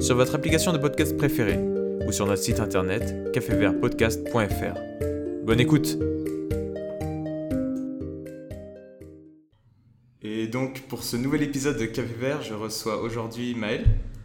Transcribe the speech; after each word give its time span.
sur 0.00 0.16
votre 0.16 0.34
application 0.34 0.72
de 0.72 0.78
podcast 0.78 1.16
préférée 1.16 1.58
ou 2.06 2.12
sur 2.12 2.26
notre 2.26 2.42
site 2.42 2.60
internet 2.60 3.32
cafévertpodcast.fr. 3.32 4.78
Bonne 5.44 5.60
écoute 5.60 5.98
Et 10.22 10.48
donc 10.48 10.82
pour 10.88 11.02
ce 11.02 11.16
nouvel 11.16 11.42
épisode 11.42 11.78
de 11.78 11.86
Café 11.86 12.14
Vert, 12.18 12.42
je 12.42 12.54
reçois 12.54 13.00
aujourd'hui 13.00 13.54
Maël. 13.54 13.84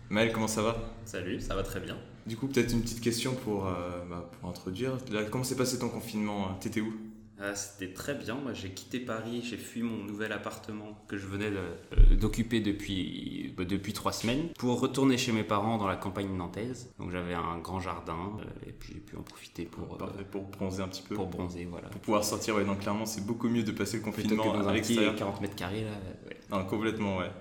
Maël, 0.09 0.31
comment 0.34 0.48
ça 0.48 0.62
va? 0.62 0.77
Salut, 1.05 1.39
ça 1.39 1.55
va 1.55 1.63
très 1.63 1.79
bien. 1.79 1.98
Du 2.27 2.38
coup, 2.38 2.48
peut-être 2.48 2.71
une 2.71 2.81
petite 2.81 3.01
question 3.01 3.34
pour, 3.34 3.67
euh, 3.67 3.71
bah, 4.09 4.29
pour 4.40 4.49
introduire. 4.49 4.98
Là, 5.12 5.23
comment 5.23 5.43
s'est 5.43 5.55
passé 5.55 5.79
ton 5.79 5.90
confinement? 5.90 6.53
T'étais 6.59 6.81
où? 6.81 6.93
Ah, 7.41 7.55
C'était 7.55 7.93
très 7.93 8.13
bien. 8.13 8.35
Moi, 8.35 8.53
j'ai 8.53 8.69
quitté 8.69 8.99
Paris, 8.99 9.41
j'ai 9.43 9.57
fui 9.57 9.81
mon 9.81 10.03
nouvel 10.03 10.31
appartement 10.31 11.03
que 11.07 11.17
je 11.17 11.27
venais 11.27 11.51
euh, 11.51 12.15
d'occuper 12.15 12.59
depuis, 12.59 13.53
bah, 13.57 13.65
depuis 13.65 13.93
trois 13.93 14.11
semaines 14.11 14.49
pour 14.57 14.79
retourner 14.79 15.17
chez 15.17 15.31
mes 15.31 15.43
parents 15.43 15.77
dans 15.77 15.87
la 15.87 15.95
campagne 15.95 16.35
nantaise. 16.35 16.93
Donc, 16.99 17.11
j'avais 17.11 17.33
un 17.33 17.57
grand 17.59 17.79
jardin 17.79 18.37
euh, 18.39 18.70
et 18.70 18.71
puis 18.71 18.93
j'ai 18.93 18.99
pu 18.99 19.17
en 19.17 19.23
profiter 19.23 19.65
pour, 19.65 19.98
pour 20.31 20.43
bronzer 20.43 20.83
un 20.83 20.87
petit 20.87 21.03
peu. 21.03 21.15
Pour 21.15 21.27
bronzer, 21.27 21.65
voilà. 21.65 21.89
Pour 21.89 22.01
pouvoir 22.01 22.23
sortir, 22.23 22.55
ouais. 22.55 22.65
Donc, 22.65 22.79
clairement, 22.79 23.05
c'est 23.05 23.25
beaucoup 23.25 23.49
mieux 23.49 23.63
de 23.63 23.71
passer 23.71 23.98
le 23.98 24.03
confinement 24.03 24.45
dans 24.45 24.67
à 24.67 24.73
l'extérieur. 24.73 25.15
40 25.15 25.41
mètres 25.41 25.55
carrés, 25.55 25.83
là. 25.83 25.91
Ouais. 26.27 26.37
Non, 26.51 26.65
complètement, 26.65 27.17
ouais. 27.17 27.31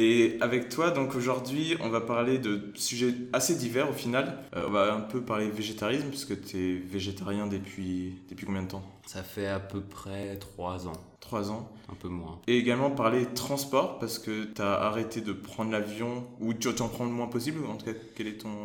Et 0.00 0.36
avec 0.40 0.68
toi, 0.68 0.92
donc 0.92 1.16
aujourd'hui, 1.16 1.76
on 1.80 1.88
va 1.88 2.00
parler 2.00 2.38
de 2.38 2.70
sujets 2.74 3.12
assez 3.32 3.56
divers 3.56 3.90
au 3.90 3.92
final. 3.92 4.38
Euh, 4.54 4.66
on 4.68 4.70
va 4.70 4.94
un 4.94 5.00
peu 5.00 5.22
parler 5.22 5.50
végétarisme, 5.50 6.06
puisque 6.08 6.40
tu 6.40 6.56
es 6.56 6.76
végétarien 6.76 7.48
depuis, 7.48 8.14
depuis 8.30 8.46
combien 8.46 8.62
de 8.62 8.68
temps? 8.68 8.84
Ça 9.06 9.24
fait 9.24 9.48
à 9.48 9.58
peu 9.58 9.80
près 9.80 10.36
3 10.36 10.86
ans. 10.86 10.92
3 11.18 11.50
ans 11.50 11.68
Un 11.90 11.96
peu 11.96 12.06
moins. 12.06 12.38
Et 12.46 12.58
également 12.58 12.92
parler 12.92 13.26
transport, 13.34 13.98
parce 13.98 14.20
que 14.20 14.44
tu 14.44 14.62
as 14.62 14.74
arrêté 14.82 15.20
de 15.20 15.32
prendre 15.32 15.72
l'avion, 15.72 16.28
ou 16.38 16.54
tu 16.54 16.68
en 16.68 16.88
prends 16.88 17.04
le 17.04 17.10
moins 17.10 17.26
possible, 17.26 17.66
en 17.66 17.74
tout 17.74 17.86
cas, 17.86 17.98
quel 18.14 18.28
est 18.28 18.38
ton... 18.38 18.62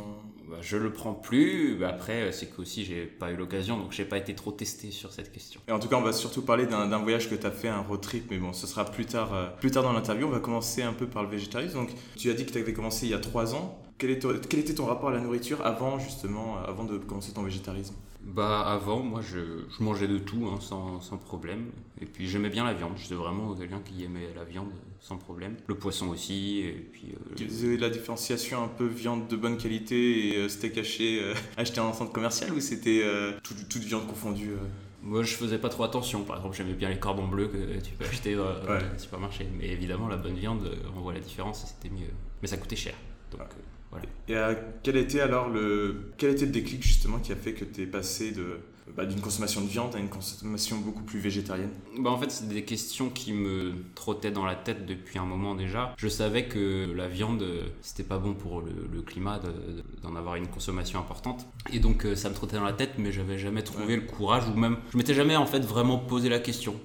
Bah, 0.53 0.59
je 0.61 0.77
le 0.77 0.93
prends 0.93 1.15
plus. 1.15 1.75
Bah, 1.79 1.89
après, 1.89 2.31
c'est 2.31 2.45
qu'aussi, 2.45 2.85
j'ai 2.85 3.05
pas 3.05 3.31
eu 3.31 3.35
l'occasion, 3.35 3.77
donc 3.77 3.91
j'ai 3.91 4.05
pas 4.05 4.17
été 4.17 4.35
trop 4.35 4.51
testé 4.51 4.91
sur 4.91 5.11
cette 5.11 5.31
question. 5.31 5.59
Et 5.67 5.71
en 5.71 5.79
tout 5.79 5.87
cas, 5.87 5.95
on 5.95 6.01
va 6.01 6.13
surtout 6.13 6.43
parler 6.43 6.67
d'un 6.67 6.99
voyage 6.99 7.27
que 7.27 7.33
tu 7.33 7.47
as 7.47 7.51
fait, 7.51 7.69
un 7.69 7.81
road 7.81 8.01
trip, 8.01 8.25
mais 8.29 8.37
bon, 8.37 8.53
ce 8.53 8.67
sera 8.67 8.85
plus 8.85 9.07
tard, 9.07 9.33
euh, 9.33 9.47
plus 9.59 9.71
tard 9.71 9.81
dans 9.81 9.93
l'interview. 9.93 10.27
On 10.27 10.29
va 10.29 10.39
commencer 10.39 10.83
un 10.83 10.93
peu 10.93 11.07
par 11.07 11.23
le 11.23 11.29
végétarisme. 11.29 11.73
Donc, 11.73 11.89
tu 12.17 12.29
as 12.29 12.33
dit 12.33 12.45
que 12.45 12.51
tu 12.51 12.59
avais 12.59 12.73
commencé 12.73 13.07
il 13.07 13.09
y 13.09 13.15
a 13.15 13.19
3 13.19 13.55
ans. 13.55 13.79
Quel, 13.97 14.11
était 14.11 14.73
ton 14.73 14.85
rapport 14.85 15.09
à 15.09 15.13
la 15.13 15.19
nourriture 15.19 15.65
avant, 15.65 15.99
justement, 15.99 16.57
euh, 16.57 16.69
avant 16.69 16.83
de 16.83 16.97
commencer 16.97 17.31
ton 17.33 17.43
végétarisme? 17.43 17.95
Bah 18.25 18.61
avant, 18.61 19.01
moi 19.01 19.21
je, 19.21 19.65
je 19.69 19.83
mangeais 19.83 20.07
de 20.07 20.17
tout 20.17 20.47
hein, 20.47 20.57
sans, 20.61 21.01
sans, 21.01 21.17
problème. 21.17 21.65
Et 21.99 22.05
puis 22.05 22.27
j'aimais 22.27 22.49
bien 22.49 22.63
la 22.63 22.73
viande. 22.73 22.93
J'étais 22.95 23.15
vraiment 23.15 23.53
quelqu'un 23.53 23.81
qui 23.83 24.03
aimait 24.05 24.29
la 24.35 24.45
viande 24.45 24.71
sans 25.01 25.17
problème. 25.17 25.57
Le 25.67 25.75
poisson 25.75 26.07
aussi. 26.07 26.59
Et 26.59 26.71
puis, 26.71 27.13
euh, 27.41 27.77
la 27.77 27.89
différenciation 27.89 28.63
un 28.63 28.69
peu 28.69 28.87
viande 28.87 29.27
de 29.27 29.35
bonne 29.35 29.57
qualité 29.57 30.29
et 30.29 30.37
euh, 30.37 30.49
steak 30.49 30.77
haché 30.77 31.21
euh, 31.21 31.33
acheté 31.57 31.81
en 31.81 31.91
centre 31.91 32.13
commercial 32.13 32.53
ou 32.53 32.61
c'était 32.61 33.03
toute 33.43 33.83
viande 33.83 34.07
confondue 34.07 34.51
Moi 35.01 35.23
je 35.23 35.35
faisais 35.35 35.57
pas 35.57 35.69
trop 35.69 35.83
attention. 35.83 36.23
Par 36.23 36.37
exemple, 36.37 36.55
j'aimais 36.55 36.73
bien 36.73 36.89
les 36.89 36.99
cordons 36.99 37.27
bleus 37.27 37.49
que 37.49 37.81
tu 37.81 37.93
peux 37.93 38.05
acheter 38.05 38.35
dans 38.35 38.47
le 38.47 38.97
supermarché. 38.97 39.45
Mais 39.59 39.67
évidemment, 39.67 40.07
la 40.07 40.17
bonne 40.17 40.35
viande, 40.35 40.71
on 40.95 41.01
voit 41.01 41.13
la 41.13 41.19
différence 41.19 41.65
et 41.65 41.67
c'était 41.67 41.93
mieux. 41.93 42.11
Mais 42.41 42.47
ça 42.47 42.55
coûtait 42.55 42.77
cher. 42.77 42.95
Donc, 43.31 43.41
et 44.27 44.35
quel 44.83 44.97
était 44.97 45.19
alors 45.19 45.49
le, 45.49 46.11
quel 46.17 46.31
était 46.31 46.45
le 46.45 46.51
déclic 46.51 46.83
justement 46.83 47.19
qui 47.19 47.31
a 47.31 47.35
fait 47.35 47.53
que 47.53 47.65
tu 47.65 47.81
es 47.81 47.85
passé 47.85 48.31
de, 48.31 48.59
bah, 48.95 49.05
d'une 49.05 49.21
consommation 49.21 49.61
de 49.61 49.67
viande 49.67 49.95
à 49.95 49.99
une 49.99 50.09
consommation 50.09 50.77
beaucoup 50.77 51.03
plus 51.03 51.19
végétarienne? 51.19 51.71
Bah 51.99 52.11
En 52.11 52.17
fait, 52.17 52.29
c'est 52.29 52.47
des 52.47 52.63
questions 52.63 53.09
qui 53.09 53.33
me 53.33 53.73
trottaient 53.95 54.31
dans 54.31 54.45
la 54.45 54.55
tête 54.55 54.85
depuis 54.85 55.19
un 55.19 55.25
moment 55.25 55.55
déjà. 55.55 55.93
Je 55.97 56.07
savais 56.07 56.45
que 56.45 56.91
la 56.95 57.07
viande, 57.07 57.43
c'était 57.81 58.03
pas 58.03 58.17
bon 58.17 58.33
pour 58.33 58.61
le, 58.61 59.01
climat 59.01 59.41
d'en 60.01 60.15
avoir 60.15 60.35
une 60.35 60.47
consommation 60.47 60.99
importante. 60.99 61.45
Et 61.71 61.79
donc, 61.79 62.05
euh, 62.05 62.15
ça 62.15 62.29
me 62.29 62.33
trottait 62.33 62.55
dans 62.55 62.63
la 62.63 62.73
tête, 62.73 62.91
mais 62.97 63.11
j'avais 63.11 63.37
jamais 63.37 63.61
trouvé 63.61 63.95
le 63.97 64.03
courage 64.03 64.47
ou 64.47 64.57
même. 64.57 64.77
Je 64.91 64.97
m'étais 64.97 65.13
jamais 65.13 65.35
en 65.35 65.45
fait 65.45 65.59
vraiment 65.59 65.97
posé 65.97 66.29
la 66.29 66.39
question. 66.39 66.75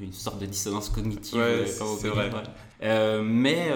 Une 0.00 0.12
sorte 0.12 0.40
de 0.40 0.46
dissonance 0.46 0.88
cognitive. 0.88 1.38
Ouais, 1.38 1.42
euh, 1.42 1.66
c'est 1.66 2.08
vrai. 2.08 2.30
Euh, 2.82 3.22
mais 3.22 3.70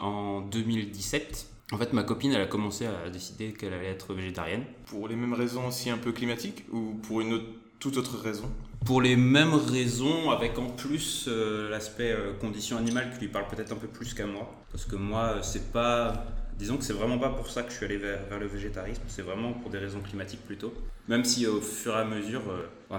en 0.00 0.40
2017, 0.40 1.49
en 1.72 1.78
fait, 1.78 1.92
ma 1.92 2.02
copine, 2.02 2.32
elle 2.32 2.40
a 2.40 2.46
commencé 2.46 2.86
à 2.86 3.08
décider 3.10 3.52
qu'elle 3.52 3.72
allait 3.72 3.90
être 3.90 4.12
végétarienne. 4.12 4.64
Pour 4.86 5.06
les 5.06 5.14
mêmes 5.14 5.34
raisons 5.34 5.68
aussi 5.68 5.90
un 5.90 5.98
peu 5.98 6.12
climatiques 6.12 6.64
ou 6.72 6.94
pour 7.02 7.20
une 7.20 7.34
autre, 7.34 7.46
toute 7.78 7.96
autre 7.96 8.18
raison? 8.18 8.50
Pour 8.84 9.00
les 9.00 9.14
mêmes 9.14 9.54
raisons, 9.54 10.30
avec 10.30 10.58
en 10.58 10.66
plus 10.66 11.26
euh, 11.28 11.70
l'aspect 11.70 12.12
euh, 12.12 12.32
condition 12.40 12.76
animale 12.76 13.10
qui 13.12 13.20
lui 13.20 13.28
parle 13.28 13.46
peut-être 13.46 13.72
un 13.72 13.76
peu 13.76 13.86
plus 13.86 14.14
qu'à 14.14 14.26
moi. 14.26 14.52
Parce 14.72 14.84
que 14.84 14.96
moi, 14.96 15.34
euh, 15.36 15.42
c'est 15.42 15.70
pas. 15.70 16.26
Disons 16.58 16.76
que 16.76 16.84
c'est 16.84 16.92
vraiment 16.92 17.18
pas 17.18 17.30
pour 17.30 17.48
ça 17.48 17.62
que 17.62 17.70
je 17.70 17.76
suis 17.76 17.86
allé 17.86 17.96
vers, 17.96 18.38
le 18.38 18.46
végétarisme, 18.46 19.02
c'est 19.06 19.22
vraiment 19.22 19.52
pour 19.54 19.70
des 19.70 19.78
raisons 19.78 20.00
climatiques 20.00 20.44
plutôt. 20.44 20.74
Même 21.08 21.24
si 21.24 21.46
au 21.46 21.58
fur 21.58 21.96
et 21.96 22.00
à 22.00 22.04
mesure, 22.04 22.42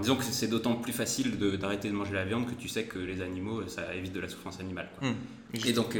disons 0.01 0.15
que 0.15 0.23
c'est 0.23 0.47
d'autant 0.47 0.77
plus 0.77 0.93
facile 0.93 1.37
d'arrêter 1.59 1.87
de, 1.89 1.93
manger 1.93 2.13
la 2.13 2.25
viande 2.25 2.47
que 2.47 2.55
tu 2.55 2.67
sais 2.67 2.85
que 2.85 2.97
les 2.97 3.21
animaux, 3.21 3.67
ça 3.67 3.93
évite 3.93 4.13
de 4.13 4.19
la 4.19 4.27
souffrance 4.27 4.59
animale. 4.59 4.89
Hum, 5.03 5.13
et 5.63 5.73
donc, 5.73 5.95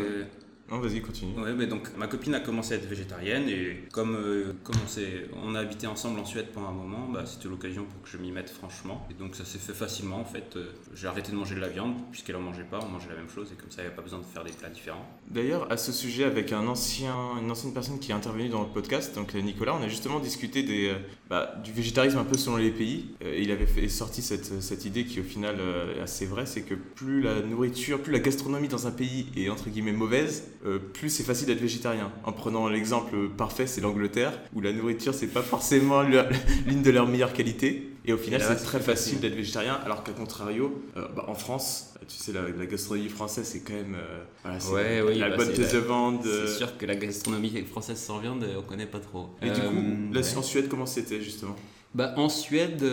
non, 0.72 0.80
vas-y, 0.80 1.02
continue. 1.02 1.38
Ouais, 1.38 1.52
mais 1.54 1.68
donc 1.68 1.90
ma 1.98 2.08
copine 2.08 2.34
a 2.34 2.40
commencé 2.40 2.74
à 2.74 2.78
être 2.78 2.88
végétarienne 2.88 3.50
et 3.50 3.84
comme, 3.92 4.16
euh, 4.16 4.54
comme 4.64 4.78
on, 4.78 5.50
on, 5.50 5.56
a 5.56 5.60
habité 5.60 5.86
ensemble 5.86 6.18
en 6.22 6.26
Suède 6.26 6.48
pendant 6.54 6.70
un 6.70 6.74
moment, 6.74 7.10
bah, 7.10 7.26
c'était 7.26 7.50
l'occasion 7.50 7.84
pour 7.84 8.02
que 8.02 8.08
je 8.08 8.16
m'y 8.16 8.32
mette 8.32 8.50
franchement. 8.50 9.06
Et 9.12 9.14
donc 9.14 9.36
ça 9.36 9.44
s'est 9.44 9.58
fait 9.58 9.74
facilement 9.74 10.22
en 10.22 10.24
fait. 10.24 10.56
Euh, 10.56 10.72
j'ai 10.96 11.08
arrêté 11.08 11.34
de 11.34 11.36
manger 11.36 11.56
de 11.56 11.60
la 11.60 11.68
viande 11.68 11.96
puisqu'elle 12.10 12.38
en 12.38 12.42
mangeait 12.42 12.64
pas, 12.64 12.80
on 12.82 12.88
mangeait 12.88 13.10
la 13.10 13.18
même 13.18 13.30
chose 13.30 13.50
et 13.52 13.56
comme 13.56 13.70
ça 13.70 13.82
il 13.82 13.82
n'y 13.82 13.88
avait 13.88 13.96
pas 13.98 14.02
besoin 14.02 14.20
de 14.20 14.24
faire 14.24 14.46
des 14.46 14.54
plats 14.54 14.70
différents. 14.70 15.06
D'ailleurs, 15.30 15.70
à 15.70 15.76
ce 15.76 15.92
sujet, 15.92 16.24
avec 16.24 16.54
un 16.54 16.66
ancien, 16.66 17.18
une 17.42 17.52
ancienne 17.52 17.74
personne 17.74 18.00
qui 18.00 18.12
est 18.12 18.16
intervenue 18.16 18.48
dans 18.48 18.62
le 18.62 18.70
podcast, 18.70 19.14
donc 19.14 19.36
euh, 19.36 19.42
Nicolas, 19.42 19.76
on 19.76 19.84
a 19.84 19.90
justement 19.90 20.22
discuté 20.22 20.64
des, 20.64 20.96
bah, 21.30 21.54
du 21.62 21.74
végétarisme 21.74 22.18
un 22.18 22.24
peu 22.24 22.38
selon 22.38 22.56
les 22.56 22.72
pays. 22.72 23.10
il 23.22 23.52
avait 23.52 23.66
fait, 23.66 23.90
sorti 23.90 24.22
cette, 24.22 24.62
cette 24.62 24.86
idée 24.86 25.04
qui 25.04 25.20
au 25.20 25.24
final 25.24 25.58
est 25.98 26.00
assez 26.00 26.26
vraie, 26.26 26.46
c'est 26.46 26.62
que 26.62 26.76
plus 26.76 27.22
la 27.22 27.42
nourriture, 27.42 28.02
plus 28.02 28.14
la 28.14 28.20
gastronomie 28.20 28.70
dans 28.70 28.88
un 28.88 28.92
pays 28.92 29.26
est 29.36 29.50
entre 29.50 29.70
guillemets 29.70 29.92
mauvaise, 29.92 30.46
plus 30.94 31.10
c'est 31.10 31.24
facile 31.24 31.48
d'être 31.48 31.62
végétarien. 31.62 32.12
En 32.24 32.32
prenant 32.32 32.68
l'exemple 32.68 33.30
parfait, 33.30 33.68
c'est 33.68 33.82
l'Angleterre, 33.82 34.34
où 34.54 34.62
la 34.62 34.74
nourriture, 34.74 35.14
c'est 35.14 35.28
pas 35.28 35.42
forcément 35.42 36.02
l'une 36.68 36.82
de 36.82 36.92
leurs 36.92 37.08
meilleures 37.08 37.34
qualités. 37.34 37.92
Et 38.04 38.14
au 38.14 38.18
final, 38.18 38.42
c'est 38.42 38.64
très 38.64 38.80
facile 38.80 39.20
d'être 39.20 39.36
végétarien, 39.36 39.80
alors 39.86 40.04
qu'à 40.04 40.12
contrario, 40.12 40.84
euh, 40.98 41.08
bah, 41.16 41.26
en 41.28 41.36
France, 41.36 41.94
tu 42.08 42.18
sais, 42.18 42.34
la, 42.34 42.66
gastronomie 42.66 43.10
française, 43.10 43.46
c'est 43.46 43.60
quand 43.60 43.74
même 43.74 43.96
euh, 43.96 44.60
ouais, 44.74 45.02
oui, 45.08 45.20
la 45.20 45.30
bah, 45.30 45.38
bonne 45.38 45.52
pièce 45.52 45.74
de 45.74 45.80
vente. 45.80 46.24
C'est 46.26 46.58
sûr 46.58 46.78
que 46.78 46.86
la 46.88 46.96
gastronomie 46.96 47.64
française 47.70 48.00
sans 48.00 48.18
viande, 48.18 48.44
on 48.58 48.64
connaît 48.64 48.88
pas 48.88 49.00
trop. 49.00 49.30
Et 49.42 49.52
du 49.52 49.60
coup, 49.60 49.68
euh, 49.68 50.14
là, 50.14 50.22
en 50.38 50.42
Suède, 50.42 50.68
comment 50.68 50.88
c'était 50.88 51.22
justement? 51.22 51.56
Bah, 51.94 52.14
en 52.18 52.30
Suède, 52.30 52.86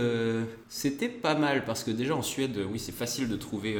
c'était 0.68 1.08
pas 1.08 1.34
mal 1.34 1.64
parce 1.64 1.84
que 1.84 1.90
déjà 1.90 2.16
en 2.16 2.22
Suède, 2.22 2.58
oui, 2.70 2.78
c'est 2.78 2.92
facile 2.92 3.28
de 3.28 3.36
trouver 3.36 3.76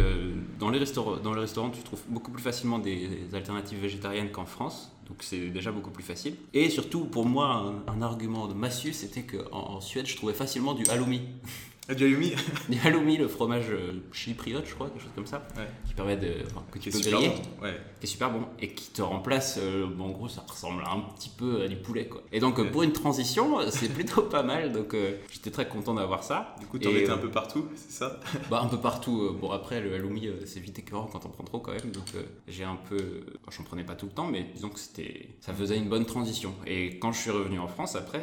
dans 0.58 0.70
les 0.70 0.78
restaurants. 0.78 1.16
Dans 1.16 1.34
les 1.34 1.40
restaurants, 1.40 1.70
tu 1.70 1.82
trouves 1.82 2.02
beaucoup 2.08 2.30
plus 2.30 2.42
facilement 2.42 2.78
des 2.78 3.08
alternatives 3.32 3.80
végétariennes 3.80 4.30
qu'en 4.30 4.46
France. 4.46 4.92
Donc 5.08 5.22
c'est 5.22 5.48
déjà 5.48 5.72
beaucoup 5.72 5.90
plus 5.90 6.04
facile. 6.04 6.34
Et 6.52 6.68
surtout, 6.68 7.06
pour 7.06 7.24
moi, 7.24 7.74
un, 7.86 8.02
argument 8.02 8.46
de 8.46 8.54
massue, 8.54 8.92
c'était 8.92 9.22
qu'en 9.22 9.76
en 9.76 9.80
Suède, 9.80 10.06
je 10.06 10.16
trouvais 10.16 10.34
facilement 10.34 10.74
du 10.74 10.86
halloumi. 10.88 11.22
Du 11.94 12.04
halloumi 12.04 12.32
Du 12.68 12.78
halloumi, 12.84 13.16
le 13.16 13.28
fromage 13.28 13.70
euh, 13.70 13.92
chypriote, 14.12 14.66
je 14.66 14.74
crois, 14.74 14.88
quelque 14.90 15.00
chose 15.02 15.12
comme 15.14 15.26
ça, 15.26 15.46
qui 15.86 15.94
permet 15.94 16.16
de. 16.16 16.34
que 16.70 16.78
tu 16.78 16.90
peux 16.90 16.98
griller. 17.00 17.30
ouais. 17.62 17.80
Qui 17.98 18.04
est 18.04 18.06
super 18.06 18.30
bon. 18.30 18.42
Et 18.60 18.68
qui 18.74 18.90
te 18.90 19.00
remplace, 19.00 19.58
euh, 19.62 19.86
en 19.98 20.10
gros, 20.10 20.28
ça 20.28 20.44
ressemble 20.46 20.82
un 20.84 21.00
petit 21.14 21.30
peu 21.30 21.62
à 21.62 21.68
du 21.68 21.76
poulet, 21.76 22.06
quoi. 22.06 22.22
Et 22.30 22.40
donc, 22.40 22.62
pour 22.70 22.82
une 22.82 22.92
transition, 22.92 23.58
c'est 23.70 23.88
plutôt 23.88 24.22
pas 24.22 24.42
mal. 24.42 24.72
Donc, 24.72 24.92
euh, 24.92 25.16
j'étais 25.32 25.50
très 25.50 25.66
content 25.66 25.94
d'avoir 25.94 26.24
ça. 26.24 26.54
Du 26.60 26.66
coup, 26.66 26.78
tu 26.78 26.88
en 26.88 26.90
étais 26.90 27.10
un 27.10 27.16
peu 27.18 27.30
partout, 27.30 27.66
c'est 27.74 27.92
ça? 27.92 28.20
Bah, 28.50 28.60
un 28.62 28.68
peu 28.68 28.78
partout. 28.78 29.36
Bon, 29.40 29.50
après, 29.50 29.80
le 29.80 29.94
halloumi, 29.94 30.28
c'est 30.44 30.60
vite 30.60 30.78
écœurant 30.78 31.08
quand 31.10 31.24
on 31.24 31.30
prend 31.30 31.44
trop, 31.44 31.58
quand 31.58 31.72
même. 31.72 31.90
Donc, 31.90 32.04
j'ai 32.46 32.64
un 32.64 32.78
peu. 32.88 33.24
J'en 33.50 33.64
prenais 33.64 33.84
pas 33.84 33.94
tout 33.94 34.06
le 34.06 34.12
temps, 34.12 34.26
mais 34.26 34.46
disons 34.54 34.68
que 34.68 34.78
c'était. 34.78 35.30
Ça 35.40 35.54
faisait 35.54 35.78
une 35.78 35.88
bonne 35.88 36.04
transition. 36.04 36.54
Et 36.66 36.98
quand 36.98 37.12
je 37.12 37.20
suis 37.20 37.30
revenu 37.30 37.58
en 37.58 37.68
France, 37.68 37.96
après, 37.96 38.22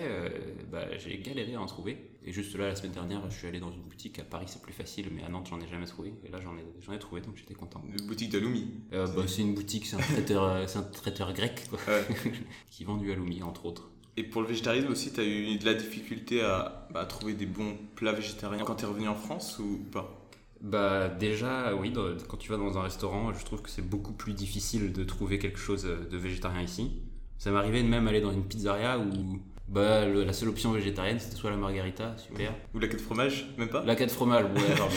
bah, 0.72 0.86
j'ai 1.00 1.18
galéré 1.18 1.56
à 1.56 1.62
en 1.62 1.66
trouver. 1.66 1.98
Et 2.28 2.32
juste 2.32 2.58
là, 2.58 2.68
la 2.68 2.76
semaine 2.76 2.92
dernière, 2.92 3.22
je 3.30 3.38
suis 3.38 3.48
allé 3.48 3.60
dans 3.60 3.72
une 3.72 3.84
boutique. 3.84 4.18
À 4.18 4.24
Paris, 4.24 4.46
c'est 4.48 4.62
plus 4.62 4.74
facile, 4.74 5.10
mais 5.16 5.24
à 5.24 5.30
Nantes, 5.30 5.48
j'en 5.48 5.60
ai 5.60 5.68
jamais 5.68 5.86
trouvé. 5.86 6.12
Et 6.26 6.30
là, 6.30 6.40
j'en 6.42 6.58
ai, 6.58 6.66
j'en 6.82 6.92
ai 6.92 6.98
trouvé, 6.98 7.22
donc 7.22 7.36
j'étais 7.36 7.54
content. 7.54 7.84
Une 7.88 8.08
boutique 8.08 8.32
d'Aloumi 8.32 8.68
euh, 8.94 9.06
bah, 9.16 9.24
C'est 9.28 9.44
une 9.44 9.54
boutique, 9.54 9.86
c'est 9.86 9.96
un 9.96 10.00
traiteur, 10.00 10.44
euh, 10.44 10.64
c'est 10.66 10.80
un 10.80 10.84
traiteur 10.84 11.34
grec, 11.34 11.68
quoi, 11.70 11.80
qui 12.72 12.84
vend 12.84 12.98
du 12.98 13.12
Aloumi, 13.12 13.44
entre 13.44 13.68
autres. 13.68 13.92
Et 14.18 14.24
pour 14.24 14.42
le 14.42 14.48
végétarisme 14.48 14.88
aussi, 14.88 15.14
tu 15.14 15.20
as 15.20 15.24
eu 15.24 15.58
de 15.58 15.66
la 15.66 15.76
difficulté 15.76 16.42
à, 16.42 16.88
bah, 16.92 17.02
à 17.02 17.06
trouver 17.06 17.34
des 17.34 17.46
bons 17.46 17.78
plats 17.96 18.14
végétariens 18.14 18.64
quand 18.64 18.76
tu 18.76 18.86
es 18.86 18.88
revenu 18.88 19.08
en 19.08 19.16
France 19.16 19.60
ou 19.60 19.78
pas? 19.92 20.22
Bah 20.62 21.10
déjà 21.10 21.76
oui, 21.76 21.94
quand 22.28 22.38
tu 22.38 22.50
vas 22.50 22.58
dans 22.58 22.78
un 22.78 22.82
restaurant, 22.82 23.34
je 23.34 23.46
trouve 23.46 23.62
que 23.62 23.70
c'est 23.70 23.88
beaucoup 23.88 24.14
plus 24.14 24.34
difficile 24.34 24.94
de 24.94 25.04
trouver 25.04 25.38
quelque 25.38 25.60
chose 25.60 25.84
de 25.84 26.18
végétarien 26.18 26.62
ici. 26.62 26.92
Ça 27.38 27.52
m'arrivait 27.52 27.84
de 27.84 27.88
même 27.90 28.08
aller 28.08 28.22
dans 28.22 28.32
une 28.32 28.46
pizzeria 28.46 28.98
où 28.98 29.40
bah, 29.68 30.06
la 30.06 30.34
seule 30.34 30.50
option 30.50 30.72
végétarienne, 30.72 31.20
c'était 31.20 31.36
soit 31.36 31.50
la 31.50 31.58
margarita, 31.58 32.16
super. 32.18 32.54
Ou 32.76 32.80
la 32.80 32.88
quête 32.88 33.00
de 33.00 33.02
fromage, 33.04 33.48
même 33.58 33.70
pas 33.70 33.84
La 33.84 33.96
quête 33.96 34.10
de 34.10 34.14
fromage, 34.14 34.44
ouais, 34.44 34.74
alors, 34.74 34.90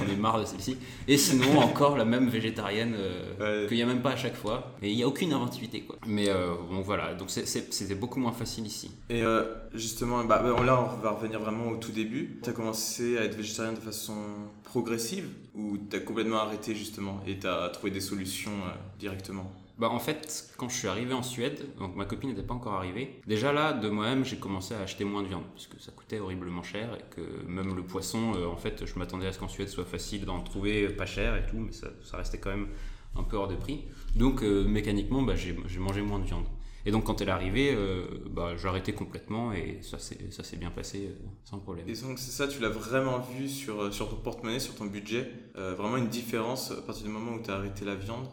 on 0.00 0.10
est 0.10 0.16
marre 0.16 0.40
de 0.40 0.46
celle-ci. 0.46 0.78
Et 1.06 1.18
sinon, 1.18 1.58
encore 1.58 1.98
la 1.98 2.06
même 2.06 2.28
végétarienne 2.28 2.94
euh, 2.96 3.68
qu'il 3.68 3.76
n'y 3.76 3.82
a 3.82 3.86
même 3.86 4.00
pas 4.00 4.12
à 4.12 4.16
chaque 4.16 4.36
fois. 4.36 4.74
Et 4.80 4.90
il 4.90 4.96
n'y 4.96 5.02
a 5.02 5.06
aucune 5.06 5.34
inventivité, 5.34 5.82
quoi. 5.82 5.96
Mais 6.06 6.30
euh, 6.30 6.54
bon, 6.70 6.80
voilà, 6.80 7.14
donc 7.14 7.28
c'était 7.30 7.94
beaucoup 7.94 8.20
moins 8.20 8.32
facile 8.32 8.66
ici. 8.66 8.90
Et 9.10 9.22
euh, 9.22 9.44
justement, 9.74 10.24
bah, 10.24 10.42
bah, 10.42 10.64
là, 10.64 10.80
on 10.80 11.02
va 11.02 11.10
revenir 11.10 11.38
vraiment 11.38 11.68
au 11.68 11.76
tout 11.76 11.92
début. 11.92 12.40
Tu 12.42 12.48
as 12.48 12.54
commencé 12.54 13.18
à 13.18 13.24
être 13.24 13.36
végétarien 13.36 13.74
de 13.74 13.80
façon 13.80 14.16
progressive 14.64 15.28
ou 15.54 15.76
tu 15.90 15.96
as 15.96 16.00
complètement 16.00 16.38
arrêté, 16.38 16.74
justement, 16.74 17.20
et 17.26 17.38
tu 17.38 17.46
as 17.46 17.68
trouvé 17.68 17.90
des 17.90 18.00
solutions 18.00 18.52
directement? 18.98 19.52
Bah, 19.78 19.90
en 19.90 20.00
fait, 20.00 20.52
quand 20.56 20.68
je 20.68 20.76
suis 20.76 20.88
arrivé 20.88 21.14
en 21.14 21.22
Suède, 21.22 21.66
donc 21.78 21.94
ma 21.94 22.04
copine 22.04 22.30
n'était 22.30 22.42
pas 22.42 22.54
encore 22.54 22.74
arrivée, 22.74 23.20
déjà 23.28 23.52
là, 23.52 23.72
de 23.72 23.88
moi-même, 23.88 24.24
j'ai 24.24 24.36
commencé 24.36 24.74
à 24.74 24.80
acheter 24.80 25.04
moins 25.04 25.22
de 25.22 25.28
viande, 25.28 25.44
parce 25.52 25.68
que 25.68 25.80
ça 25.80 25.92
coûtait 25.92 26.18
horriblement 26.18 26.64
cher, 26.64 26.88
et 26.94 27.14
que 27.14 27.46
même 27.46 27.76
le 27.76 27.82
poisson, 27.82 28.34
euh, 28.34 28.46
en 28.46 28.56
fait, 28.56 28.84
je 28.84 28.98
m'attendais 28.98 29.28
à 29.28 29.32
ce 29.32 29.38
qu'en 29.38 29.48
Suède 29.48 29.68
soit 29.68 29.84
facile 29.84 30.24
d'en 30.24 30.40
trouver 30.40 30.88
pas 30.88 31.06
cher 31.06 31.36
et 31.36 31.46
tout, 31.46 31.58
mais 31.58 31.72
ça, 31.72 31.88
ça, 32.02 32.16
restait 32.16 32.38
quand 32.38 32.50
même 32.50 32.68
un 33.16 33.22
peu 33.22 33.36
hors 33.36 33.46
de 33.46 33.54
prix. 33.54 33.84
Donc 34.16 34.42
euh, 34.42 34.64
mécaniquement, 34.64 35.22
bah, 35.22 35.36
j'ai 35.36 35.54
mangé 35.78 36.02
moins 36.02 36.18
de 36.18 36.24
viande. 36.24 36.46
Et 36.86 36.90
donc 36.90 37.04
quand 37.04 37.20
elle 37.20 37.28
est 37.28 37.32
arrivée, 37.32 37.74
euh, 37.74 38.06
bah, 38.30 38.56
j'ai 38.56 38.68
arrêté 38.68 38.92
complètement 38.92 39.52
et 39.52 39.80
ça 39.82 39.98
s'est 39.98 40.56
bien 40.56 40.70
passé 40.70 41.10
euh, 41.10 41.26
sans 41.44 41.58
problème. 41.58 41.88
Et 41.88 41.94
donc 41.94 42.18
c'est 42.18 42.30
ça, 42.30 42.48
tu 42.48 42.60
l'as 42.60 42.68
vraiment 42.68 43.18
vu 43.18 43.48
sur, 43.48 43.82
euh, 43.82 43.90
sur 43.90 44.08
ton 44.08 44.16
porte-monnaie, 44.16 44.60
sur 44.60 44.74
ton 44.74 44.86
budget 44.86 45.30
Vraiment 45.76 45.96
une 45.96 46.06
différence 46.06 46.70
à 46.70 46.80
partir 46.82 47.04
du 47.04 47.10
moment 47.10 47.32
où 47.32 47.42
tu 47.42 47.50
as 47.50 47.54
arrêté 47.54 47.84
la 47.84 47.96
viande 47.96 48.28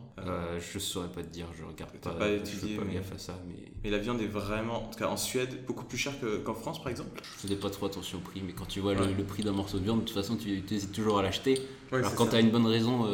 Je 0.59 0.77
saurais 0.77 1.07
pas 1.07 1.23
te 1.23 1.29
dire, 1.29 1.47
je 1.57 1.63
regarde 1.63 1.91
pas, 1.97 2.11
pas 2.11 2.29
étudié, 2.29 2.77
pas 2.77 2.83
mais... 2.85 2.97
à 2.97 3.17
ça. 3.17 3.33
Mais... 3.47 3.71
mais... 3.83 3.89
la 3.89 3.97
viande 3.97 4.21
est 4.21 4.27
vraiment, 4.27 4.83
en 4.83 4.87
tout 4.89 4.99
cas 4.99 5.07
en 5.07 5.17
Suède, 5.17 5.65
beaucoup 5.65 5.85
plus 5.85 5.97
chère 5.97 6.13
qu'en 6.43 6.53
France 6.53 6.83
par 6.83 6.89
exemple 6.89 7.19
Je 7.23 7.47
faisais 7.47 7.55
pas 7.55 7.71
trop 7.71 7.87
attention 7.87 8.19
au 8.19 8.21
prix, 8.21 8.43
mais 8.45 8.53
quand 8.53 8.67
tu 8.67 8.79
vois 8.79 8.93
le, 8.93 9.23
prix 9.23 9.41
d'un 9.41 9.53
morceau 9.53 9.79
de 9.79 9.83
viande, 9.83 10.01
de 10.01 10.05
toute 10.05 10.13
façon 10.13 10.37
tu 10.37 10.63
hésites 10.71 10.91
toujours 10.91 11.17
à 11.17 11.23
l'acheter. 11.23 11.59
Alors 11.91 12.13
quand 12.13 12.27
tu 12.27 12.35
as 12.35 12.41
une 12.41 12.51
bonne 12.51 12.67
raison 12.67 13.07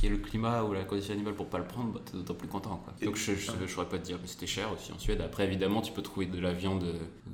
qui 0.00 0.06
est 0.06 0.10
le 0.10 0.16
climat 0.16 0.64
ou 0.64 0.72
la 0.72 0.84
condition 0.84 1.12
animale 1.12 1.34
pour 1.34 1.50
pas 1.50 1.58
le 1.58 1.66
prendre, 1.66 1.92
bah, 1.92 2.00
tu 2.02 2.16
es 2.16 2.18
d'autant 2.18 2.32
plus 2.32 2.48
content. 2.48 2.82
Donc 3.02 3.16
je 3.16 3.32
ne 3.32 3.66
saurais 3.66 3.86
pas 3.86 3.98
te 3.98 4.04
dire, 4.04 4.18
mais 4.22 4.26
c'était 4.26 4.46
cher 4.46 4.72
aussi 4.72 4.92
en 4.92 4.98
Suède. 4.98 5.20
Après, 5.20 5.44
évidemment, 5.44 5.82
tu 5.82 5.92
peux 5.92 6.00
trouver 6.00 6.24
de 6.24 6.40
la 6.40 6.54
viande 6.54 6.82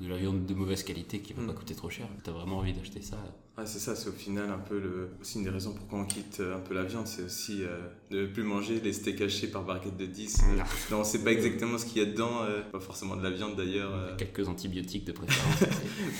de, 0.00 0.08
la 0.08 0.16
viande 0.16 0.44
de 0.44 0.54
mauvaise 0.54 0.82
qualité 0.82 1.20
qui 1.20 1.32
va 1.32 1.46
pas 1.46 1.52
mm. 1.52 1.54
coûter 1.54 1.76
trop 1.76 1.90
cher. 1.90 2.08
Tu 2.24 2.28
as 2.28 2.32
vraiment 2.32 2.58
envie 2.58 2.72
d'acheter 2.72 3.02
ça. 3.02 3.18
C'est 3.64 3.78
ça, 3.78 3.96
c'est 3.96 4.10
au 4.10 4.12
final 4.12 4.50
un 4.50 4.58
peu 4.58 4.78
le, 4.78 5.08
aussi 5.18 5.38
une 5.38 5.44
des 5.44 5.50
raisons 5.50 5.72
pourquoi 5.72 6.00
on 6.00 6.04
quitte 6.04 6.40
un 6.40 6.58
peu 6.60 6.74
la 6.74 6.82
viande, 6.82 7.06
c'est 7.06 7.22
aussi 7.22 7.62
euh, 7.62 7.88
de 8.10 8.22
ne 8.22 8.26
plus 8.26 8.42
manger 8.42 8.80
les 8.80 8.92
steaks 8.92 9.22
hachés 9.22 9.46
par 9.46 9.62
barquette 9.62 9.96
de 9.96 10.04
10. 10.04 10.40
Euh, 10.40 10.62
non, 10.90 11.00
on 11.00 11.04
sait 11.04 11.24
pas 11.24 11.32
exactement 11.32 11.78
ce 11.78 11.86
qu'il 11.86 12.02
y 12.02 12.04
a 12.04 12.08
dedans, 12.08 12.42
euh, 12.42 12.60
pas 12.70 12.80
forcément 12.80 13.16
de 13.16 13.22
la 13.22 13.30
viande 13.30 13.56
d'ailleurs. 13.56 14.14
Quelques 14.18 14.46
antibiotiques 14.46 15.06
de 15.06 15.12
préférence. 15.12 15.64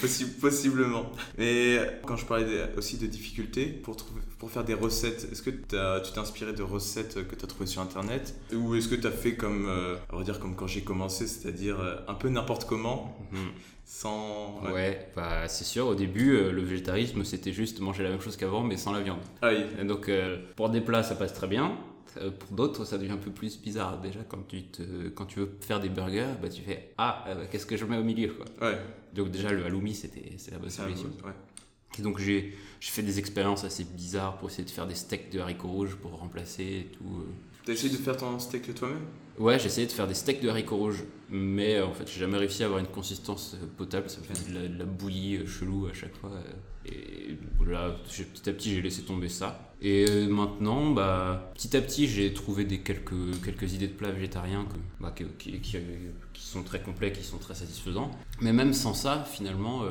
possiblement. 0.41 1.13
Mais 1.37 2.01
quand 2.07 2.17
je 2.17 2.25
parlais 2.25 2.71
aussi 2.79 2.97
de 2.97 3.07
difficultés 3.07 3.67
pour, 3.67 3.97
trouver, 3.97 4.23
pour 4.39 4.51
faire 4.51 4.65
des 4.65 4.75
recettes, 4.75 5.29
est-ce 5.31 5.43
que 5.43 5.51
tu 5.51 5.63
t'es 5.69 6.19
inspiré 6.19 6.55
de 6.55 6.63
recettes 6.63 7.27
que 7.29 7.35
tu 7.35 7.45
as 7.45 7.49
trouvées 7.49 7.67
sur 7.67 7.83
internet? 7.83 8.35
Ou 8.55 8.77
est-ce 8.77 8.89
que 8.89 8.95
tu 8.95 9.07
as 9.07 9.13
fait 9.13 9.37
comme, 9.37 9.71
on 10.11 10.17
va 10.17 10.25
dire, 10.25 10.41
comme 10.41 10.57
quand 10.57 10.67
j'ai 10.67 10.83
commencé, 10.83 11.27
c'est-à-dire 11.27 11.77
un 12.09 12.15
peu 12.15 12.31
n'importe 12.31 12.65
comment? 12.65 13.19
Mhm. 13.33 13.51
Sans. 13.89 14.61
Ouais, 14.65 15.13
bah, 15.15 15.47
c'est 15.47 15.65
sûr, 15.65 15.87
au 15.87 15.95
début, 15.95 16.33
euh, 16.33 16.51
le 16.51 16.63
végétarisme, 16.63 17.23
c'était 17.23 17.53
juste 17.53 17.79
manger 17.79 18.03
la 18.03 18.11
même 18.11 18.21
chose 18.21 18.37
qu'avant, 18.37 18.65
mais 18.65 18.77
sans 18.77 18.93
la 18.93 19.01
viande. 19.01 19.21
Ah 19.41 19.51
oui. 19.53 19.65
Et 19.81 19.85
donc, 19.85 20.09
euh, 20.09 20.39
pour 20.57 20.71
des 20.71 20.81
plats, 20.81 21.05
ça 21.05 21.15
passe 21.15 21.33
très 21.33 21.47
bien. 21.47 21.79
Euh, 22.21 22.33
pour 22.33 22.51
d'autres, 22.57 22.85
ça 22.85 22.99
devient 22.99 23.13
un 23.13 23.17
peu 23.17 23.31
plus 23.31 23.61
bizarre. 23.61 24.01
Déjà, 24.01 24.21
quand 24.29 24.45
tu, 24.49 24.65
te, 24.65 24.83
quand 25.11 25.27
tu 25.27 25.39
veux 25.39 25.57
faire 25.61 25.79
des 25.79 25.89
burgers, 25.89 26.35
bah, 26.43 26.49
tu 26.49 26.63
fais 26.63 26.95
Ah, 26.99 27.25
qu'est-ce 27.53 27.65
que 27.65 27.77
je 27.77 27.85
mets 27.85 27.97
au 27.97 28.03
milieu 28.03 28.33
quoi. 28.33 28.47
Ouais. 28.61 28.77
Donc, 29.15 29.31
déjà, 29.31 29.53
le 29.53 29.65
halloumi, 29.65 29.95
c'était 29.95 30.33
la 30.51 30.59
bonne 30.59 30.69
solution. 30.69 31.11
Ouais. 31.25 31.33
Et 31.97 32.03
donc, 32.03 32.19
j'ai 32.19 32.57
fait 32.81 33.03
des 33.03 33.21
expériences 33.21 33.63
assez 33.63 33.85
bizarres 33.85 34.37
pour 34.39 34.49
essayer 34.49 34.65
de 34.65 34.71
faire 34.71 34.89
des 34.89 34.97
steaks 34.97 35.31
de 35.31 35.39
haricots 35.39 35.69
rouges 35.69 35.95
pour 35.95 36.11
remplacer 36.19 36.65
et 36.65 36.91
tout. 36.99 37.25
T'as 37.65 37.73
essayé 37.73 37.97
de 37.97 38.03
faire 38.03 38.17
ton 38.17 38.37
steak 38.41 38.75
toi-même? 38.75 39.07
Ouais, 39.39 39.59
j'ai 39.59 39.67
essayé 39.67 39.87
de 39.87 39.93
faire 39.93 40.07
des 40.07 40.15
steaks 40.15 40.41
de 40.41 40.49
haricots 40.49 40.77
rouges, 40.77 41.05
mais 41.29 41.77
euh, 41.77 41.87
en 41.87 41.93
fait, 41.93 42.09
j'ai 42.11 42.21
jamais 42.21 42.39
réussi 42.39 42.63
à 42.63 42.67
avoir 42.67 42.81
une 42.81 42.87
consistance 42.87 43.55
euh, 43.55 43.67
potable. 43.77 44.09
Ça 44.09 44.21
me 44.21 44.25
fait 44.25 44.51
de 44.51 44.79
la, 44.79 44.85
bouillie 44.85 45.37
euh, 45.37 45.47
chelou 45.47 45.87
à 45.91 45.93
chaque 45.93 46.17
fois. 46.17 46.31
Et 46.87 47.37
là, 47.67 47.97
petit 48.05 48.49
à 48.49 48.53
petit, 48.53 48.75
j'ai 48.75 48.81
laissé 48.81 49.03
tomber 49.03 49.29
ça. 49.29 49.75
Et 49.83 50.07
maintenant, 50.27 50.93
bah, 50.93 51.51
petit 51.55 51.77
à 51.77 51.83
petit, 51.83 52.07
j'ai 52.07 52.33
trouvé 52.33 52.65
des 52.65 52.79
quelques, 52.79 53.43
quelques 53.45 53.75
idées 53.75 53.89
de 53.89 53.93
plats 53.93 54.11
végétariens 54.11 54.65
bah, 55.01 55.13
qui, 55.13 55.61
sont 56.35 56.63
très 56.63 56.81
complets, 56.81 57.13
qui 57.13 57.25
sont 57.25 57.39
très 57.39 57.55
satisfaisants. 57.55 58.11
Mais 58.41 58.53
même 58.53 58.73
sans 58.73 58.95
ça, 58.95 59.27
finalement, 59.31 59.83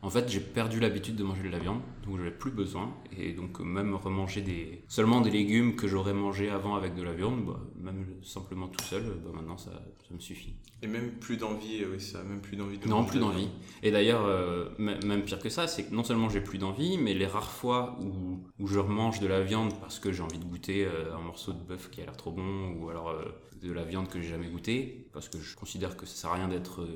en 0.00 0.10
fait, 0.10 0.28
j'ai 0.28 0.40
perdu 0.40 0.80
l'habitude 0.80 1.16
de 1.16 1.22
manger 1.22 1.42
de 1.42 1.50
la 1.50 1.58
viande, 1.58 1.80
donc 2.08 2.18
je 2.18 2.24
n'avais 2.24 2.36
plus 2.36 2.50
besoin. 2.50 2.94
Et 3.16 3.32
donc, 3.32 3.60
même 3.60 3.94
remanger 3.94 4.40
des, 4.40 4.82
seulement 4.88 5.20
des 5.20 5.30
légumes 5.30 5.76
que 5.76 5.86
j'aurais 5.86 6.14
mangé 6.14 6.48
avant 6.48 6.74
avec 6.74 6.94
de 6.94 7.02
la 7.02 7.12
viande, 7.12 7.44
bah, 7.44 7.60
même 7.76 8.06
simplement 8.22 8.68
tout 8.68 8.84
seul, 8.84 9.02
bah, 9.02 9.30
maintenant 9.34 9.58
ça, 9.58 9.70
ça, 9.70 10.14
me 10.14 10.20
suffit. 10.20 10.54
Et 10.82 10.86
même 10.86 11.12
plus 11.12 11.36
d'envie, 11.36 11.84
oui, 11.84 12.00
ça, 12.00 12.22
même 12.22 12.40
plus 12.40 12.56
d'envie 12.56 12.78
de 12.78 12.88
Non, 12.88 13.04
plus 13.04 13.18
d'envie. 13.18 13.48
Et 13.82 13.90
d'ailleurs, 13.90 14.24
euh, 14.24 14.70
même 14.78 15.22
pire 15.22 15.38
que 15.38 15.48
ça, 15.48 15.66
c'est 15.66 15.84
que 15.84 15.94
non 15.94 16.04
seulement 16.04 16.28
j'ai 16.28 16.40
plus 16.40 16.58
d'envie, 16.58 16.98
mais 16.98 17.14
les 17.14 17.26
rares 17.26 17.50
fois 17.50 17.98
où, 18.00 18.40
où, 18.58 18.66
je 18.66 18.78
remange 18.78 19.20
de 19.20 19.26
la 19.26 19.40
viande 19.42 19.78
parce 19.80 19.98
que 19.98 20.12
j'ai 20.12 20.22
envie 20.22 20.38
de 20.38 20.44
goûter 20.44 20.84
euh, 20.84 21.14
un 21.14 21.20
morceau 21.20 21.52
de 21.52 21.60
bœuf 21.60 21.90
qui 21.90 22.00
a 22.00 22.04
l'air 22.04 22.16
trop 22.16 22.32
bon, 22.32 22.72
ou 22.74 22.88
alors 22.88 23.10
euh, 23.10 23.24
de 23.62 23.72
la 23.72 23.84
viande 23.84 24.08
que 24.08 24.20
j'ai 24.20 24.28
jamais 24.28 24.48
goûté, 24.48 25.08
parce 25.12 25.28
que 25.28 25.38
je 25.38 25.56
considère 25.56 25.96
que 25.96 26.06
ça 26.06 26.14
sert 26.14 26.30
à 26.30 26.34
rien 26.34 26.48
d'être 26.48 26.86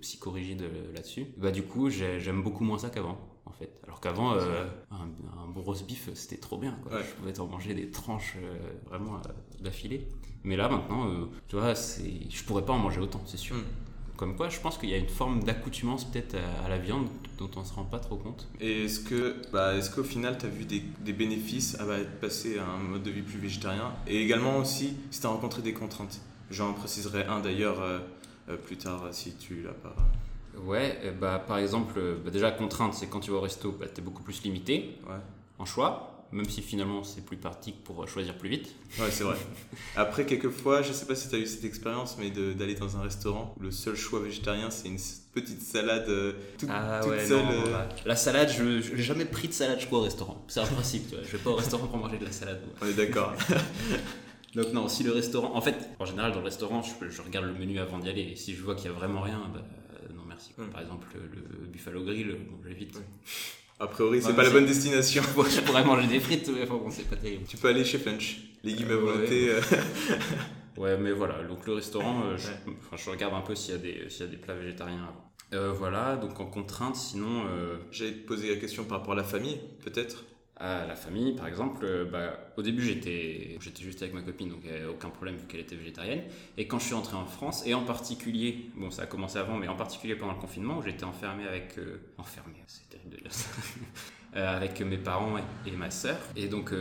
psychorigide 0.00 0.62
là-dessus, 0.94 1.26
bah 1.36 1.50
du 1.50 1.64
coup, 1.64 1.90
j'aime 1.90 2.42
beaucoup 2.42 2.62
moins 2.62 2.78
ça 2.78 2.90
qu'avant 2.90 3.31
en 3.46 3.52
fait. 3.52 3.70
Alors 3.84 4.00
qu'avant, 4.00 4.34
euh, 4.34 4.66
un, 4.90 5.48
bon 5.48 5.62
roast 5.62 5.86
beef, 5.86 6.08
c'était 6.14 6.36
trop 6.36 6.58
bien. 6.58 6.76
Je 6.90 7.14
pouvais 7.14 7.40
en 7.40 7.46
manger 7.46 7.74
des 7.74 7.90
tranches 7.90 8.36
euh, 8.42 8.56
vraiment 8.88 9.16
euh, 9.16 9.62
d'affilée. 9.62 10.06
Mais 10.44 10.56
là, 10.56 10.68
maintenant, 10.68 11.06
tu 11.48 11.56
vois, 11.56 11.74
je 11.74 12.44
pourrais 12.44 12.64
pas 12.64 12.72
en 12.72 12.78
manger 12.78 13.00
autant, 13.00 13.22
c'est 13.26 13.36
sûr. 13.36 13.56
Hmm. 13.56 13.64
Comme 14.16 14.36
quoi, 14.36 14.48
je 14.48 14.60
pense 14.60 14.78
qu'il 14.78 14.90
y 14.90 14.94
a 14.94 14.98
une 14.98 15.08
forme 15.08 15.42
d'accoutumance 15.42 16.04
peut-être 16.04 16.36
à, 16.64 16.68
la 16.68 16.78
viande 16.78 17.06
dont 17.38 17.50
on 17.56 17.64
se 17.64 17.72
rend 17.74 17.84
pas 17.84 17.98
trop 17.98 18.16
compte. 18.16 18.48
Et 18.60 18.84
est-ce 18.84 19.00
que, 19.00 19.36
bah, 19.52 19.74
est-ce 19.74 19.90
qu'au 19.90 20.04
final, 20.04 20.38
tu 20.38 20.46
as 20.46 20.48
vu 20.48 20.64
des, 20.64 20.80
des 21.00 21.12
bénéfices 21.12 21.78
à 21.80 21.86
être 21.98 22.20
passé 22.20 22.58
à 22.58 22.66
un 22.66 22.78
mode 22.78 23.02
de 23.02 23.10
vie 23.10 23.22
plus 23.22 23.38
végétarien? 23.38 23.92
Et 24.06 24.22
également 24.22 24.58
aussi, 24.58 24.96
si 25.10 25.20
tu 25.20 25.26
as 25.26 25.30
rencontré 25.30 25.62
des 25.62 25.72
contraintes. 25.72 26.20
J'en 26.50 26.72
préciserai 26.72 27.24
un 27.24 27.40
d'ailleurs 27.40 27.80
plus 28.66 28.76
tard 28.76 29.08
si 29.12 29.34
tu 29.36 29.62
l'as 29.62 29.72
pas. 29.72 29.96
Ouais, 30.58 30.98
euh, 31.04 31.12
bah, 31.12 31.42
par 31.46 31.58
exemple, 31.58 31.94
euh, 31.98 32.16
bah, 32.24 32.30
déjà, 32.30 32.50
contrainte, 32.50 32.94
c'est 32.94 33.06
quand 33.06 33.20
tu 33.20 33.30
vas 33.30 33.38
au 33.38 33.40
resto, 33.40 33.72
bah, 33.72 33.86
tu 33.92 34.00
es 34.00 34.04
beaucoup 34.04 34.22
plus 34.22 34.42
limité 34.42 34.98
en 35.58 35.64
choix, 35.64 36.26
même 36.32 36.48
si 36.48 36.62
finalement 36.62 37.04
c'est 37.04 37.24
plus 37.24 37.36
pratique 37.36 37.82
pour 37.84 38.06
choisir 38.08 38.36
plus 38.36 38.48
vite. 38.48 38.74
Ouais, 38.98 39.10
c'est 39.10 39.24
vrai. 39.24 39.36
Après, 39.96 40.26
quelquefois, 40.26 40.82
je 40.82 40.92
sais 40.92 41.06
pas 41.06 41.14
si 41.14 41.28
tu 41.28 41.36
as 41.36 41.38
eu 41.38 41.46
cette 41.46 41.64
expérience, 41.64 42.16
mais 42.18 42.30
d'aller 42.30 42.74
dans 42.74 42.96
un 42.96 43.02
restaurant 43.02 43.54
où 43.58 43.62
le 43.62 43.70
seul 43.70 43.96
choix 43.96 44.20
végétarien, 44.20 44.70
c'est 44.70 44.88
une 44.88 44.98
petite 45.32 45.62
salade 45.62 46.08
euh, 46.08 46.32
toute, 46.58 46.68
ah, 46.70 47.06
ouais, 47.06 47.24
seule. 47.26 47.44
la 48.04 48.16
salade, 48.16 48.50
je 48.50 48.94
n'ai 48.94 49.02
jamais 49.02 49.24
pris 49.24 49.48
de 49.48 49.52
salade, 49.52 49.80
je 49.80 49.86
crois, 49.86 50.00
au 50.00 50.02
restaurant. 50.02 50.44
C'est 50.48 50.60
un 50.60 50.66
principe, 50.66 51.08
tu 51.08 51.14
vois. 51.14 51.24
Je 51.24 51.36
vais 51.36 51.42
pas 51.42 51.50
au 51.50 51.56
restaurant 51.56 51.86
pour 51.86 51.98
manger 51.98 52.18
de 52.18 52.24
la 52.24 52.32
salade. 52.32 52.60
On 52.80 52.86
est 52.86 52.92
d'accord. 52.92 53.34
Donc 54.54 54.72
non, 54.74 54.86
si 54.86 55.02
le 55.02 55.12
restaurant... 55.12 55.54
En 55.54 55.62
fait, 55.62 55.76
en 55.98 56.04
général, 56.04 56.32
dans 56.32 56.40
le 56.40 56.44
restaurant, 56.44 56.82
je, 56.82 57.08
je 57.08 57.22
regarde 57.22 57.46
le 57.46 57.54
menu 57.54 57.78
avant 57.78 57.98
d'y 57.98 58.10
aller. 58.10 58.32
Et 58.32 58.36
si 58.36 58.54
je 58.54 58.62
vois 58.62 58.74
qu'il 58.74 58.84
y 58.84 58.88
a 58.88 58.92
vraiment 58.92 59.22
rien, 59.22 59.40
bah, 59.54 59.62
par 60.72 60.82
exemple, 60.82 61.06
le, 61.14 61.66
Buffalo 61.66 62.04
Grill, 62.04 62.36
bon, 62.50 62.58
j'évite. 62.66 63.00
A 63.80 63.86
priori, 63.86 64.22
c'est 64.22 64.34
pas 64.34 64.44
la 64.44 64.50
bonne 64.50 64.66
destination. 64.66 65.22
je 65.36 65.60
pourrais 65.60 65.84
manger 65.84 66.06
des 66.06 66.20
frites, 66.20 66.48
mais 66.54 66.66
bon, 66.66 66.88
c'est 66.90 67.08
pas 67.08 67.16
terrible. 67.16 67.44
Tu 67.48 67.56
peux 67.56 67.68
aller 67.68 67.84
chez 67.84 67.98
Flunch, 67.98 68.40
légumes 68.62 68.92
à 68.92 68.96
volonté. 68.96 69.50
Euh. 69.50 69.60
ouais, 70.76 70.96
mais 70.98 71.12
voilà, 71.12 71.42
donc 71.44 71.66
le 71.66 71.74
restaurant, 71.74 72.22
euh, 72.24 72.36
je, 72.36 73.10
regarde 73.10 73.34
un 73.34 73.40
peu 73.40 73.54
s'il 73.54 73.74
y, 73.74 73.76
a 73.76 73.80
des, 73.80 74.06
y 74.20 74.22
a 74.22 74.26
des 74.26 74.36
plats 74.36 74.54
végétariens 74.54 75.12
euh, 75.54 75.70
voilà, 75.70 76.16
donc 76.16 76.40
en 76.40 76.46
contrainte, 76.46 76.96
sinon. 76.96 77.44
J'allais 77.90 78.12
te 78.12 78.26
poser 78.26 78.54
la 78.54 78.58
question 78.58 78.84
par 78.84 79.00
rapport 79.00 79.12
à 79.12 79.16
la 79.16 79.24
famille, 79.24 79.60
peut-être 79.84 80.24
à 80.62 80.86
la 80.86 80.94
famille, 80.94 81.32
par 81.32 81.48
exemple, 81.48 81.84
euh, 81.84 82.04
bah, 82.04 82.38
au 82.56 82.62
début 82.62 82.82
j'étais 82.82 83.58
j'étais 83.60 83.82
juste 83.82 84.00
avec 84.00 84.14
ma 84.14 84.22
copine, 84.22 84.48
donc 84.48 84.64
avait 84.64 84.84
aucun 84.84 85.10
problème 85.10 85.36
vu 85.36 85.46
qu'elle 85.48 85.60
était 85.60 85.74
végétarienne. 85.74 86.22
Et 86.56 86.68
quand 86.68 86.78
je 86.78 86.84
suis 86.84 86.94
rentré 86.94 87.16
en 87.16 87.26
France, 87.26 87.66
et 87.66 87.74
en 87.74 87.82
particulier, 87.82 88.70
bon 88.76 88.90
ça 88.90 89.02
a 89.02 89.06
commencé 89.06 89.38
avant, 89.38 89.56
mais 89.56 89.66
en 89.66 89.74
particulier 89.74 90.14
pendant 90.14 90.34
le 90.34 90.38
confinement, 90.38 90.78
où 90.78 90.82
j'étais 90.82 91.04
enfermé 91.04 91.46
avec... 91.48 91.78
Euh, 91.78 92.00
enfermé, 92.16 92.62
c'est 92.66 92.88
terrible. 92.88 93.28
Euh, 94.34 94.56
avec 94.56 94.80
mes 94.80 94.96
parents 94.96 95.36
et, 95.66 95.72
ma 95.72 95.90
sœur. 95.90 96.16
Et 96.36 96.48
donc, 96.48 96.72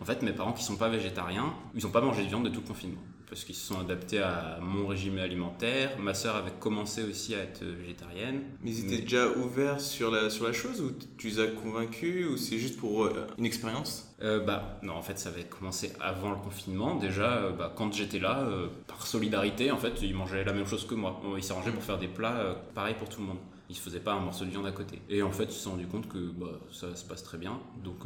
en 0.00 0.04
fait, 0.04 0.22
mes 0.22 0.30
parents 0.30 0.52
qui 0.52 0.62
sont 0.62 0.76
pas 0.76 0.88
végétariens, 0.88 1.52
ils 1.74 1.82
n'ont 1.82 1.90
pas 1.90 2.00
mangé 2.00 2.22
de 2.22 2.28
viande 2.28 2.44
de 2.44 2.48
tout 2.48 2.60
le 2.60 2.66
confinement 2.68 3.00
parce 3.32 3.44
qu'ils 3.44 3.54
se 3.54 3.66
sont 3.66 3.80
adaptés 3.80 4.18
à 4.18 4.58
mon 4.60 4.86
régime 4.86 5.16
alimentaire. 5.16 5.98
Ma 5.98 6.12
sœur 6.12 6.36
avait 6.36 6.50
commencé 6.60 7.02
aussi 7.02 7.34
à 7.34 7.38
être 7.38 7.64
végétarienne. 7.64 8.42
Mais 8.62 8.72
ils 8.72 8.84
étaient 8.84 9.00
déjà 9.00 9.26
ouverts 9.30 9.80
sur 9.80 10.10
la, 10.10 10.28
sur 10.28 10.44
la 10.44 10.52
chose 10.52 10.82
ou 10.82 10.90
tu 11.16 11.28
les 11.28 11.40
as 11.40 11.46
convaincus 11.46 12.26
ou 12.28 12.36
c'est 12.36 12.58
juste 12.58 12.78
pour 12.78 13.04
euh, 13.04 13.26
une 13.38 13.46
expérience? 13.46 14.14
Euh, 14.20 14.44
bah 14.44 14.78
non 14.82 14.92
en 14.92 15.00
fait 15.00 15.18
ça 15.18 15.30
avait 15.30 15.44
commencé 15.44 15.92
avant 15.98 16.30
le 16.30 16.36
confinement 16.36 16.94
déjà 16.94 17.38
euh, 17.38 17.52
bah, 17.52 17.72
quand 17.74 17.92
j'étais 17.92 18.20
là 18.20 18.46
par 18.86 19.04
solidarité 19.06 19.72
en 19.72 19.78
fait 19.78 20.02
ils 20.02 20.14
mangeaient 20.14 20.44
la 20.44 20.52
même 20.52 20.66
chose 20.66 20.86
que 20.86 20.94
moi. 20.94 21.18
Ils 21.34 21.42
s'arrangeaient 21.42 21.72
pour 21.72 21.82
faire 21.82 21.98
des 21.98 22.08
plats 22.08 22.54
pareils 22.74 22.96
pour 22.98 23.08
tout 23.08 23.22
le 23.22 23.28
monde. 23.28 23.38
Ils 23.70 23.76
se 23.76 23.80
faisaient 23.80 24.00
pas 24.00 24.12
un 24.12 24.20
morceau 24.20 24.44
de 24.44 24.50
viande 24.50 24.66
à 24.66 24.72
côté. 24.72 25.00
Et 25.08 25.22
en 25.22 25.32
fait 25.32 25.44
ils 25.44 25.52
se 25.52 25.60
sont 25.60 25.70
rendu 25.70 25.86
compte 25.86 26.06
que 26.06 26.18
bah, 26.18 26.60
ça 26.70 26.94
se 26.94 27.06
passe 27.06 27.22
très 27.22 27.38
bien. 27.38 27.58
Donc 27.82 28.04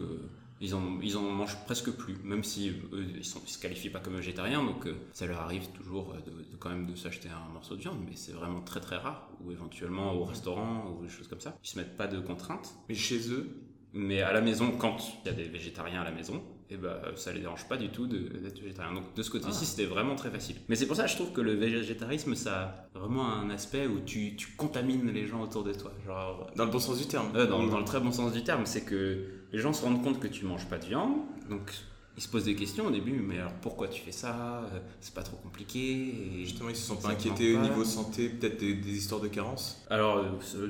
ils 0.60 0.74
en, 0.74 1.00
ils 1.02 1.16
en 1.16 1.22
mangent 1.22 1.58
presque 1.64 1.90
plus, 1.90 2.16
même 2.24 2.44
si 2.44 2.70
eux, 2.92 3.06
ils, 3.16 3.24
sont, 3.24 3.40
se 3.46 3.58
qualifient 3.58 3.90
pas 3.90 4.00
comme 4.00 4.16
végétariens, 4.16 4.62
donc 4.62 4.86
euh, 4.86 4.94
ça 5.12 5.26
leur 5.26 5.40
arrive 5.40 5.68
toujours 5.68 6.14
de, 6.14 6.56
quand 6.58 6.70
même 6.70 6.86
de 6.86 6.94
s'acheter 6.94 7.28
un 7.28 7.52
morceau 7.52 7.76
de 7.76 7.80
viande, 7.82 7.98
mais 8.08 8.16
c'est 8.16 8.32
vraiment 8.32 8.60
très 8.60 8.80
très 8.80 8.96
rare, 8.96 9.28
ou 9.44 9.52
éventuellement 9.52 10.14
au 10.14 10.24
restaurant 10.24 10.90
ou 10.90 11.02
des 11.02 11.08
choses 11.10 11.28
comme 11.28 11.40
ça. 11.40 11.56
Ils 11.62 11.68
se 11.68 11.78
mettent 11.78 11.96
pas 11.96 12.06
de 12.06 12.18
contraintes. 12.20 12.74
Mais 12.88 12.94
chez 12.94 13.30
eux? 13.30 13.62
Mais 13.92 14.20
à 14.20 14.32
la 14.32 14.40
maison, 14.40 14.72
quand 14.72 14.98
il 15.24 15.28
y 15.28 15.30
a 15.30 15.32
des 15.32 15.48
végétariens 15.48 16.02
à 16.02 16.04
la 16.04 16.10
maison, 16.10 16.42
et 16.70 16.76
ben 16.76 16.96
ça 17.14 17.32
les 17.32 17.40
dérange 17.40 17.68
pas 17.68 17.76
du 17.76 17.88
tout 17.88 18.06
d'être 18.06 18.60
végétarien. 18.60 18.94
Donc 18.94 19.14
de 19.14 19.22
ce 19.22 19.30
côté-ci, 19.30 19.58
ah. 19.62 19.64
c'était 19.64 19.86
vraiment 19.86 20.16
très 20.16 20.30
facile. 20.30 20.56
Mais 20.68 20.76
c'est 20.76 20.86
pour 20.86 20.96
ça 20.96 21.04
que 21.04 21.10
je 21.10 21.16
trouve 21.16 21.32
que 21.32 21.40
le 21.40 21.54
végétarisme, 21.54 22.34
ça 22.34 22.88
a 22.94 22.98
vraiment 22.98 23.26
un 23.26 23.50
aspect 23.50 23.86
où 23.86 24.00
tu, 24.00 24.36
tu 24.36 24.48
contamines 24.56 25.10
les 25.10 25.26
gens 25.26 25.42
autour 25.42 25.64
de 25.64 25.72
toi. 25.72 25.92
Genre, 26.04 26.50
dans 26.56 26.64
le 26.64 26.70
bon 26.70 26.78
sens 26.78 26.98
du 26.98 27.06
terme. 27.06 27.30
Euh, 27.34 27.46
dans, 27.46 27.64
dans, 27.66 27.78
le 27.78 27.84
très 27.84 28.00
bon 28.00 28.12
sens 28.12 28.32
du 28.32 28.42
terme, 28.42 28.66
c'est 28.66 28.84
que 28.84 29.26
les 29.52 29.58
gens 29.58 29.72
se 29.72 29.84
rendent 29.84 30.02
compte 30.02 30.18
que 30.18 30.26
tu 30.26 30.44
manges 30.44 30.66
pas 30.66 30.78
de 30.78 30.86
viande, 30.86 31.14
donc 31.48 31.72
ils 32.16 32.22
se 32.22 32.28
posent 32.28 32.44
des 32.44 32.54
questions 32.54 32.86
au 32.86 32.90
début, 32.90 33.20
mais 33.20 33.38
alors 33.38 33.52
pourquoi 33.60 33.88
tu 33.88 34.00
fais 34.00 34.12
ça 34.12 34.62
euh, 34.72 34.78
C'est 35.00 35.12
pas 35.12 35.22
trop 35.22 35.36
compliqué. 35.36 35.78
Et 35.80 36.44
Justement, 36.44 36.70
ils 36.70 36.76
se 36.76 36.86
sont 36.86 36.96
pas 36.96 37.10
inquiétés 37.10 37.54
au 37.54 37.60
niveau 37.60 37.84
santé, 37.84 38.30
peut-être 38.30 38.58
des, 38.58 38.96
histoires 38.96 39.20
de 39.20 39.28
carence? 39.28 39.84
Alors, 39.90 40.18
euh, 40.18 40.68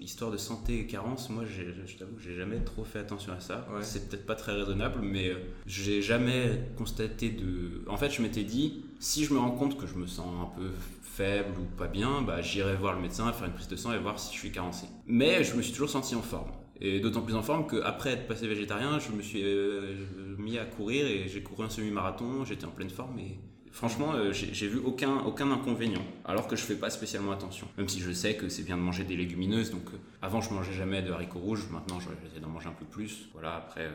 histoire 0.00 0.32
de 0.32 0.36
santé 0.36 0.80
et 0.80 0.86
carence, 0.86 1.30
moi 1.30 1.44
je, 1.46 1.96
t'avoue 1.96 2.16
que 2.16 2.22
j'ai 2.22 2.34
jamais 2.34 2.58
trop 2.60 2.82
fait 2.82 2.98
attention 2.98 3.32
à 3.32 3.38
ça. 3.38 3.66
C'est 3.82 4.08
peut-être 4.08 4.26
pas 4.26 4.34
très 4.34 4.52
raisonnable, 4.52 5.00
mais 5.02 5.28
euh, 5.28 5.36
j'ai 5.66 6.02
jamais 6.02 6.68
constaté 6.76 7.30
de. 7.30 7.84
En 7.86 7.96
fait, 7.96 8.10
je 8.10 8.20
m'étais 8.20 8.44
dit, 8.44 8.84
si 8.98 9.24
je 9.24 9.32
me 9.32 9.38
rends 9.38 9.52
compte 9.52 9.78
que 9.78 9.86
je 9.86 9.94
me 9.94 10.08
sens 10.08 10.26
un 10.42 10.58
peu 10.58 10.70
faible 11.00 11.60
ou 11.60 11.64
pas 11.76 11.86
bien, 11.86 12.22
bah, 12.22 12.42
j'irai 12.42 12.74
voir 12.74 12.94
le 12.94 13.00
médecin, 13.00 13.32
faire 13.32 13.46
une 13.46 13.54
prise 13.54 13.68
de 13.68 13.76
sang 13.76 13.92
et 13.92 13.98
voir 13.98 14.18
si 14.18 14.34
je 14.34 14.38
suis 14.38 14.52
carencé. 14.52 14.86
Mais 15.06 15.44
je 15.44 15.54
me 15.54 15.62
suis 15.62 15.72
toujours 15.72 15.90
senti 15.90 16.16
en 16.16 16.22
forme. 16.22 16.50
Et 16.80 17.00
d'autant 17.00 17.22
plus 17.22 17.34
en 17.34 17.42
forme 17.42 17.66
qu'après 17.66 18.10
être 18.10 18.26
passé 18.26 18.46
végétarien, 18.46 18.98
je 18.98 19.10
me 19.10 19.22
suis 19.22 19.42
euh, 19.42 19.94
mis 20.38 20.58
à 20.58 20.64
courir 20.64 21.06
et 21.06 21.28
j'ai 21.28 21.42
couru 21.42 21.64
un 21.64 21.70
semi-marathon, 21.70 22.44
j'étais 22.44 22.66
en 22.66 22.70
pleine 22.70 22.90
forme 22.90 23.18
et 23.18 23.38
franchement, 23.72 24.12
euh, 24.14 24.32
j'ai 24.32 24.68
vu 24.68 24.78
aucun, 24.84 25.18
aucun 25.24 25.50
inconvénient. 25.50 26.04
Alors 26.24 26.46
que 26.46 26.54
je 26.54 26.62
fais 26.62 26.76
pas 26.76 26.90
spécialement 26.90 27.32
attention. 27.32 27.66
Même 27.78 27.88
si 27.88 28.00
je 28.00 28.12
sais 28.12 28.36
que 28.36 28.48
c'est 28.48 28.62
bien 28.62 28.76
de 28.76 28.82
manger 28.82 29.02
des 29.02 29.16
légumineuses. 29.16 29.72
Donc 29.72 29.88
euh, 29.92 29.98
avant, 30.22 30.40
je 30.40 30.52
mangeais 30.52 30.72
jamais 30.72 31.02
de 31.02 31.10
haricots 31.10 31.40
rouges. 31.40 31.66
Maintenant, 31.72 31.98
j'essaie 31.98 32.40
d'en 32.40 32.48
manger 32.48 32.68
un 32.68 32.72
peu 32.78 32.84
plus. 32.84 33.28
Voilà, 33.32 33.56
après, 33.56 33.90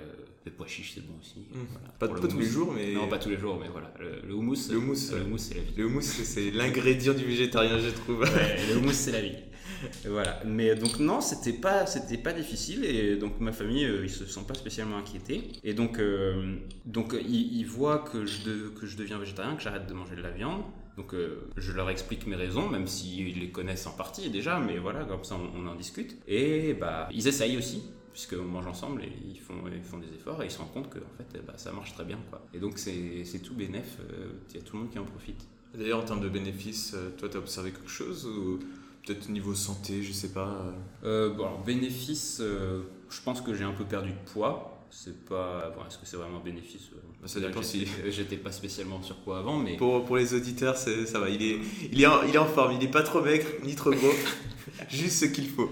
les 0.46 0.52
pois 0.52 0.68
chiches, 0.68 0.94
c'est 0.96 1.08
bon 1.08 1.14
aussi. 1.22 1.48
Mmh. 1.54 1.98
Pas, 2.00 2.10
tous 2.10 2.38
les 2.38 2.46
jours, 2.46 2.74
mais. 2.76 2.94
Non, 2.94 3.08
pas 3.08 3.18
tous 3.18 3.30
les 3.30 3.38
jours, 3.38 3.58
mais 3.62 3.70
voilà. 3.70 3.94
Le, 4.00 4.34
houmous, 4.34 4.70
le 4.70 4.78
houmous, 4.78 4.96
c'est 5.38 5.56
la 5.56 5.62
vie. 5.62 5.74
Le 5.78 5.86
houmous, 5.86 6.02
c'est 6.02 6.52
l'ingrédient 6.52 7.14
du 7.14 7.24
végétarien, 7.24 7.80
je 7.80 7.90
trouve. 7.92 8.26
le 8.70 8.78
houmous, 8.78 8.92
c'est 8.92 9.14
la 9.14 9.22
vie 9.22 9.38
voilà. 10.06 10.40
Mais 10.46 10.76
donc 10.76 11.00
non, 11.00 11.22
c'était 11.22 11.54
pas, 11.54 11.86
c'était 11.86 12.18
pas 12.18 12.34
difficile 12.34 12.86
et 12.86 13.16
donc 13.16 13.40
ma 13.40 13.52
famille, 13.52 13.86
euh, 13.86 14.04
ils 14.04 14.10
se 14.10 14.26
sont 14.26 14.44
pas 14.44 14.54
spécialement 14.54 14.98
inquiétés. 14.98 15.52
Et 15.64 15.74
donc, 15.74 16.00
euh, 16.00 16.58
donc 16.86 17.16
ils, 17.28 17.66
voient 17.66 18.00
que 18.00 18.26
je, 18.26 18.70
que 18.70 18.86
je 18.86 18.98
deviens 18.98 19.18
végétarien, 19.18 19.56
que 19.56 19.62
j'arrête 19.62 19.88
de 19.88 19.94
manger 19.94 20.16
de 20.16 20.22
la 20.22 20.32
viande. 20.32 20.64
Donc 20.98 21.16
je 21.58 21.72
leur 21.72 21.90
explique 21.90 22.28
mes 22.28 22.36
raisons, 22.36 22.70
même 22.70 22.86
s'ils 22.86 23.40
les 23.40 23.50
connaissent 23.50 23.88
en 23.88 23.94
partie 23.94 24.30
déjà, 24.30 24.60
mais 24.60 24.78
voilà, 24.78 25.06
comme 25.06 25.24
ça 25.24 25.36
on, 25.36 25.66
en 25.66 25.74
discute. 25.76 26.18
Et 26.28 26.76
bah 26.76 27.10
ils 27.12 27.28
essayent 27.28 27.58
aussi, 27.58 27.82
puisqu'on 28.12 28.44
mange 28.44 28.68
ensemble 28.68 29.04
et 29.04 29.12
ils 29.28 29.40
font, 29.40 29.56
ils 29.74 29.82
font 29.82 29.98
des 29.98 30.14
efforts 30.16 30.44
et 30.44 30.46
ils 30.46 30.52
se 30.52 30.60
rendent 30.60 30.72
compte 30.72 30.90
que 30.92 31.00
en 31.00 31.18
fait, 31.18 31.44
bah, 31.48 31.54
ça 31.58 31.72
marche 31.72 31.94
très 31.94 32.06
bien. 32.06 32.20
Quoi. 32.30 32.46
Et 32.54 32.60
donc 32.60 32.78
c'est 32.78 33.40
tout 33.44 33.56
bénéf, 33.56 33.98
il 34.52 34.56
y 34.56 34.60
a 34.60 34.62
tout 34.62 34.76
le 34.76 34.84
monde 34.84 34.92
qui 34.92 35.00
en 35.00 35.06
profite. 35.06 35.48
D'ailleurs, 35.74 36.02
en 36.02 36.06
termes 36.06 36.22
de 36.22 36.30
bénéfices, 36.30 36.96
toi, 37.18 37.28
tu 37.28 37.38
as 37.38 37.40
observé 37.40 37.72
quelque 37.72 37.90
chose 37.90 38.30
Peut-être 39.06 39.30
niveau 39.30 39.54
santé, 39.54 40.02
je 40.02 40.14
sais 40.14 40.30
pas. 40.30 40.74
Euh, 41.04 41.34
bon, 41.34 41.46
alors, 41.46 41.64
bénéfice, 41.64 42.38
euh, 42.42 42.84
je 43.10 43.22
pense 43.22 43.42
que 43.42 43.54
j'ai 43.54 43.66
un 43.66 43.74
peu 43.74 43.84
perdu 43.84 44.12
de 44.12 44.32
poids. 44.32 44.70
C'est 44.90 45.26
pas. 45.26 45.74
Bon, 45.76 45.82
Est-ce 45.86 45.98
que 45.98 46.06
c'est 46.06 46.18
vraiment 46.18 46.40
bénéfice 46.40 46.90
euh, 46.94 47.00
bah, 47.22 47.28
Ça 47.28 47.40
dépend 47.40 47.62
si. 47.62 47.88
J'étais 48.10 48.38
pas 48.38 48.52
spécialement 48.52 49.02
sur 49.02 49.18
poids 49.18 49.40
avant, 49.40 49.58
mais. 49.58 49.76
Pour, 49.76 50.06
pour 50.06 50.18
les 50.18 50.34
auditeurs, 50.34 50.78
ça 50.78 50.92
va. 51.20 51.30
Il 51.30 51.42
est, 51.42 51.60
il, 51.92 52.02
est 52.02 52.08
en, 52.08 52.24
il 52.24 52.34
est 52.34 52.38
en 52.38 52.46
forme. 52.46 52.78
Il 52.80 52.84
est 52.84 52.92
pas 52.92 53.04
trop 53.04 53.22
maigre 53.22 53.46
ni 53.64 53.76
trop 53.76 53.92
gros. 53.92 54.14
Juste 54.90 55.20
ce 55.20 55.26
qu'il 55.26 55.50
faut. 55.50 55.72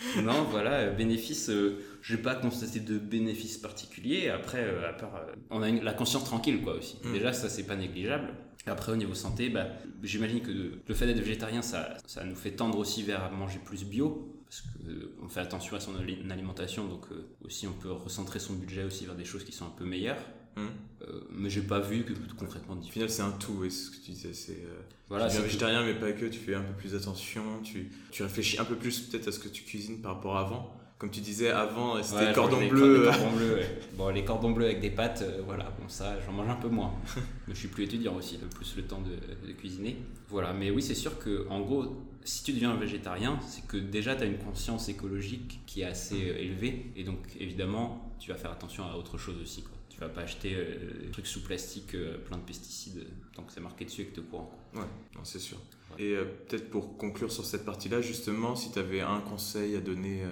non, 0.22 0.44
voilà, 0.50 0.90
bénéfice. 0.90 1.50
je 1.50 2.14
n'ai 2.14 2.22
pas 2.22 2.34
constaté 2.34 2.80
de 2.80 2.98
bénéfice 2.98 3.58
particulier. 3.58 4.28
Après, 4.28 4.64
à 4.84 4.92
part, 4.92 5.26
on 5.50 5.62
a 5.62 5.70
la 5.70 5.92
conscience 5.92 6.24
tranquille, 6.24 6.62
quoi, 6.62 6.74
aussi. 6.74 6.98
Hmm. 7.04 7.12
Déjà, 7.12 7.32
ça, 7.32 7.48
c'est 7.48 7.64
pas 7.64 7.76
négligeable. 7.76 8.34
Après, 8.66 8.92
au 8.92 8.96
niveau 8.96 9.14
santé, 9.14 9.48
bah, 9.48 9.66
j'imagine 10.02 10.40
que 10.40 10.50
le 10.86 10.94
fait 10.94 11.06
d'être 11.06 11.20
végétarien, 11.20 11.62
ça, 11.62 11.96
ça, 12.06 12.24
nous 12.24 12.36
fait 12.36 12.52
tendre 12.52 12.78
aussi 12.78 13.02
vers 13.02 13.30
manger 13.32 13.58
plus 13.64 13.84
bio, 13.84 14.34
parce 14.44 14.62
qu'on 14.62 15.28
fait 15.28 15.40
attention 15.40 15.76
à 15.76 15.80
son 15.80 15.94
alimentation, 16.30 16.86
donc 16.86 17.06
euh, 17.12 17.28
aussi 17.44 17.66
on 17.66 17.72
peut 17.72 17.92
recentrer 17.92 18.38
son 18.38 18.54
budget 18.54 18.84
aussi 18.84 19.06
vers 19.06 19.14
des 19.14 19.24
choses 19.24 19.44
qui 19.44 19.52
sont 19.52 19.64
un 19.64 19.74
peu 19.76 19.84
meilleures. 19.84 20.22
Hum. 20.56 20.68
Euh, 21.02 21.20
mais 21.30 21.48
j'ai 21.48 21.62
pas 21.62 21.80
vu 21.80 22.04
que 22.04 22.12
concrètement 22.36 22.74
Au 22.74 22.82
final, 22.82 23.08
c'est 23.08 23.22
un 23.22 23.30
tout, 23.30 23.64
et 23.64 23.70
ce 23.70 23.90
que 23.90 23.96
tu 23.96 24.10
disais, 24.10 24.34
c'est. 24.34 24.52
Euh, 24.64 24.80
voilà, 25.08 25.28
tu 25.28 25.40
végétarien, 25.40 25.84
mais 25.84 25.94
pas 25.94 26.12
que, 26.12 26.26
tu 26.26 26.38
fais 26.38 26.54
un 26.54 26.62
peu 26.62 26.74
plus 26.74 26.94
attention, 26.94 27.42
tu, 27.62 27.90
tu 28.10 28.22
réfléchis 28.22 28.58
un 28.58 28.64
peu 28.64 28.76
plus 28.76 29.00
peut-être 29.00 29.28
à 29.28 29.32
ce 29.32 29.38
que 29.38 29.48
tu 29.48 29.64
cuisines 29.64 30.00
par 30.00 30.14
rapport 30.14 30.36
à 30.36 30.40
avant 30.40 30.80
comme 31.00 31.10
tu 31.10 31.20
disais 31.20 31.48
avant, 31.48 32.00
c'était 32.02 32.26
ouais, 32.26 32.32
cordon 32.34 32.68
bleu. 32.68 33.04
cordons 33.06 33.34
bleus, 33.34 33.60
Bon, 33.96 34.10
les 34.10 34.22
cordons 34.22 34.50
bleus 34.50 34.66
avec 34.66 34.80
des 34.80 34.90
pâtes, 34.90 35.22
euh, 35.22 35.40
voilà, 35.46 35.72
bon, 35.80 35.88
ça, 35.88 36.20
j'en 36.20 36.32
mange 36.32 36.50
un 36.50 36.56
peu 36.56 36.68
moins. 36.68 36.92
Mais 37.48 37.54
je 37.54 37.58
suis 37.58 37.68
plus 37.68 37.84
étudiant 37.84 38.14
aussi, 38.16 38.38
plus 38.54 38.76
le 38.76 38.82
temps 38.82 39.00
de, 39.00 39.52
cuisiner. 39.52 39.96
Voilà, 40.28 40.52
mais 40.52 40.70
oui, 40.70 40.80
c'est 40.80 40.94
sûr 40.94 41.18
que, 41.18 41.48
en 41.48 41.60
gros, 41.60 42.04
si 42.22 42.44
tu 42.44 42.52
deviens 42.52 42.76
végétarien, 42.76 43.40
c'est 43.48 43.66
que 43.66 43.78
déjà 43.78 44.14
tu 44.14 44.22
as 44.22 44.26
une 44.26 44.38
conscience 44.38 44.88
écologique 44.88 45.60
qui 45.66 45.80
est 45.80 45.86
assez 45.86 46.30
euh, 46.30 46.38
élevée, 46.38 46.92
et 46.94 47.02
donc 47.02 47.18
évidemment, 47.40 48.14
tu 48.20 48.30
vas 48.30 48.36
faire 48.36 48.52
attention 48.52 48.84
à 48.84 48.94
autre 48.94 49.16
chose 49.16 49.36
aussi. 49.42 49.62
Quoi. 49.62 49.72
Tu 50.00 50.06
vas 50.06 50.10
pas 50.10 50.22
acheter 50.22 50.54
euh, 50.54 51.04
des 51.04 51.10
trucs 51.10 51.26
sous 51.26 51.42
plastique 51.42 51.94
plein 52.26 52.38
de 52.38 52.42
pesticides 52.42 53.06
tant 53.36 53.42
que 53.42 53.52
c'est 53.52 53.60
marqué 53.60 53.84
dessus 53.84 54.02
et 54.02 54.06
que 54.06 54.14
tu 54.14 54.20
es 54.20 54.22
au 54.22 54.26
courant. 54.26 54.50
Ouais, 54.74 54.80
c'est 55.24 55.38
sûr. 55.38 55.58
Et 55.98 56.14
peut-être 56.48 56.70
pour 56.70 56.96
conclure 56.96 57.30
sur 57.30 57.44
cette 57.44 57.64
partie-là, 57.64 58.00
justement, 58.00 58.56
si 58.56 58.72
tu 58.72 58.78
avais 58.78 59.00
un 59.00 59.20
conseil 59.20 59.76
à 59.76 59.80
donner 59.80 60.24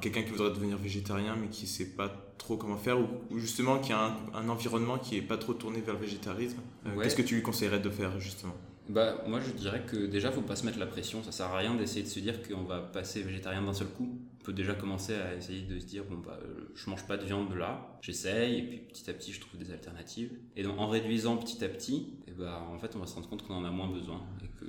quelqu'un 0.00 0.22
qui 0.22 0.30
voudrait 0.30 0.50
devenir 0.50 0.78
végétarien 0.78 1.36
mais 1.36 1.48
qui 1.48 1.66
sait 1.66 1.90
pas 1.90 2.08
trop 2.38 2.56
comment 2.56 2.76
faire 2.76 2.98
ou, 2.98 3.38
justement 3.38 3.78
qui 3.78 3.92
a 3.92 4.16
un, 4.34 4.48
environnement 4.48 4.98
qui 4.98 5.16
est 5.16 5.22
pas 5.22 5.36
trop 5.36 5.54
tourné 5.54 5.80
vers 5.80 5.94
le 5.94 6.00
végétarisme, 6.00 6.58
euh, 6.86 7.00
qu'est-ce 7.02 7.16
que 7.16 7.22
tu 7.22 7.34
lui 7.34 7.42
conseillerais 7.42 7.80
de 7.80 7.90
faire 7.90 8.18
justement? 8.18 8.56
Bah, 8.88 9.22
moi 9.28 9.40
je 9.40 9.52
dirais 9.52 9.84
que 9.86 10.06
déjà 10.06 10.32
faut 10.32 10.40
pas 10.40 10.56
se 10.56 10.66
mettre 10.66 10.78
la 10.78 10.86
pression, 10.86 11.22
ça 11.22 11.32
sert 11.32 11.46
à 11.46 11.58
rien 11.58 11.74
d'essayer 11.74 12.02
de 12.02 12.08
se 12.08 12.18
dire 12.18 12.42
qu'on 12.42 12.64
va 12.64 12.80
passer 12.80 13.22
végétarien 13.22 13.62
d'un 13.62 13.74
seul 13.74 13.88
coup. 13.88 14.18
Peut 14.42 14.52
déjà 14.52 14.74
commencer 14.74 15.14
à 15.14 15.34
essayer 15.34 15.62
de 15.62 15.78
se 15.78 15.84
dire 15.84 16.04
bon 16.04 16.16
bah 16.16 16.38
je 16.74 16.88
mange 16.88 17.06
pas 17.06 17.16
de 17.18 17.24
viande 17.24 17.54
là, 17.54 17.98
j'essaye 18.00 18.58
et 18.58 18.62
puis 18.62 18.78
petit 18.78 19.10
à 19.10 19.12
petit 19.12 19.32
je 19.32 19.40
trouve 19.40 19.60
des 19.60 19.70
alternatives. 19.70 20.32
Et 20.56 20.62
donc 20.62 20.78
en 20.78 20.88
réduisant 20.88 21.36
petit 21.36 21.62
à 21.64 21.68
petit, 21.68 22.14
et 22.26 22.30
eh 22.30 22.32
bah, 22.32 22.66
en 22.72 22.78
fait 22.78 22.96
on 22.96 23.00
va 23.00 23.06
se 23.06 23.14
rendre 23.14 23.28
compte 23.28 23.46
qu'on 23.46 23.54
en 23.54 23.64
a 23.64 23.70
moins 23.70 23.88
besoin 23.88 24.22
et 24.42 24.48
que 24.58 24.66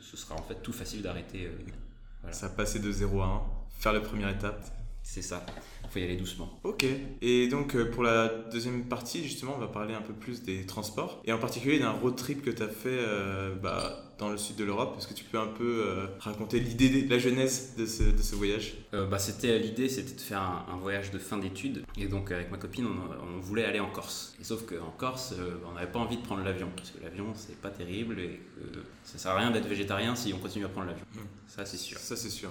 ce 0.00 0.16
sera 0.16 0.36
en 0.36 0.42
fait 0.42 0.62
tout 0.62 0.72
facile 0.72 1.02
d'arrêter. 1.02 1.46
Euh. 1.46 2.32
Ça 2.32 2.48
passer 2.48 2.78
de 2.78 2.90
0 2.90 3.20
à 3.20 3.26
1 3.26 3.42
faire 3.80 3.92
la 3.92 4.00
première 4.00 4.28
étape. 4.28 4.79
C'est 5.02 5.22
ça, 5.22 5.44
il 5.84 5.90
faut 5.90 5.98
y 5.98 6.04
aller 6.04 6.16
doucement. 6.16 6.60
Ok, 6.62 6.84
et 7.20 7.48
donc 7.48 7.74
euh, 7.74 7.90
pour 7.90 8.02
la 8.02 8.28
deuxième 8.52 8.84
partie, 8.84 9.24
justement, 9.24 9.54
on 9.56 9.58
va 9.58 9.66
parler 9.66 9.94
un 9.94 10.02
peu 10.02 10.12
plus 10.12 10.42
des 10.42 10.66
transports, 10.66 11.20
et 11.24 11.32
en 11.32 11.38
particulier 11.38 11.78
d'un 11.78 11.90
road 11.90 12.16
trip 12.16 12.42
que 12.42 12.50
tu 12.50 12.62
as 12.62 12.68
fait 12.68 12.88
euh, 12.90 13.54
bah, 13.56 14.14
dans 14.18 14.28
le 14.28 14.36
sud 14.36 14.56
de 14.56 14.64
l'Europe. 14.64 14.94
Est-ce 14.98 15.08
que 15.08 15.14
tu 15.14 15.24
peux 15.24 15.38
un 15.38 15.48
peu 15.48 15.84
euh, 15.84 16.06
raconter 16.20 16.60
l'idée, 16.60 17.06
la 17.08 17.18
genèse 17.18 17.74
de 17.76 17.86
ce, 17.86 18.04
de 18.04 18.22
ce 18.22 18.36
voyage? 18.36 18.74
Bah, 18.92 19.18
c'était 19.18 19.58
L'idée, 19.58 19.88
c'était 19.88 20.14
de 20.14 20.20
faire 20.20 20.42
un, 20.42 20.76
voyage 20.76 21.10
de 21.10 21.18
fin 21.18 21.38
d'études, 21.38 21.84
et 21.98 22.06
donc 22.06 22.30
avec 22.30 22.50
ma 22.50 22.58
copine, 22.58 22.86
on, 22.86 23.40
voulait 23.40 23.64
aller 23.64 23.80
en 23.80 23.90
Corse. 23.90 24.34
Et 24.40 24.44
sauf 24.44 24.64
qu'en 24.66 24.90
Corse, 24.96 25.34
on 25.68 25.72
n'avait 25.72 25.90
pas 25.90 25.98
envie 25.98 26.18
de 26.18 26.22
prendre 26.22 26.44
l'avion, 26.44 26.68
parce 26.76 26.90
que 26.90 27.02
l'avion, 27.02 27.32
c'est 27.34 27.60
pas 27.60 27.70
terrible, 27.70 28.20
et 28.20 28.40
que 28.54 28.78
ça 29.02 29.18
sert 29.18 29.32
à 29.32 29.38
rien 29.38 29.50
d'être 29.50 29.66
végétarien 29.66 30.14
si 30.14 30.32
on 30.32 30.38
continue 30.38 30.66
à 30.66 30.68
prendre 30.68 30.88
l'avion. 30.88 31.04
Mmh. 31.14 31.18
Ça, 31.48 31.64
c'est 31.64 31.76
sûr. 31.76 31.98
Ça, 31.98 32.16
c'est 32.16 32.30
sûr. 32.30 32.50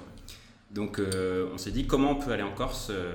Donc 0.71 0.99
euh, 0.99 1.49
on 1.51 1.57
s'est 1.57 1.71
dit 1.71 1.87
comment 1.87 2.11
on 2.11 2.15
peut 2.15 2.31
aller 2.31 2.43
en 2.43 2.53
Corse 2.53 2.89
euh, 2.91 3.11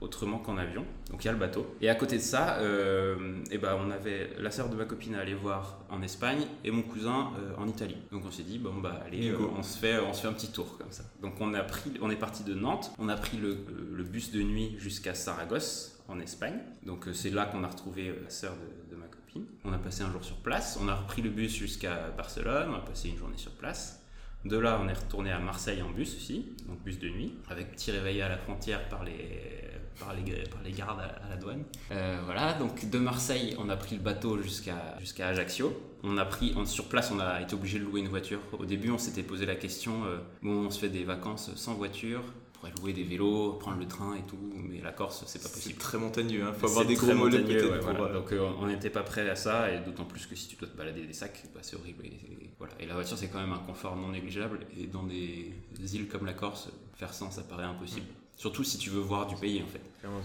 autrement 0.00 0.38
qu'en 0.38 0.56
avion? 0.56 0.84
Donc 1.10 1.24
il 1.24 1.26
y 1.26 1.28
a 1.28 1.32
le 1.32 1.38
bateau. 1.38 1.74
Et 1.80 1.88
à 1.88 1.94
côté 1.96 2.16
de 2.16 2.22
ça, 2.22 2.58
euh, 2.58 3.42
eh 3.50 3.58
ben, 3.58 3.76
on 3.84 3.90
avait 3.90 4.30
la 4.38 4.50
sœur 4.52 4.68
de 4.68 4.76
ma 4.76 4.84
copine 4.84 5.16
à 5.16 5.20
aller 5.20 5.34
voir 5.34 5.80
en 5.90 6.02
Espagne 6.02 6.46
et 6.62 6.70
mon 6.70 6.82
cousin 6.82 7.32
en 7.58 7.66
Italie. 7.66 7.96
Donc 8.12 8.22
on 8.26 8.30
s'est 8.30 8.44
dit 8.44 8.58
bon 8.58 8.74
bah 8.76 9.00
allez, 9.06 9.34
on 9.34 9.62
se 9.62 9.76
fait 9.76 9.98
on 9.98 10.12
se 10.12 10.22
fait 10.22 10.28
un 10.28 10.32
petit 10.32 10.52
tour 10.52 10.78
comme 10.78 10.92
ça. 10.92 11.02
Donc 11.20 11.34
on 11.40 11.52
a 11.54 11.62
pris 11.62 11.92
on 12.00 12.10
est 12.10 12.16
parti 12.16 12.44
de 12.44 12.54
Nantes, 12.54 12.92
on 12.98 13.08
a 13.08 13.16
pris 13.16 13.38
le, 13.38 13.58
le 13.92 14.04
bus 14.04 14.30
de 14.30 14.42
nuit 14.42 14.76
jusqu'à 14.78 15.14
Saragosse 15.14 16.00
en 16.08 16.20
Espagne. 16.20 16.58
Donc 16.86 17.08
c'est 17.12 17.30
là 17.30 17.46
qu'on 17.46 17.64
a 17.64 17.68
retrouvé 17.68 18.14
la 18.22 18.30
sœur 18.30 18.52
de, 18.52 18.94
de 18.94 19.00
ma 19.00 19.06
copine. 19.06 19.46
On 19.64 19.72
a 19.72 19.78
passé 19.78 20.02
un 20.02 20.12
jour 20.12 20.22
sur 20.22 20.36
place. 20.36 20.78
On 20.80 20.86
a 20.88 20.94
repris 20.94 21.22
le 21.22 21.30
bus 21.30 21.56
jusqu'à 21.56 22.10
Barcelone. 22.16 22.68
On 22.70 22.76
a 22.76 22.84
passé 22.84 23.08
une 23.08 23.16
journée 23.16 23.38
sur 23.38 23.52
place. 23.52 24.00
De 24.44 24.58
là, 24.58 24.78
on 24.82 24.88
est 24.88 24.94
retourné 24.94 25.32
à 25.32 25.38
Marseille 25.38 25.80
en 25.80 25.90
bus 25.90 26.16
aussi, 26.16 26.52
donc 26.68 26.82
bus 26.82 26.98
de 26.98 27.08
nuit, 27.08 27.32
avec 27.48 27.72
petit 27.72 27.90
réveil 27.90 28.20
à 28.20 28.28
la 28.28 28.36
frontière 28.36 28.86
par 28.88 29.02
les, 29.02 30.72
gardes 30.72 31.00
à, 31.00 31.28
la 31.30 31.36
douane. 31.36 31.64
Euh, 31.92 32.20
voilà, 32.26 32.52
donc 32.52 32.90
de 32.90 32.98
Marseille, 32.98 33.56
on 33.58 33.70
a 33.70 33.76
pris 33.76 33.96
le 33.96 34.02
bateau 34.02 34.38
jusqu'à 34.42 35.26
Ajaccio. 35.26 35.72
On 36.02 36.18
a 36.18 36.26
pris, 36.26 36.54
sur 36.66 36.90
place, 36.90 37.10
on 37.10 37.20
a 37.20 37.40
été 37.40 37.54
obligé 37.54 37.78
de 37.78 37.84
louer 37.84 38.00
une 38.00 38.08
voiture. 38.08 38.40
Au 38.52 38.66
début, 38.66 38.90
on 38.90 38.98
s'était 38.98 39.22
posé 39.22 39.46
la 39.46 39.54
question, 39.54 40.04
euh, 40.04 40.18
on 40.42 40.68
se 40.70 40.78
fait 40.78 40.90
des 40.90 41.04
vacances 41.04 41.50
sans 41.56 41.72
voiture, 41.72 42.22
louer 42.70 42.92
des 42.92 43.02
vélos, 43.02 43.52
prendre 43.54 43.78
le 43.78 43.86
train 43.86 44.14
et 44.14 44.22
tout, 44.22 44.38
mais 44.54 44.80
la 44.80 44.92
Corse, 44.92 45.24
c'est 45.26 45.42
pas 45.42 45.48
possible. 45.48 45.74
C'est 45.74 45.80
très 45.80 45.98
montagneux, 45.98 46.40
il 46.40 46.42
hein. 46.42 46.52
faut 46.52 46.66
avoir 46.66 46.84
des 46.84 46.94
gros 46.94 47.14
mollets 47.14 47.42
peut-être. 47.42 47.64
Euh, 47.64 48.12
Donc 48.14 48.32
euh, 48.32 48.48
on 48.60 48.66
n'était 48.66 48.90
pas 48.90 49.02
prêt 49.02 49.28
à 49.28 49.36
ça, 49.36 49.72
et 49.72 49.80
d'autant 49.80 50.04
plus 50.04 50.26
que 50.26 50.34
si 50.34 50.48
tu 50.48 50.56
dois 50.56 50.68
te 50.68 50.76
balader 50.76 51.06
des 51.06 51.12
sacs, 51.12 51.44
bah, 51.54 51.60
c'est 51.62 51.76
horrible. 51.76 52.06
Et, 52.06 52.12
voilà. 52.58 52.72
et 52.80 52.86
la 52.86 52.94
voiture, 52.94 53.16
c'est 53.16 53.28
quand 53.28 53.40
même 53.40 53.52
un 53.52 53.58
confort 53.58 53.96
non 53.96 54.08
négligeable, 54.08 54.60
et 54.78 54.86
dans 54.86 55.04
des, 55.04 55.52
îles 55.94 56.08
comme 56.08 56.26
la 56.26 56.34
Corse, 56.34 56.68
faire 56.94 57.12
sans, 57.12 57.30
ça 57.30 57.42
paraît 57.42 57.64
impossible. 57.64 58.06
Surtout 58.36 58.64
si 58.64 58.78
tu 58.78 58.90
veux 58.90 59.00
voir 59.00 59.26
du 59.26 59.36
pays 59.36 59.62
en 59.62 59.66
fait. 59.66 59.80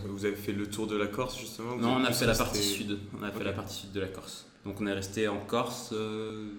Vous 0.08 0.26
avez 0.26 0.36
fait 0.36 0.52
le 0.52 0.70
tour 0.70 0.88
de 0.88 0.96
la 0.96 1.08
Corse 1.08 1.40
justement 1.40 1.76
Non, 1.76 1.98
on 1.98 2.04
a 2.04 2.12
fait 2.12 2.26
la 2.26 2.36
partie 2.36 2.64
sud. 2.64 2.98
On 3.20 3.24
a 3.24 3.32
fait 3.32 3.44
la 3.44 3.54
partie 3.54 3.82
sud 3.82 3.92
de 3.92 4.00
la 4.00 4.08
Corse. 4.08 4.48
Donc 4.66 4.82
on 4.82 4.88
est 4.88 4.94
resté 4.94 5.28
en 5.28 5.40
Corse 5.40 5.92
euh, 5.94 6.50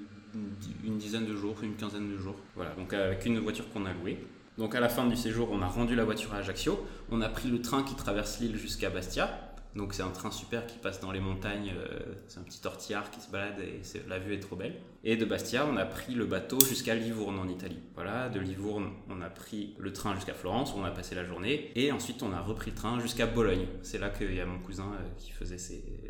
une 0.85 0.99
dizaine 0.99 1.27
de 1.27 1.35
jours, 1.35 1.57
une 1.63 1.75
quinzaine 1.75 2.11
de 2.11 2.19
jours. 2.19 2.37
Voilà, 2.55 2.71
donc 2.75 2.93
avec 2.93 3.25
une 3.27 3.39
voiture 3.41 3.69
qu'on 3.73 3.85
a 3.87 3.93
louée. 3.93 4.19
Donc 4.61 4.75
à 4.75 4.81
la 4.81 4.91
fin 4.91 5.07
du 5.07 5.17
séjour, 5.17 5.49
on 5.51 5.63
a 5.63 5.67
rendu 5.67 5.95
la 5.95 6.05
voiture 6.05 6.35
à 6.35 6.37
Ajaccio, 6.37 6.87
on 7.11 7.23
a 7.23 7.31
pris 7.31 7.49
le 7.49 7.63
train 7.63 7.83
qui 7.83 7.95
traverse 7.95 8.41
l'île 8.41 8.59
jusqu'à 8.59 8.91
Bastia. 8.91 9.55
Donc 9.75 9.95
c'est 9.95 10.03
un 10.03 10.11
train 10.11 10.31
super 10.31 10.67
qui 10.67 10.77
passe 10.77 11.01
dans 11.01 11.13
les 11.13 11.21
montagnes, 11.21 11.73
euh, 11.75 11.99
c'est 12.29 12.41
un 12.41 12.43
petit 12.43 12.61
tortillard 12.61 13.11
qui 13.11 13.23
se 13.23 13.31
balade 13.31 13.59
et 13.61 13.81
la 14.07 14.19
vue 14.19 14.35
est 14.35 14.41
trop 14.41 14.57
belle. 14.57 14.75
Et 15.03 15.17
de 15.17 15.25
Bastia, 15.25 15.65
on 15.67 15.79
a 15.79 15.87
pris 15.87 16.15
le 16.15 16.27
bateau 16.27 16.59
jusqu'à 16.61 16.95
Livourne 16.95 17.39
en 17.39 17.49
Italie. 17.49 17.79
Voilà, 17.95 18.29
de 18.29 18.39
Livourne, 18.39 18.91
on 19.09 19.23
a 19.23 19.31
pris 19.31 19.77
le 19.79 19.95
train 19.95 20.15
jusqu'à 20.15 20.35
Florence, 20.35 20.75
où 20.75 20.79
on 20.79 20.85
a 20.85 20.91
passé 20.91 21.15
la 21.15 21.25
journée, 21.25 21.73
et 21.75 21.91
ensuite 21.91 22.23
on 22.23 22.31
a 22.31 22.41
repris 22.43 22.73
le 22.73 22.77
train 22.77 23.01
jusqu'à 23.01 23.27
Bologne. 23.27 23.67
C'est 23.81 23.99
là 23.99 24.11
qu'il 24.11 24.35
y 24.35 24.41
a 24.41 24.47
mon 24.47 24.59
cousin 24.59 24.93
euh, 24.93 25.09
qui 25.17 25.31
faisait 25.31 25.57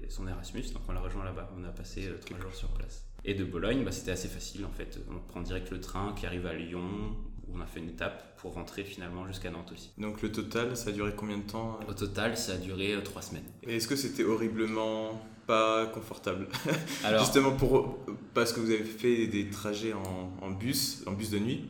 son 0.09 0.27
Erasmus, 0.27 0.73
donc 0.73 0.83
on 0.89 0.93
l'a 0.93 1.01
rejoint 1.01 1.25
là-bas. 1.25 1.51
On 1.57 1.63
a 1.63 1.71
passé 1.71 2.09
euh, 2.09 2.19
trois 2.19 2.41
jours 2.41 2.55
sur 2.55 2.71
place. 2.71 3.07
Et 3.25 3.35
de 3.35 3.45
Bologne, 3.45 3.85
bah, 3.85 3.93
c'était 3.93 4.13
assez 4.13 4.29
facile 4.29 4.65
en 4.65 4.71
fait. 4.71 4.99
On 5.11 5.19
prend 5.19 5.43
direct 5.43 5.71
le 5.71 5.81
train 5.81 6.15
qui 6.15 6.27
arrive 6.27 6.47
à 6.47 6.55
Lyon, 6.55 7.15
on 7.55 7.61
a 7.61 7.67
fait 7.67 7.81
une 7.81 7.89
étape 7.89 8.37
pour 8.39 8.55
rentrer 8.55 8.85
finalement 8.85 9.27
jusqu'à 9.27 9.51
Nantes 9.51 9.71
aussi. 9.73 9.91
Donc 9.99 10.23
le 10.23 10.33
total, 10.33 10.77
ça 10.77 10.91
a 10.91 10.93
duré 10.93 11.13
combien 11.17 11.39
de 11.39 11.43
temps 11.43 11.79
Au 11.89 11.93
total, 11.93 12.37
ça 12.37 12.53
a 12.53 12.57
duré 12.57 12.95
euh, 12.95 13.01
trois 13.03 13.23
semaines. 13.23 13.45
Et 13.63 13.77
est-ce 13.77 13.89
que 13.89 13.97
c'était 13.97 14.25
horriblement 14.25 15.21
pas 15.47 15.87
confortable 15.87 16.49
Alors, 17.05 17.21
Justement 17.25 17.53
pour, 17.53 17.99
parce 18.35 18.53
que 18.53 18.61
vous 18.61 18.71
avez 18.71 18.85
fait 18.85 19.27
des 19.27 19.51
trajets 19.51 19.93
en, 19.93 20.33
en 20.41 20.51
bus, 20.51 21.03
en 21.07 21.13
bus 21.13 21.31
de 21.31 21.39
nuit. 21.39 21.65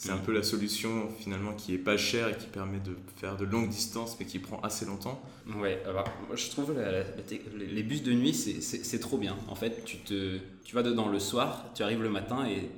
C'est 0.00 0.12
un 0.12 0.16
mm. 0.16 0.22
peu 0.22 0.32
la 0.32 0.42
solution 0.42 1.10
finalement 1.18 1.52
qui 1.52 1.74
est 1.74 1.78
pas 1.78 1.98
chère 1.98 2.28
et 2.28 2.34
qui 2.34 2.46
permet 2.46 2.78
de 2.78 2.96
faire 3.16 3.36
de 3.36 3.44
longues 3.44 3.68
distances 3.68 4.16
mais 4.18 4.24
qui 4.24 4.38
prend 4.38 4.58
assez 4.60 4.86
longtemps. 4.86 5.20
Ouais, 5.58 5.82
alors, 5.86 6.06
moi 6.26 6.36
je 6.36 6.48
trouve 6.48 6.74
les 6.74 7.82
bus 7.82 8.02
de 8.02 8.14
nuit 8.14 8.32
c'est 8.32 8.98
trop 8.98 9.18
bien. 9.18 9.36
En 9.48 9.54
fait, 9.54 9.84
tu, 9.84 9.98
te, 9.98 10.38
tu 10.64 10.74
vas 10.74 10.82
dedans 10.82 11.10
le 11.10 11.18
soir, 11.18 11.66
tu 11.74 11.82
arrives 11.82 12.02
le 12.02 12.08
matin 12.08 12.46
et 12.46 12.70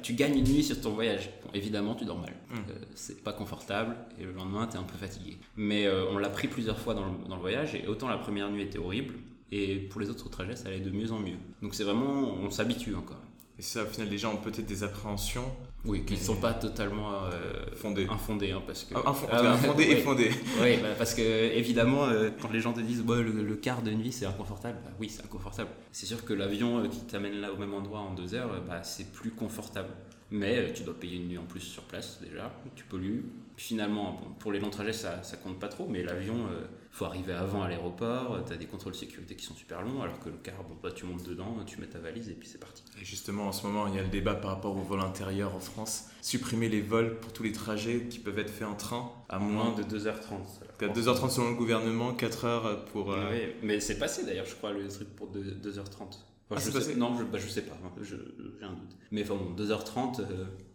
tu 0.00 0.14
gagnes 0.14 0.38
une 0.38 0.48
nuit 0.48 0.64
sur 0.64 0.80
ton 0.80 0.94
voyage. 0.94 1.28
évidemment, 1.52 1.94
tu 1.94 2.06
dors 2.06 2.18
mal. 2.18 2.32
Mm. 2.50 2.54
Euh, 2.54 2.74
c'est 2.94 3.22
pas 3.22 3.34
confortable 3.34 3.94
et 4.18 4.24
le 4.24 4.32
lendemain, 4.32 4.66
tu 4.66 4.78
es 4.78 4.80
un 4.80 4.84
peu 4.84 4.96
fatigué. 4.96 5.36
Mais 5.58 5.86
euh, 5.86 6.06
on 6.10 6.16
l'a 6.16 6.30
pris 6.30 6.48
plusieurs 6.48 6.78
fois 6.78 6.94
dans 6.94 7.04
le, 7.04 7.28
dans 7.28 7.36
le 7.36 7.42
voyage 7.42 7.74
et 7.74 7.86
autant 7.86 8.08
la 8.08 8.16
première 8.16 8.50
nuit 8.50 8.62
était 8.62 8.78
horrible 8.78 9.16
et 9.50 9.76
pour 9.76 10.00
les 10.00 10.08
autres 10.08 10.30
trajets, 10.30 10.56
ça 10.56 10.68
allait 10.68 10.80
de 10.80 10.90
mieux 10.90 11.12
en 11.12 11.18
mieux. 11.18 11.36
Donc 11.60 11.74
c'est 11.74 11.84
vraiment, 11.84 12.32
on 12.32 12.50
s'habitue 12.50 12.94
encore. 12.94 13.20
Et 13.62 13.64
ça, 13.64 13.84
au 13.84 13.86
final, 13.86 14.08
les 14.08 14.18
gens 14.18 14.34
ont 14.34 14.38
peut-être 14.38 14.66
des 14.66 14.82
appréhensions. 14.82 15.44
Oui, 15.84 16.04
qui 16.04 16.14
ne 16.14 16.18
sont 16.18 16.34
pas 16.34 16.52
totalement 16.52 17.12
euh, 17.12 17.64
fondées. 17.76 18.08
infondées. 18.10 18.50
Hein, 18.50 18.60
parce 18.66 18.82
que... 18.82 18.94
Ah, 18.96 19.14
ah 19.30 19.56
et 19.78 19.96
fondées. 19.98 20.30
oui, 20.60 20.78
bah, 20.82 20.88
parce 20.98 21.14
que 21.14 21.22
évidemment, 21.22 22.06
euh, 22.06 22.30
quand 22.40 22.50
les 22.50 22.58
gens 22.58 22.72
te 22.72 22.80
disent 22.80 23.02
bah, 23.02 23.20
le, 23.20 23.54
quart 23.54 23.82
de 23.82 23.92
nuit 23.92 24.10
c'est 24.10 24.26
inconfortable, 24.26 24.78
bah, 24.84 24.90
oui, 24.98 25.08
c'est 25.08 25.22
inconfortable. 25.24 25.70
C'est 25.92 26.06
sûr 26.06 26.24
que 26.24 26.32
l'avion 26.32 26.80
euh, 26.80 26.88
qui 26.88 27.02
t'amène 27.02 27.40
là 27.40 27.52
au 27.52 27.56
même 27.56 27.72
endroit 27.72 28.00
en 28.00 28.14
deux 28.14 28.34
heures, 28.34 28.50
bah, 28.66 28.82
c'est 28.82 29.12
plus 29.12 29.30
confortable. 29.30 29.90
Mais 30.32 30.72
tu 30.72 30.82
dois 30.82 30.98
payer 30.98 31.18
une 31.18 31.28
nuit 31.28 31.38
en 31.38 31.44
plus 31.44 31.60
sur 31.60 31.84
place 31.84 32.18
déjà, 32.20 32.52
tu 32.74 32.82
pollues. 32.82 33.26
Finalement, 33.56 34.20
pour 34.40 34.50
les 34.50 34.58
longs 34.58 34.70
trajets, 34.70 34.92
ça, 34.92 35.22
ça 35.22 35.36
compte 35.36 35.60
pas 35.60 35.68
trop, 35.68 35.86
mais 35.88 36.02
l'avion, 36.02 36.48
faut 36.92 37.06
arriver 37.06 37.32
avant 37.32 37.62
à 37.62 37.68
l'aéroport, 37.68 38.44
tu 38.46 38.52
as 38.52 38.56
des 38.56 38.66
contrôles 38.66 38.92
de 38.92 38.98
sécurité 38.98 39.34
qui 39.34 39.46
sont 39.46 39.54
super 39.54 39.80
longs, 39.80 40.02
alors 40.02 40.20
que 40.20 40.28
le 40.28 40.36
car, 40.36 40.62
bon, 40.62 40.76
bah, 40.82 40.90
tu 40.94 41.06
montes 41.06 41.22
dedans, 41.24 41.56
tu 41.66 41.80
mets 41.80 41.86
ta 41.86 41.98
valise 41.98 42.28
et 42.28 42.34
puis 42.34 42.46
c'est 42.46 42.60
parti. 42.60 42.82
Et 43.00 43.04
justement, 43.04 43.48
en 43.48 43.52
ce 43.52 43.66
moment, 43.66 43.86
il 43.86 43.94
y 43.94 43.98
a 43.98 44.02
le 44.02 44.08
débat 44.08 44.34
par 44.34 44.50
rapport 44.50 44.76
au 44.76 44.82
vol 44.82 45.00
intérieur 45.00 45.54
en 45.54 45.60
France. 45.60 46.04
Supprimer 46.20 46.68
les 46.68 46.82
vols 46.82 47.18
pour 47.18 47.32
tous 47.32 47.42
les 47.42 47.52
trajets 47.52 48.06
qui 48.10 48.18
peuvent 48.18 48.38
être 48.38 48.50
faits 48.50 48.68
en 48.68 48.74
train 48.74 49.10
à 49.30 49.38
moins, 49.38 49.74
de 49.74 49.82
2h30. 49.82 50.42
2h30 50.80 51.30
selon 51.30 51.50
le 51.50 51.56
gouvernement, 51.56 52.12
4h 52.12 52.84
pour... 52.92 53.12
Euh, 53.12 53.30
oui, 53.32 53.54
mais 53.62 53.80
c'est 53.80 53.98
passé 53.98 54.24
d'ailleurs, 54.26 54.46
je 54.46 54.54
crois, 54.54 54.72
le 54.72 54.86
truc 54.88 55.08
pour 55.16 55.30
2h30. 55.32 56.18
Ah, 56.54 56.56
je 56.58 56.70
sais, 56.78 56.94
non, 56.96 57.16
je, 57.16 57.24
bah, 57.24 57.38
je 57.38 57.48
sais 57.48 57.62
pas, 57.62 57.72
j'ai 58.02 58.16
un 58.62 58.72
doute. 58.72 58.96
Mais 59.10 59.22
enfin 59.22 59.36
bon, 59.36 59.54
2h30, 59.56 60.20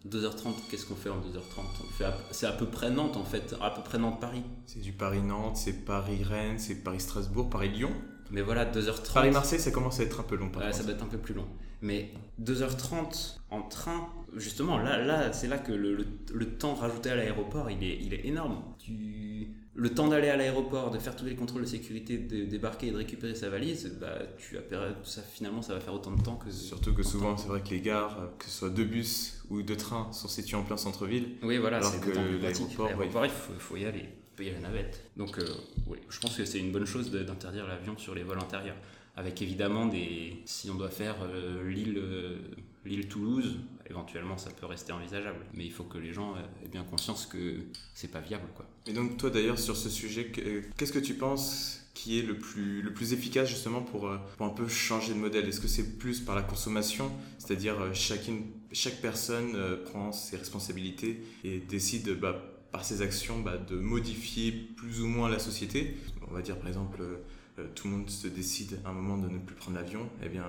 2h30, 0.09 0.47
euh, 0.47 0.51
qu'est-ce 0.69 0.85
qu'on 0.85 0.95
fait 0.95 1.09
en 1.09 1.19
2h30 1.19 2.09
C'est 2.31 2.45
à 2.45 2.51
peu 2.51 2.65
près 2.65 2.89
Nantes 2.89 3.17
en 3.17 3.23
fait, 3.23 3.55
à 3.61 3.69
peu 3.71 3.81
près 3.81 3.97
Nantes-Paris. 3.97 4.43
C'est 4.65 4.81
du 4.81 4.91
Paris-Nantes, 4.91 5.57
c'est 5.57 5.85
Paris-Rennes, 5.85 6.59
c'est 6.59 6.83
Paris-Strasbourg, 6.83 7.49
Paris-Lyon. 7.49 7.91
Mais 8.31 8.41
voilà, 8.41 8.65
2h30. 8.65 9.13
Paris-Marseille, 9.13 9.59
ça 9.59 9.71
commence 9.71 9.99
à 9.99 10.03
être 10.03 10.19
un 10.19 10.23
peu 10.23 10.35
long. 10.35 10.51
ça 10.71 10.83
va 10.83 10.91
être 10.91 11.03
un 11.03 11.07
peu 11.07 11.17
plus 11.17 11.33
long. 11.33 11.47
Mais 11.81 12.11
2h30 12.41 13.37
en 13.51 13.61
train, 13.61 14.09
justement, 14.35 14.77
là, 14.77 14.97
là 14.97 15.31
c'est 15.31 15.47
là 15.47 15.57
que 15.57 15.71
le, 15.71 15.95
le, 16.33 16.57
temps 16.57 16.73
rajouté 16.73 17.11
à 17.11 17.15
l'aéroport, 17.15 17.69
il 17.69 17.83
est, 17.83 17.97
il 18.01 18.13
est 18.13 18.25
énorme. 18.25 18.63
Tu 18.79 18.93
le 19.77 19.93
temps 19.93 20.07
d'aller 20.07 20.29
à 20.29 20.35
l'aéroport, 20.35 20.89
de 20.89 20.97
faire 20.97 21.15
tous 21.15 21.25
les 21.25 21.35
contrôles 21.35 21.61
de 21.61 21.67
sécurité, 21.67 22.17
de 22.17 22.45
débarquer 22.45 22.87
et 22.87 22.91
de 22.91 22.97
récupérer 22.97 23.35
sa 23.35 23.49
valise, 23.49 23.95
bah, 24.01 24.17
tu 24.37 24.57
as, 24.57 24.63
ça, 25.03 25.21
finalement 25.21 25.61
ça 25.61 25.75
va 25.75 25.79
faire 25.79 25.93
autant 25.93 26.11
de 26.11 26.21
temps 26.21 26.35
que. 26.35 26.49
Surtout 26.51 26.93
que 26.93 27.03
souvent 27.03 27.37
c'est 27.37 27.47
vrai 27.47 27.61
que 27.61 27.69
les 27.69 27.81
gares, 27.81 28.17
que 28.39 28.45
ce 28.45 28.51
soit 28.51 28.69
de 28.71 28.83
bus 28.83 29.43
ou 29.49 29.61
de 29.61 29.75
train, 29.75 30.11
sont 30.11 30.27
situées 30.27 30.57
en 30.57 30.63
plein 30.63 30.77
centre-ville. 30.77 31.35
Oui, 31.43 31.57
voilà, 31.57 31.77
alors 31.77 31.99
que 32.01 32.09
l'aéroport, 32.09 33.25
il 33.25 33.31
faut, 33.31 33.77
y 33.77 33.85
aller, 33.85 34.05
il 34.39 34.47
y 34.47 34.51
la 34.51 34.59
navette. 34.59 35.09
Donc, 35.15 35.37
euh, 35.37 35.45
oui, 35.85 35.99
je 36.09 36.19
pense 36.19 36.35
que 36.35 36.43
c'est 36.43 36.59
une 36.59 36.71
bonne 36.71 36.85
chose 36.85 37.11
d'interdire 37.11 37.67
l'avion 37.67 37.97
sur 37.97 38.15
les 38.15 38.23
vols 38.23 38.39
intérieurs. 38.39 38.77
Avec 39.15 39.41
évidemment 39.41 39.87
des. 39.87 40.43
Si 40.45 40.69
on 40.69 40.75
doit 40.75 40.91
faire 40.91 41.15
euh, 41.23 41.67
l'île. 41.67 41.97
Euh, 41.97 42.37
l'île 42.87 43.07
Toulouse, 43.07 43.57
éventuellement 43.89 44.37
ça 44.37 44.49
peut 44.51 44.65
rester 44.65 44.91
envisageable. 44.91 45.39
Mais 45.53 45.65
il 45.65 45.71
faut 45.71 45.83
que 45.83 45.97
les 45.97 46.13
gens 46.13 46.35
aient 46.63 46.67
bien 46.67 46.83
conscience 46.83 47.25
que 47.25 47.55
c'est 47.93 48.11
pas 48.11 48.19
viable. 48.19 48.47
Quoi. 48.55 48.65
Et 48.85 48.93
donc 48.93 49.17
toi 49.17 49.29
d'ailleurs 49.29 49.59
sur 49.59 49.75
ce 49.75 49.89
sujet, 49.89 50.31
qu'est-ce 50.77 50.93
que 50.93 50.99
tu 50.99 51.13
penses 51.13 51.83
qui 51.93 52.19
est 52.19 52.21
le 52.21 52.37
plus, 52.37 52.83
le 52.83 52.93
plus 52.93 53.13
efficace 53.13 53.49
justement 53.49 53.81
pour, 53.81 54.07
euh, 54.07 54.17
pour 54.37 54.45
un 54.45 54.51
peu 54.51 54.67
changer 54.67 55.13
de 55.13 55.19
modèle? 55.19 55.47
Est-ce 55.47 55.59
que 55.59 55.67
c'est 55.67 55.97
plus 55.97 56.19
par 56.19 56.35
la 56.35 56.43
consommation, 56.43 57.11
c'est-à-dire 57.39 57.81
euh, 57.81 57.93
chacune, 57.93 58.43
chaque 58.71 59.01
personne 59.01 59.55
euh, 59.55 59.83
prend 59.83 60.11
ses 60.11 60.37
responsabilités 60.37 61.23
et 61.43 61.57
décide 61.57 62.19
bah, 62.19 62.39
par 62.71 62.85
ses 62.85 63.01
actions 63.01 63.39
bah, 63.39 63.57
de 63.57 63.75
modifier 63.77 64.51
plus 64.51 65.01
ou 65.01 65.07
moins 65.07 65.27
la 65.27 65.39
société 65.39 65.97
On 66.29 66.33
va 66.35 66.43
dire 66.43 66.59
par 66.59 66.67
exemple 66.67 67.01
tout 67.75 67.87
le 67.87 67.95
monde 67.95 68.09
se 68.09 68.27
décide 68.27 68.79
à 68.85 68.89
un 68.89 68.93
moment 68.93 69.17
de 69.17 69.29
ne 69.29 69.39
plus 69.39 69.55
prendre 69.55 69.77
l'avion, 69.77 70.09
eh 70.23 70.29
bien 70.29 70.45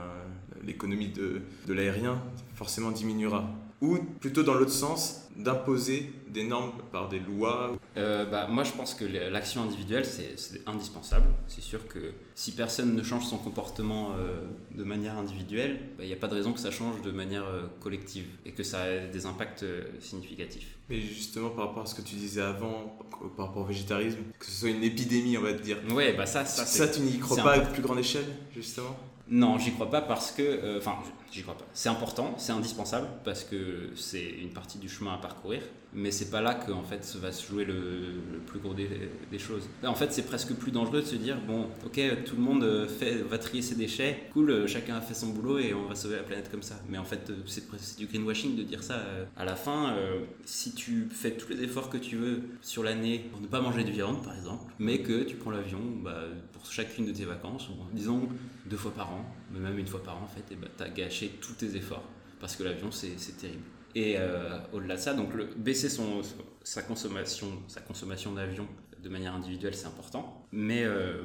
l'économie 0.62 1.08
de, 1.08 1.42
de 1.66 1.72
l'aérien 1.72 2.22
forcément 2.54 2.90
diminuera. 2.90 3.48
Ou 3.80 3.98
plutôt 4.20 4.42
dans 4.42 4.54
l'autre 4.54 4.72
sens, 4.72 5.28
d'imposer 5.38 6.12
des 6.28 6.44
normes 6.44 6.72
par 6.90 7.08
des 7.08 7.20
lois 7.20 7.76
euh, 7.96 8.24
bah, 8.24 8.48
Moi, 8.50 8.64
je 8.64 8.72
pense 8.72 8.94
que 8.94 9.04
l'action 9.04 9.62
individuelle, 9.62 10.04
c'est 10.04 10.36
indispensable. 10.66 11.26
C'est 11.46 11.62
sûr 11.62 11.86
que 11.86 12.12
si 12.34 12.52
personne 12.52 12.94
ne 12.94 13.02
change 13.02 13.24
son 13.24 13.38
comportement 13.38 14.10
euh, 14.18 14.46
de 14.74 14.82
manière 14.82 15.16
individuelle, 15.16 15.78
bah, 15.96 16.04
il 16.04 16.08
n'y 16.08 16.12
a 16.12 16.16
pas 16.16 16.26
de 16.26 16.34
raison 16.34 16.52
que 16.52 16.60
ça 16.60 16.72
change 16.72 17.02
de 17.02 17.12
manière 17.12 17.44
euh, 17.44 17.66
collective 17.80 18.26
et 18.44 18.50
que 18.50 18.64
ça 18.64 18.88
ait 18.88 19.08
des 19.08 19.26
impacts 19.26 19.64
significatifs. 20.00 20.76
Mais 20.90 21.00
justement, 21.00 21.50
par 21.50 21.68
rapport 21.68 21.84
à 21.84 21.86
ce 21.86 21.94
que 21.94 22.02
tu 22.02 22.16
disais 22.16 22.42
avant, 22.42 22.98
par 23.36 23.46
rapport 23.46 23.62
au 23.62 23.66
végétarisme, 23.66 24.18
que 24.38 24.46
ce 24.46 24.52
soit 24.52 24.70
une 24.70 24.82
épidémie, 24.82 25.38
on 25.38 25.42
va 25.42 25.52
te 25.52 25.62
dire. 25.62 25.78
Ouais, 25.92 26.14
bah 26.14 26.26
ça, 26.26 26.44
ça, 26.44 26.66
ça 26.66 26.88
tu 26.88 27.00
n'y 27.00 27.18
crois 27.18 27.36
pas 27.36 27.52
à 27.52 27.60
plus 27.60 27.82
grande 27.82 28.00
échelle, 28.00 28.26
justement? 28.54 28.96
Non, 29.30 29.58
j'y 29.58 29.72
crois 29.72 29.90
pas 29.90 30.00
parce 30.00 30.32
que. 30.32 30.78
Enfin, 30.78 30.96
j'y 31.30 31.42
crois 31.42 31.56
pas. 31.56 31.66
C'est 31.72 31.88
important, 31.88 32.34
c'est 32.38 32.52
indispensable 32.52 33.08
parce 33.24 33.44
que 33.44 33.90
c'est 33.94 34.28
une 34.40 34.50
partie 34.50 34.78
du 34.78 34.88
chemin 34.88 35.14
à 35.14 35.18
parcourir. 35.18 35.62
mais 35.94 36.10
c'est 36.10 36.30
pas 36.30 36.42
là 36.42 36.54
que 36.54 36.70
fait 36.88 37.16
va 37.16 37.32
se 37.32 37.46
jouer 37.46 37.64
le, 37.64 38.20
plus 38.46 38.58
gros 38.60 38.74
des, 38.74 39.38
choses. 39.38 39.68
En 39.84 39.94
fait, 39.94 40.12
c'est 40.12 40.26
presque 40.26 40.52
plus 40.54 40.70
dangereux 40.70 41.00
de 41.00 41.06
se 41.06 41.16
dire 41.16 41.38
bon, 41.46 41.66
ok, 41.84 42.00
tout 42.24 42.36
le 42.36 42.42
monde 42.42 42.62
euh, 42.62 42.86
va 43.28 43.38
trier 43.38 43.62
ses 43.62 43.74
déchets, 43.74 44.24
cool, 44.32 44.50
euh, 44.50 44.66
chacun 44.66 44.96
a 44.96 45.00
fait 45.00 45.14
son 45.14 45.28
boulot 45.28 45.58
et 45.58 45.72
on 45.72 45.86
va 45.86 45.94
sauver 45.94 46.16
la 46.16 46.22
planète 46.22 46.50
comme 46.50 46.62
ça. 46.62 46.76
Mais 46.88 46.98
en 46.98 47.04
fait, 47.04 47.32
c'est 47.46 47.98
du 47.98 48.06
greenwashing 48.06 48.56
de 48.56 48.62
dire 48.62 48.82
ça. 48.82 49.02
À 49.36 49.44
la 49.44 49.56
fin, 49.56 49.96
si 50.44 50.72
tu 50.72 51.08
fais 51.10 51.32
tous 51.32 51.48
les 51.50 51.62
efforts 51.62 51.88
que 51.88 51.98
tu 51.98 52.16
veux 52.16 52.42
sur 52.60 52.82
l'année 52.82 53.26
pour 53.30 53.40
ne 53.40 53.46
pas 53.46 53.60
manger 53.60 53.84
de 53.84 53.90
viande, 53.90 54.22
par 54.22 54.36
exemple, 54.36 54.72
mais 54.78 55.00
que 55.00 55.22
tu 55.22 55.36
prends 55.36 55.50
l'avion 55.50 55.80
bah, 56.02 56.24
pour 56.52 56.70
chacune 56.70 57.06
de 57.06 57.12
tes 57.12 57.24
vacances, 57.24 57.68
ou 57.68 57.72
disons 57.92 58.28
deux 58.66 58.76
fois 58.76 58.92
par 58.92 59.10
an, 59.12 59.24
mais 59.52 59.60
même 59.60 59.78
une 59.78 59.86
fois 59.86 60.02
par 60.02 60.16
an 60.18 60.24
en 60.24 60.28
fait, 60.28 60.52
et 60.52 60.56
bah, 60.56 60.68
tu 60.76 60.82
as 60.82 60.88
gâché 60.90 61.38
tous 61.40 61.54
tes 61.54 61.76
efforts 61.76 62.04
parce 62.40 62.56
que 62.56 62.62
l'avion 62.62 62.90
c'est 62.90 63.16
terrible. 63.38 63.64
Et 63.94 64.16
euh, 64.18 64.58
au-delà 64.72 64.96
de 64.96 65.00
ça, 65.00 65.14
donc 65.14 65.34
le, 65.34 65.46
baisser 65.56 65.88
son, 65.88 66.22
sa 66.62 66.82
consommation, 66.82 67.48
sa 67.66 67.80
consommation 67.80 68.32
d'avion 68.32 68.68
de 69.02 69.08
manière 69.08 69.34
individuelle, 69.34 69.74
c'est 69.74 69.86
important. 69.86 70.44
Mais 70.52 70.84
euh, 70.84 71.22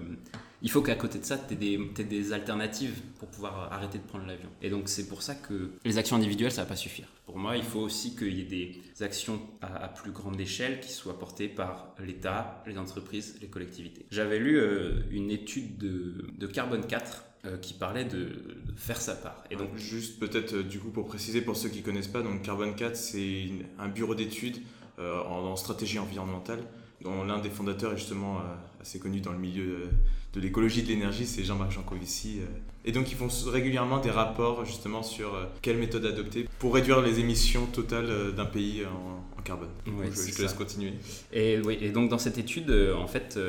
il 0.61 0.69
faut 0.69 0.81
qu'à 0.81 0.95
côté 0.95 1.19
de 1.19 1.25
ça, 1.25 1.37
tu 1.37 1.53
aies, 1.53 2.03
des 2.03 2.33
alternatives 2.33 3.01
pour 3.19 3.27
pouvoir 3.29 3.73
arrêter 3.73 3.97
de 3.97 4.03
prendre 4.03 4.25
l'avion. 4.25 4.49
Et 4.61 4.69
donc 4.69 4.89
c'est 4.89 5.07
pour 5.07 5.21
ça 5.21 5.35
que 5.35 5.71
les 5.83 5.97
actions 5.97 6.15
individuelles, 6.15 6.51
ça 6.51 6.63
va 6.63 6.69
pas 6.69 6.75
suffire. 6.75 7.07
Pour 7.25 7.37
moi, 7.37 7.57
il 7.57 7.63
faut 7.63 7.79
aussi 7.79 8.15
qu'il 8.15 8.37
y 8.37 8.41
ait 8.41 8.43
des 8.43 9.03
actions 9.03 9.41
à, 9.61 9.87
plus 9.89 10.11
grande 10.11 10.39
échelle 10.39 10.79
qui 10.79 10.91
soient 10.91 11.19
portées 11.19 11.49
par 11.49 11.95
l'État, 11.99 12.63
les 12.67 12.77
entreprises, 12.77 13.37
les 13.41 13.47
collectivités. 13.47 14.05
J'avais 14.11 14.39
lu 14.39 14.57
euh, 14.57 15.01
une 15.11 15.31
étude 15.31 15.77
de, 15.77 16.27
de 16.37 16.47
Carbone 16.47 16.85
4 16.85 17.25
euh, 17.45 17.57
qui 17.57 17.73
parlait 17.73 18.05
de, 18.05 18.29
faire 18.75 18.99
sa 18.99 19.13
part. 19.15 19.43
Juste 19.75 20.19
peut-être 20.19 20.55
du 20.55 20.79
coup 20.79 20.89
pour 20.89 21.05
préciser 21.05 21.41
pour 21.41 21.55
ceux 21.55 21.69
qui 21.69 21.81
connaissent 21.81 22.07
pas, 22.07 22.21
donc 22.21 22.41
Carbone 22.41 22.75
4 22.75 22.95
c'est 22.95 23.49
un 23.79 23.87
bureau 23.87 24.15
d'études 24.15 24.57
en, 24.99 25.55
stratégie 25.55 25.99
environnementale 25.99 26.59
dont 27.01 27.23
l'un 27.23 27.39
des 27.39 27.49
fondateurs 27.49 27.93
est 27.93 27.97
justement 27.97 28.41
assez 28.81 28.99
connu 28.99 29.21
dans 29.21 29.31
le 29.31 29.37
milieu 29.37 29.89
de 30.33 30.39
l'écologie 30.39 30.81
de 30.81 30.87
l'énergie, 30.87 31.25
c'est 31.25 31.43
Jean-Marc 31.43 31.71
Jancovici. 31.71 32.39
Euh. 32.41 32.45
Et 32.85 32.91
donc 32.91 33.11
ils 33.11 33.15
font 33.15 33.29
régulièrement 33.49 33.99
des 33.99 34.09
rapports 34.09 34.65
justement 34.65 35.03
sur 35.03 35.35
euh, 35.35 35.45
quelle 35.61 35.77
méthode 35.77 36.05
adopter 36.05 36.49
pour 36.59 36.73
réduire 36.73 37.01
les 37.01 37.19
émissions 37.19 37.65
totales 37.67 38.09
euh, 38.09 38.31
d'un 38.31 38.45
pays 38.45 38.83
en, 38.85 39.32
carbone. 39.43 39.69
je, 39.85 40.35
te 40.35 40.41
laisse 40.41 40.53
continuer. 40.53 40.93
Et, 41.31 41.59
oui, 41.63 41.77
et 41.81 41.89
donc 41.89 42.09
dans 42.09 42.17
cette 42.17 42.37
étude, 42.37 42.71
en 42.95 43.07
fait, 43.07 43.39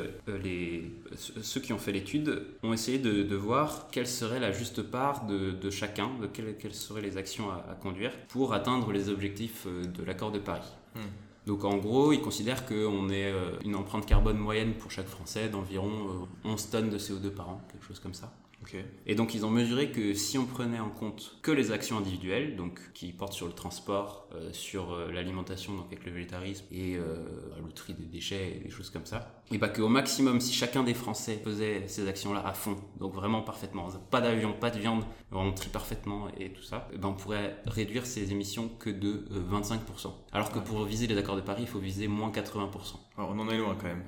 les, 0.43 0.91
ceux 1.17 1.61
qui 1.61 1.73
ont 1.73 1.79
fait 1.79 1.93
l'étude 1.93 2.43
ont 2.63 2.73
essayé 2.73 2.99
de, 2.99 3.35
voir 3.37 3.89
quelle 3.91 4.07
serait 4.07 4.41
la 4.41 4.53
juste 4.53 4.83
part 4.83 5.27
de, 5.27 5.71
chacun, 5.71 6.11
de 6.21 6.27
quelles, 6.27 6.75
seraient 6.75 7.03
les 7.03 7.17
actions 7.17 7.51
à, 7.51 7.77
conduire 7.81 8.13
pour 8.29 8.55
atteindre 8.55 8.93
les 8.93 9.09
objectifs 9.09 9.67
de 9.67 10.05
l'accord 10.05 10.33
de 10.33 10.39
Paris. 10.39 10.69
Hmm. 10.95 11.01
Donc 11.47 11.65
en 11.65 11.77
gros, 11.77 12.13
ils 12.13 12.23
considèrent 12.23 12.65
qu'on 12.65 13.11
est 13.11 13.31
euh, 13.31 13.59
une 13.65 13.77
empreinte 13.77 14.07
carbone 14.07 14.39
moyenne 14.39 14.75
pour 14.75 14.91
chaque 14.91 15.09
Français 15.09 15.49
d'environ 15.49 16.27
11 16.45 16.69
euh, 16.69 16.71
tonnes 16.71 16.91
de 16.91 16.99
CO2 16.99 17.31
par 17.31 17.51
an, 17.51 17.61
quelque 17.71 17.85
chose 17.87 18.01
comme 18.01 18.15
ça. 18.15 18.33
Et 19.07 19.15
donc 19.15 19.35
ils 19.35 19.45
ont 19.45 19.51
mesuré 19.51 19.91
que 19.91 20.15
si 20.15 20.39
on 20.39 20.47
prenait 20.47 20.81
en 20.81 20.91
compte 20.91 21.39
que 21.43 21.51
les 21.51 21.71
actions 21.71 21.99
individuelles, 21.99 22.57
donc 22.57 22.81
qui 22.93 23.13
portent 23.13 23.33
sur 23.33 23.47
le 23.47 23.53
transport, 23.53 24.29
euh, 24.35 24.53
sur 24.53 24.93
euh, 24.93 25.11
l'alimentation, 25.13 25.75
donc 25.75 25.87
avec 25.87 26.05
le 26.05 26.13
végétarisme 26.13 26.65
et 26.73 26.97
euh, 26.97 27.17
l'outerie 27.63 27.95
des 27.95 28.07
déchets 28.07 28.57
et 28.57 28.65
des 28.65 28.71
choses 28.71 28.91
comme 28.91 29.07
ça, 29.07 29.43
et 29.51 29.59
bah 29.59 29.69
qu'au 29.69 29.89
maximum, 29.89 30.41
si 30.41 30.53
chacun 30.53 30.83
des 30.83 30.95
Français 30.95 31.41
faisait 31.45 31.87
ces 31.87 32.09
actions-là 32.09 32.43
à 32.47 32.53
fond, 32.53 32.77
donc 32.99 33.15
vraiment 33.15 33.43
parfaitement, 33.43 33.89
pas 34.11 34.21
d'avion, 34.21 34.53
pas 34.53 34.71
de 34.71 34.79
viande, 34.79 35.05
on 35.33 35.53
trie 35.53 35.69
parfaitement 35.69 36.29
et 36.39 36.51
tout 36.51 36.63
ça, 36.63 36.89
ben 36.99 37.09
on 37.09 37.15
pourrait 37.15 37.57
réduire 37.67 38.07
ces 38.07 38.33
émissions 38.33 38.69
que 38.79 38.91
de 38.91 39.27
25%. 39.51 40.13
Alors 40.33 40.51
que 40.51 40.59
pour 40.59 40.85
viser 40.85 41.07
les 41.07 41.19
accords 41.19 41.37
de 41.37 41.41
Paris, 41.41 41.63
il 41.63 41.69
faut 41.69 41.79
viser 41.79 42.09
moins 42.09 42.31
80%. 42.31 42.71
Alors 43.17 43.31
on 43.31 43.39
en 43.39 43.49
est 43.51 43.59
loin 43.59 43.77
quand 43.79 43.89
même. 43.89 44.05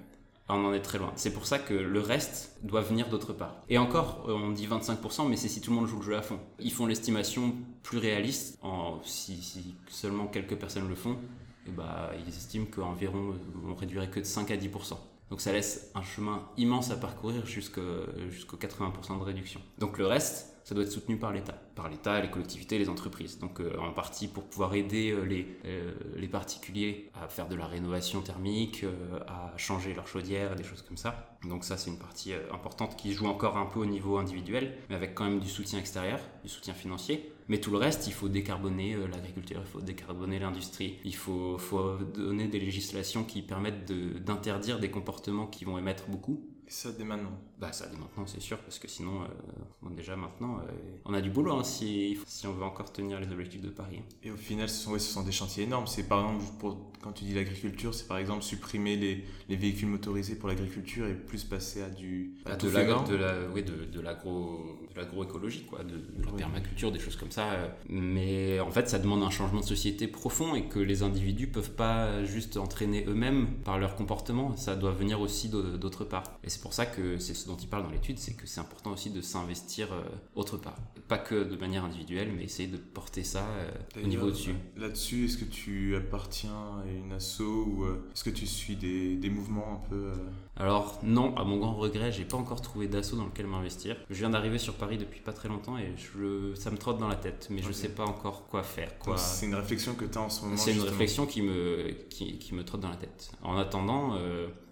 Ah, 0.48 0.54
on 0.54 0.64
en 0.64 0.72
est 0.72 0.80
très 0.80 0.98
loin. 0.98 1.12
C'est 1.16 1.32
pour 1.32 1.46
ça 1.46 1.58
que 1.58 1.74
le 1.74 2.00
reste 2.00 2.56
doit 2.62 2.80
venir 2.80 3.08
d'autre 3.08 3.32
part. 3.32 3.56
Et 3.68 3.78
encore, 3.78 4.24
euh, 4.28 4.32
on 4.32 4.50
dit 4.50 4.66
25%, 4.66 5.28
mais 5.28 5.36
c'est 5.36 5.48
si 5.48 5.60
tout 5.60 5.70
le 5.70 5.76
monde 5.76 5.86
joue 5.86 5.98
le 5.98 6.04
jeu 6.04 6.16
à 6.16 6.22
fond. 6.22 6.38
Ils 6.60 6.72
font 6.72 6.86
l'estimation 6.86 7.54
plus 7.82 7.98
réaliste, 7.98 8.58
en, 8.62 9.00
si, 9.02 9.74
seulement 9.88 10.26
quelques 10.28 10.56
personnes 10.56 10.88
le 10.88 10.94
font, 10.94 11.18
et 11.66 11.70
bah, 11.70 12.12
ils 12.16 12.28
estiment 12.28 12.66
qu'environ 12.66 13.34
on 13.68 13.74
réduirait 13.74 14.08
que 14.08 14.20
de 14.20 14.24
5 14.24 14.50
à 14.52 14.56
10%. 14.56 14.96
Donc 15.30 15.40
ça 15.40 15.52
laisse 15.52 15.90
un 15.96 16.02
chemin 16.02 16.48
immense 16.56 16.90
à 16.92 16.96
parcourir 16.96 17.44
jusqu'au 17.46 17.82
80% 17.82 19.18
de 19.18 19.24
réduction. 19.24 19.60
Donc 19.78 19.98
le 19.98 20.06
reste, 20.06 20.55
ça 20.66 20.74
doit 20.74 20.82
être 20.82 20.90
soutenu 20.90 21.16
par 21.16 21.32
l'État, 21.32 21.54
par 21.76 21.88
l'État, 21.88 22.20
les 22.20 22.28
collectivités, 22.28 22.76
les 22.76 22.88
entreprises. 22.88 23.38
Donc 23.38 23.60
euh, 23.60 23.78
en 23.78 23.92
partie 23.92 24.26
pour 24.26 24.42
pouvoir 24.42 24.74
aider 24.74 25.12
euh, 25.12 25.22
les, 25.22 25.46
euh, 25.64 25.92
les 26.16 26.26
particuliers 26.26 27.08
à 27.14 27.28
faire 27.28 27.46
de 27.46 27.54
la 27.54 27.66
rénovation 27.66 28.20
thermique, 28.20 28.84
à 29.28 29.56
changer 29.56 29.94
leur 29.94 30.08
chaudière, 30.08 30.56
des 30.56 30.64
choses 30.64 30.82
comme 30.82 30.96
ça. 30.96 31.38
Donc 31.48 31.62
ça 31.62 31.76
c'est 31.76 31.88
une 31.88 32.00
partie 32.00 32.32
importante 32.52 32.96
qui 32.96 33.12
joue 33.12 33.26
encore 33.26 33.56
un 33.56 33.66
peu 33.66 33.78
au 33.78 33.86
niveau 33.86 34.18
individuel, 34.18 34.76
mais 34.88 34.96
avec 34.96 35.14
quand 35.14 35.22
même 35.22 35.38
du 35.38 35.48
soutien 35.48 35.78
extérieur, 35.78 36.18
du 36.42 36.48
soutien 36.48 36.74
financier. 36.74 37.32
Mais 37.46 37.58
tout 37.58 37.70
le 37.70 37.78
reste, 37.78 38.08
il 38.08 38.12
faut 38.12 38.28
décarboner 38.28 38.96
l'agriculture, 39.12 39.60
il 39.60 39.70
faut 39.70 39.80
décarboner 39.80 40.40
l'industrie, 40.40 40.98
il 41.04 41.14
faut, 41.14 41.58
faut 41.58 41.94
donner 41.98 42.48
des 42.48 42.58
législations 42.58 43.22
qui 43.22 43.40
permettent 43.40 43.92
d'interdire 44.24 44.80
des 44.80 44.90
comportements 44.90 45.46
qui 45.46 45.64
vont 45.64 45.78
émettre 45.78 46.08
beaucoup 46.08 46.44
ça 46.68 46.92
dès 46.92 47.04
maintenant 47.04 47.32
Bah 47.58 47.72
ça 47.72 47.86
dès 47.86 47.96
maintenant 47.96 48.26
c'est 48.26 48.40
sûr 48.40 48.58
parce 48.58 48.78
que 48.78 48.88
sinon 48.88 49.22
euh, 49.22 49.90
déjà 49.90 50.16
maintenant 50.16 50.58
euh, 50.58 50.72
on 51.04 51.14
a 51.14 51.20
du 51.20 51.30
boulot 51.30 51.52
hein, 51.52 51.64
si, 51.64 52.18
si 52.26 52.46
on 52.46 52.52
veut 52.52 52.64
encore 52.64 52.92
tenir 52.92 53.20
les 53.20 53.30
objectifs 53.30 53.60
de 53.62 53.70
Paris. 53.70 54.02
Et 54.22 54.30
au 54.30 54.36
final 54.36 54.68
ce 54.68 54.82
sont, 54.84 54.92
ce 54.94 54.98
sont 54.98 55.22
des 55.22 55.32
chantiers 55.32 55.64
énormes. 55.64 55.86
C'est 55.86 56.08
par 56.08 56.20
exemple 56.24 56.44
pour, 56.58 56.92
quand 57.02 57.12
tu 57.12 57.24
dis 57.24 57.34
l'agriculture 57.34 57.94
c'est 57.94 58.08
par 58.08 58.18
exemple 58.18 58.42
supprimer 58.42 58.96
les, 58.96 59.24
les 59.48 59.56
véhicules 59.56 59.88
motorisés 59.88 60.36
pour 60.36 60.48
l'agriculture 60.48 61.06
et 61.06 61.14
plus 61.14 61.44
passer 61.44 61.82
à 61.82 61.88
du 61.90 62.34
à 62.44 62.56
de, 62.56 62.68
la, 62.68 62.84
de 62.84 63.14
la 63.14 63.48
oui, 63.54 63.62
de, 63.62 63.84
de 63.84 64.00
l'agro 64.00 64.78
de 64.96 65.00
l'agroécologie 65.00 65.64
quoi 65.64 65.82
de, 65.84 66.00
la 66.24 66.32
permaculture 66.32 66.90
des 66.90 66.98
choses 66.98 67.16
comme 67.16 67.30
ça. 67.30 67.52
Euh. 67.52 67.68
Mais 67.88 68.60
en 68.60 68.70
fait 68.70 68.88
ça 68.88 68.98
demande 68.98 69.22
un 69.22 69.30
changement 69.30 69.60
de 69.60 69.66
société 69.66 70.08
profond 70.08 70.54
et 70.54 70.64
que 70.64 70.78
les 70.78 71.02
individus 71.02 71.46
peuvent 71.46 71.72
pas 71.72 72.24
juste 72.24 72.56
entraîner 72.56 73.04
eux-mêmes 73.06 73.48
par 73.64 73.78
leur 73.78 73.96
comportement. 73.96 74.56
Ça 74.56 74.76
doit 74.76 74.92
venir 74.92 75.20
aussi 75.20 75.48
d'autre 75.48 76.04
part. 76.04 76.24
Et 76.44 76.50
c'est 76.50 76.60
pour 76.60 76.72
ça 76.72 76.86
que 76.86 77.18
c'est 77.18 77.34
ce 77.34 77.46
dont 77.46 77.56
il 77.56 77.68
parle 77.68 77.84
dans 77.84 77.90
l'étude, 77.90 78.18
c'est 78.18 78.34
que 78.34 78.46
c'est 78.46 78.60
important 78.60 78.92
aussi 78.92 79.10
de 79.10 79.20
s'investir 79.20 79.92
euh, 79.92 80.02
autre 80.34 80.56
part. 80.56 80.76
Pas 81.08 81.18
que 81.18 81.44
de 81.44 81.56
manière 81.56 81.84
individuelle, 81.84 82.32
mais 82.36 82.44
essayer 82.44 82.68
de 82.68 82.76
porter 82.76 83.22
ça 83.22 83.46
euh, 83.46 84.02
au 84.02 84.06
niveau 84.06 84.26
au-dessus. 84.26 84.54
Là-dessus, 84.76 85.26
est-ce 85.26 85.38
que 85.38 85.44
tu 85.44 85.96
appartiens 85.96 86.50
à 86.50 86.90
une 86.90 87.12
asso 87.12 87.40
ou 87.40 87.86
est-ce 88.12 88.24
que 88.24 88.30
tu 88.30 88.46
suis 88.46 88.76
des, 88.76 89.16
des 89.16 89.30
mouvements 89.30 89.82
un 89.84 89.88
peu 89.88 90.12
Alors 90.56 90.98
non, 91.02 91.36
à 91.36 91.44
mon 91.44 91.58
grand 91.58 91.74
regret, 91.74 92.12
j'ai 92.12 92.24
pas 92.24 92.36
encore 92.36 92.60
trouvé 92.60 92.88
d'asso 92.88 93.16
dans 93.16 93.26
lequel 93.26 93.46
m'investir. 93.46 93.96
Je 94.10 94.16
viens 94.16 94.30
d'arriver 94.30 94.58
sur 94.58 94.74
Paris 94.74 94.85
depuis 94.86 95.20
pas 95.20 95.32
très 95.32 95.48
longtemps 95.48 95.76
et 95.76 95.92
je, 95.96 96.54
ça 96.54 96.70
me 96.70 96.78
trotte 96.78 96.98
dans 96.98 97.08
la 97.08 97.16
tête, 97.16 97.48
mais 97.50 97.62
je 97.62 97.72
sais 97.72 97.88
pas 97.88 98.04
encore 98.04 98.46
quoi 98.46 98.62
faire. 98.62 98.96
Quoi... 99.00 99.18
C'est 99.18 99.46
une 99.46 99.56
réflexion 99.56 99.94
que 99.94 100.04
tu 100.04 100.16
as 100.16 100.20
en 100.20 100.30
ce 100.30 100.44
moment 100.44 100.56
C'est 100.56 100.72
une 100.72 100.82
réflexion 100.82 101.26
qui 101.26 101.42
me, 101.42 101.90
qui, 102.08 102.38
qui, 102.38 102.54
me 102.54 102.64
trotte 102.64 102.82
dans 102.82 102.90
la 102.90 102.96
tête. 102.96 103.32
En 103.42 103.56
attendant, 103.56 104.16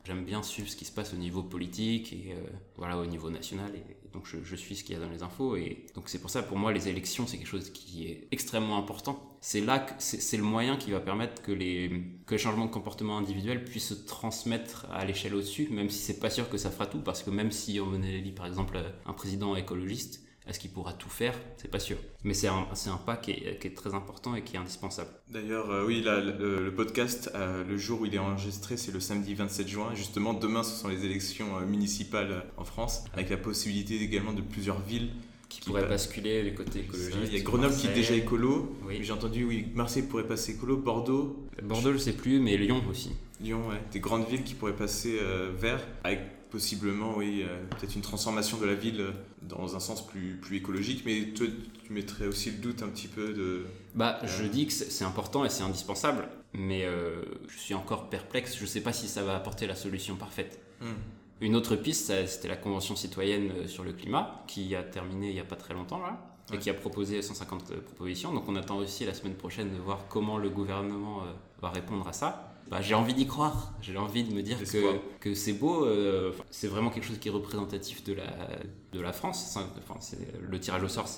J'aime 0.04 0.24
bien 0.24 0.42
suivre 0.42 0.68
ce 0.68 0.76
qui 0.76 0.84
se 0.84 0.92
passe 0.92 1.14
au 1.14 1.16
niveau 1.16 1.42
politique 1.42 2.12
et 2.12 2.32
euh, 2.32 2.46
voilà 2.76 2.98
au 2.98 3.06
niveau 3.06 3.30
national 3.30 3.74
et, 3.74 3.82
donc 4.14 4.26
je, 4.26 4.56
suis 4.56 4.76
ce 4.76 4.84
qu'il 4.84 4.94
y 4.94 4.96
a 4.96 5.00
dans 5.00 5.10
les 5.10 5.22
infos 5.22 5.56
et 5.56 5.86
donc 5.94 6.08
c'est 6.08 6.20
pour 6.20 6.30
ça 6.30 6.42
pour 6.42 6.56
moi 6.56 6.72
les 6.72 6.88
élections 6.88 7.26
c'est 7.26 7.36
quelque 7.36 7.48
chose 7.48 7.70
qui 7.70 8.06
est 8.06 8.28
extrêmement 8.30 8.78
important. 8.78 9.36
C'est 9.40 9.60
là 9.60 9.80
que 9.80 9.92
c'est 9.98 10.36
le 10.36 10.42
moyen 10.44 10.76
qui 10.76 10.92
va 10.92 11.00
permettre 11.00 11.42
que 11.42 11.52
les 11.52 11.90
que 12.24 12.36
changements 12.36 12.66
de 12.66 12.70
comportement 12.70 13.18
individuel 13.18 13.64
puissent 13.64 13.88
se 13.88 13.94
transmettre 13.94 14.86
à 14.90 15.04
l'échelle 15.04 15.34
au-dessus, 15.34 15.68
même 15.70 15.90
si 15.90 15.98
c'est 15.98 16.20
pas 16.20 16.30
sûr 16.30 16.48
que 16.48 16.56
ça 16.56 16.70
fera 16.70 16.86
tout 16.86 17.00
parce 17.00 17.22
que 17.22 17.30
même 17.30 17.50
si 17.50 17.80
on 17.80 17.92
élire 18.02 18.34
par 18.34 18.46
exemple 18.46 18.78
un 19.04 19.12
président 19.12 19.56
écologiste, 19.56 20.22
est-ce 20.46 20.58
qu'il 20.58 20.70
pourra 20.70 20.92
tout 20.92 21.08
faire? 21.08 21.34
C'est 21.56 21.70
pas 21.70 21.78
sûr. 21.78 21.96
Mais 22.22 22.34
c'est 22.34 22.48
un, 22.48 22.66
un, 22.86 22.96
pas 22.98 23.16
qui 23.16 23.30
est, 23.30 23.58
qui 23.58 23.68
est, 23.68 23.74
très 23.74 23.94
important 23.94 24.34
et 24.34 24.42
qui 24.42 24.56
est 24.56 24.58
indispensable. 24.58 25.08
D'ailleurs, 25.30 25.70
euh, 25.70 25.86
oui, 25.86 26.02
là, 26.02 26.20
le, 26.20 26.70
podcast, 26.74 27.30
euh, 27.34 27.64
le 27.64 27.78
jour 27.78 28.02
où 28.02 28.06
il 28.06 28.14
est 28.14 28.18
enregistré, 28.18 28.76
c'est 28.76 28.92
le 28.92 29.00
samedi 29.00 29.34
27 29.34 29.66
juin. 29.66 29.94
Justement, 29.94 30.34
demain, 30.34 30.62
ce 30.62 30.76
sont 30.76 30.88
les 30.88 31.06
élections 31.06 31.56
euh, 31.56 31.64
municipales 31.64 32.44
en 32.58 32.64
France, 32.64 33.04
avec 33.14 33.30
la 33.30 33.38
possibilité 33.38 34.02
également 34.02 34.34
de 34.34 34.42
plusieurs 34.42 34.80
villes 34.82 35.10
qui, 35.48 35.62
pourraient 35.62 35.88
basculer 35.88 36.42
les 36.42 36.52
côtés 36.52 36.80
écologiques. 36.80 37.14
Il 37.26 37.38
y 37.38 37.40
a 37.40 37.42
Grenoble 37.42 37.74
qui 37.74 37.86
est 37.86 37.94
déjà 37.94 38.14
écolo. 38.14 38.76
Oui. 38.86 38.98
J'ai 39.00 39.12
entendu, 39.12 39.44
oui, 39.44 39.68
Marseille 39.74 40.02
pourrait 40.02 40.26
passer 40.26 40.52
écolo, 40.52 40.76
Bordeaux. 40.76 41.46
Bordeaux, 41.62 41.92
je 41.92 41.98
sais 41.98 42.12
plus, 42.12 42.38
mais 42.38 42.58
Lyon 42.58 42.82
aussi. 42.90 43.12
Lyon, 43.40 43.68
ouais. 43.68 43.80
Des 43.92 44.00
grandes 44.00 44.28
villes 44.28 44.42
qui 44.42 44.54
pourraient 44.54 44.76
passer 44.76 45.18
vert, 45.56 45.80
avec 46.02 46.20
possiblement, 46.54 47.16
oui, 47.16 47.42
euh, 47.42 47.64
peut-être 47.70 47.96
une 47.96 48.00
transformation 48.00 48.58
de 48.58 48.64
la 48.64 48.74
ville 48.74 49.00
euh, 49.00 49.10
dans 49.42 49.74
un 49.74 49.80
sens 49.80 50.06
plus, 50.06 50.38
plus 50.40 50.58
écologique, 50.58 51.02
mais 51.04 51.32
toi, 51.34 51.48
tu 51.82 51.92
mettrais 51.92 52.28
aussi 52.28 52.52
le 52.52 52.58
doute 52.58 52.80
un 52.84 52.88
petit 52.90 53.08
peu 53.08 53.32
de... 53.32 53.66
Bah, 53.96 54.20
je 54.22 54.44
dis 54.44 54.68
que 54.68 54.72
c'est 54.72 55.04
important 55.04 55.44
et 55.44 55.48
c'est 55.48 55.64
indispensable, 55.64 56.28
mais 56.52 56.84
euh, 56.84 57.24
je 57.48 57.58
suis 57.58 57.74
encore 57.74 58.08
perplexe, 58.08 58.56
je 58.56 58.62
ne 58.62 58.68
sais 58.68 58.82
pas 58.82 58.92
si 58.92 59.08
ça 59.08 59.24
va 59.24 59.34
apporter 59.34 59.66
la 59.66 59.74
solution 59.74 60.14
parfaite. 60.14 60.60
Hmm. 60.80 60.94
Une 61.40 61.56
autre 61.56 61.74
piste, 61.74 62.12
c'était 62.28 62.46
la 62.46 62.56
Convention 62.56 62.94
citoyenne 62.94 63.66
sur 63.66 63.82
le 63.82 63.92
climat, 63.92 64.44
qui 64.46 64.76
a 64.76 64.84
terminé 64.84 65.30
il 65.30 65.34
n'y 65.34 65.40
a 65.40 65.44
pas 65.44 65.56
très 65.56 65.74
longtemps, 65.74 65.98
là 65.98 66.30
et 66.52 66.58
qui 66.58 66.70
a 66.70 66.74
proposé 66.74 67.20
150 67.20 67.80
propositions. 67.80 68.32
Donc 68.32 68.44
on 68.48 68.54
attend 68.54 68.76
aussi 68.76 69.04
la 69.06 69.14
semaine 69.14 69.34
prochaine 69.34 69.72
de 69.72 69.78
voir 69.78 70.06
comment 70.08 70.36
le 70.36 70.50
gouvernement 70.50 71.22
va 71.62 71.70
répondre 71.70 72.06
à 72.06 72.12
ça. 72.12 72.53
Bah, 72.74 72.80
j'ai 72.82 72.94
envie 72.94 73.14
d'y 73.14 73.28
croire. 73.28 73.72
J'ai 73.82 73.96
envie 73.96 74.24
de 74.24 74.34
me 74.34 74.42
dire 74.42 74.58
que, 74.58 74.98
que 75.20 75.32
c'est 75.32 75.52
beau. 75.52 75.84
Euh, 75.84 76.32
c'est 76.50 76.66
vraiment 76.66 76.90
quelque 76.90 77.04
chose 77.04 77.20
qui 77.20 77.28
est 77.28 77.30
représentatif 77.30 78.02
de 78.02 78.14
la, 78.14 78.24
de 78.92 79.00
la 79.00 79.12
France. 79.12 79.56
Enfin, 79.56 79.68
le 80.40 80.58
tirage 80.58 80.82
au 80.82 80.88
sort, 80.88 81.08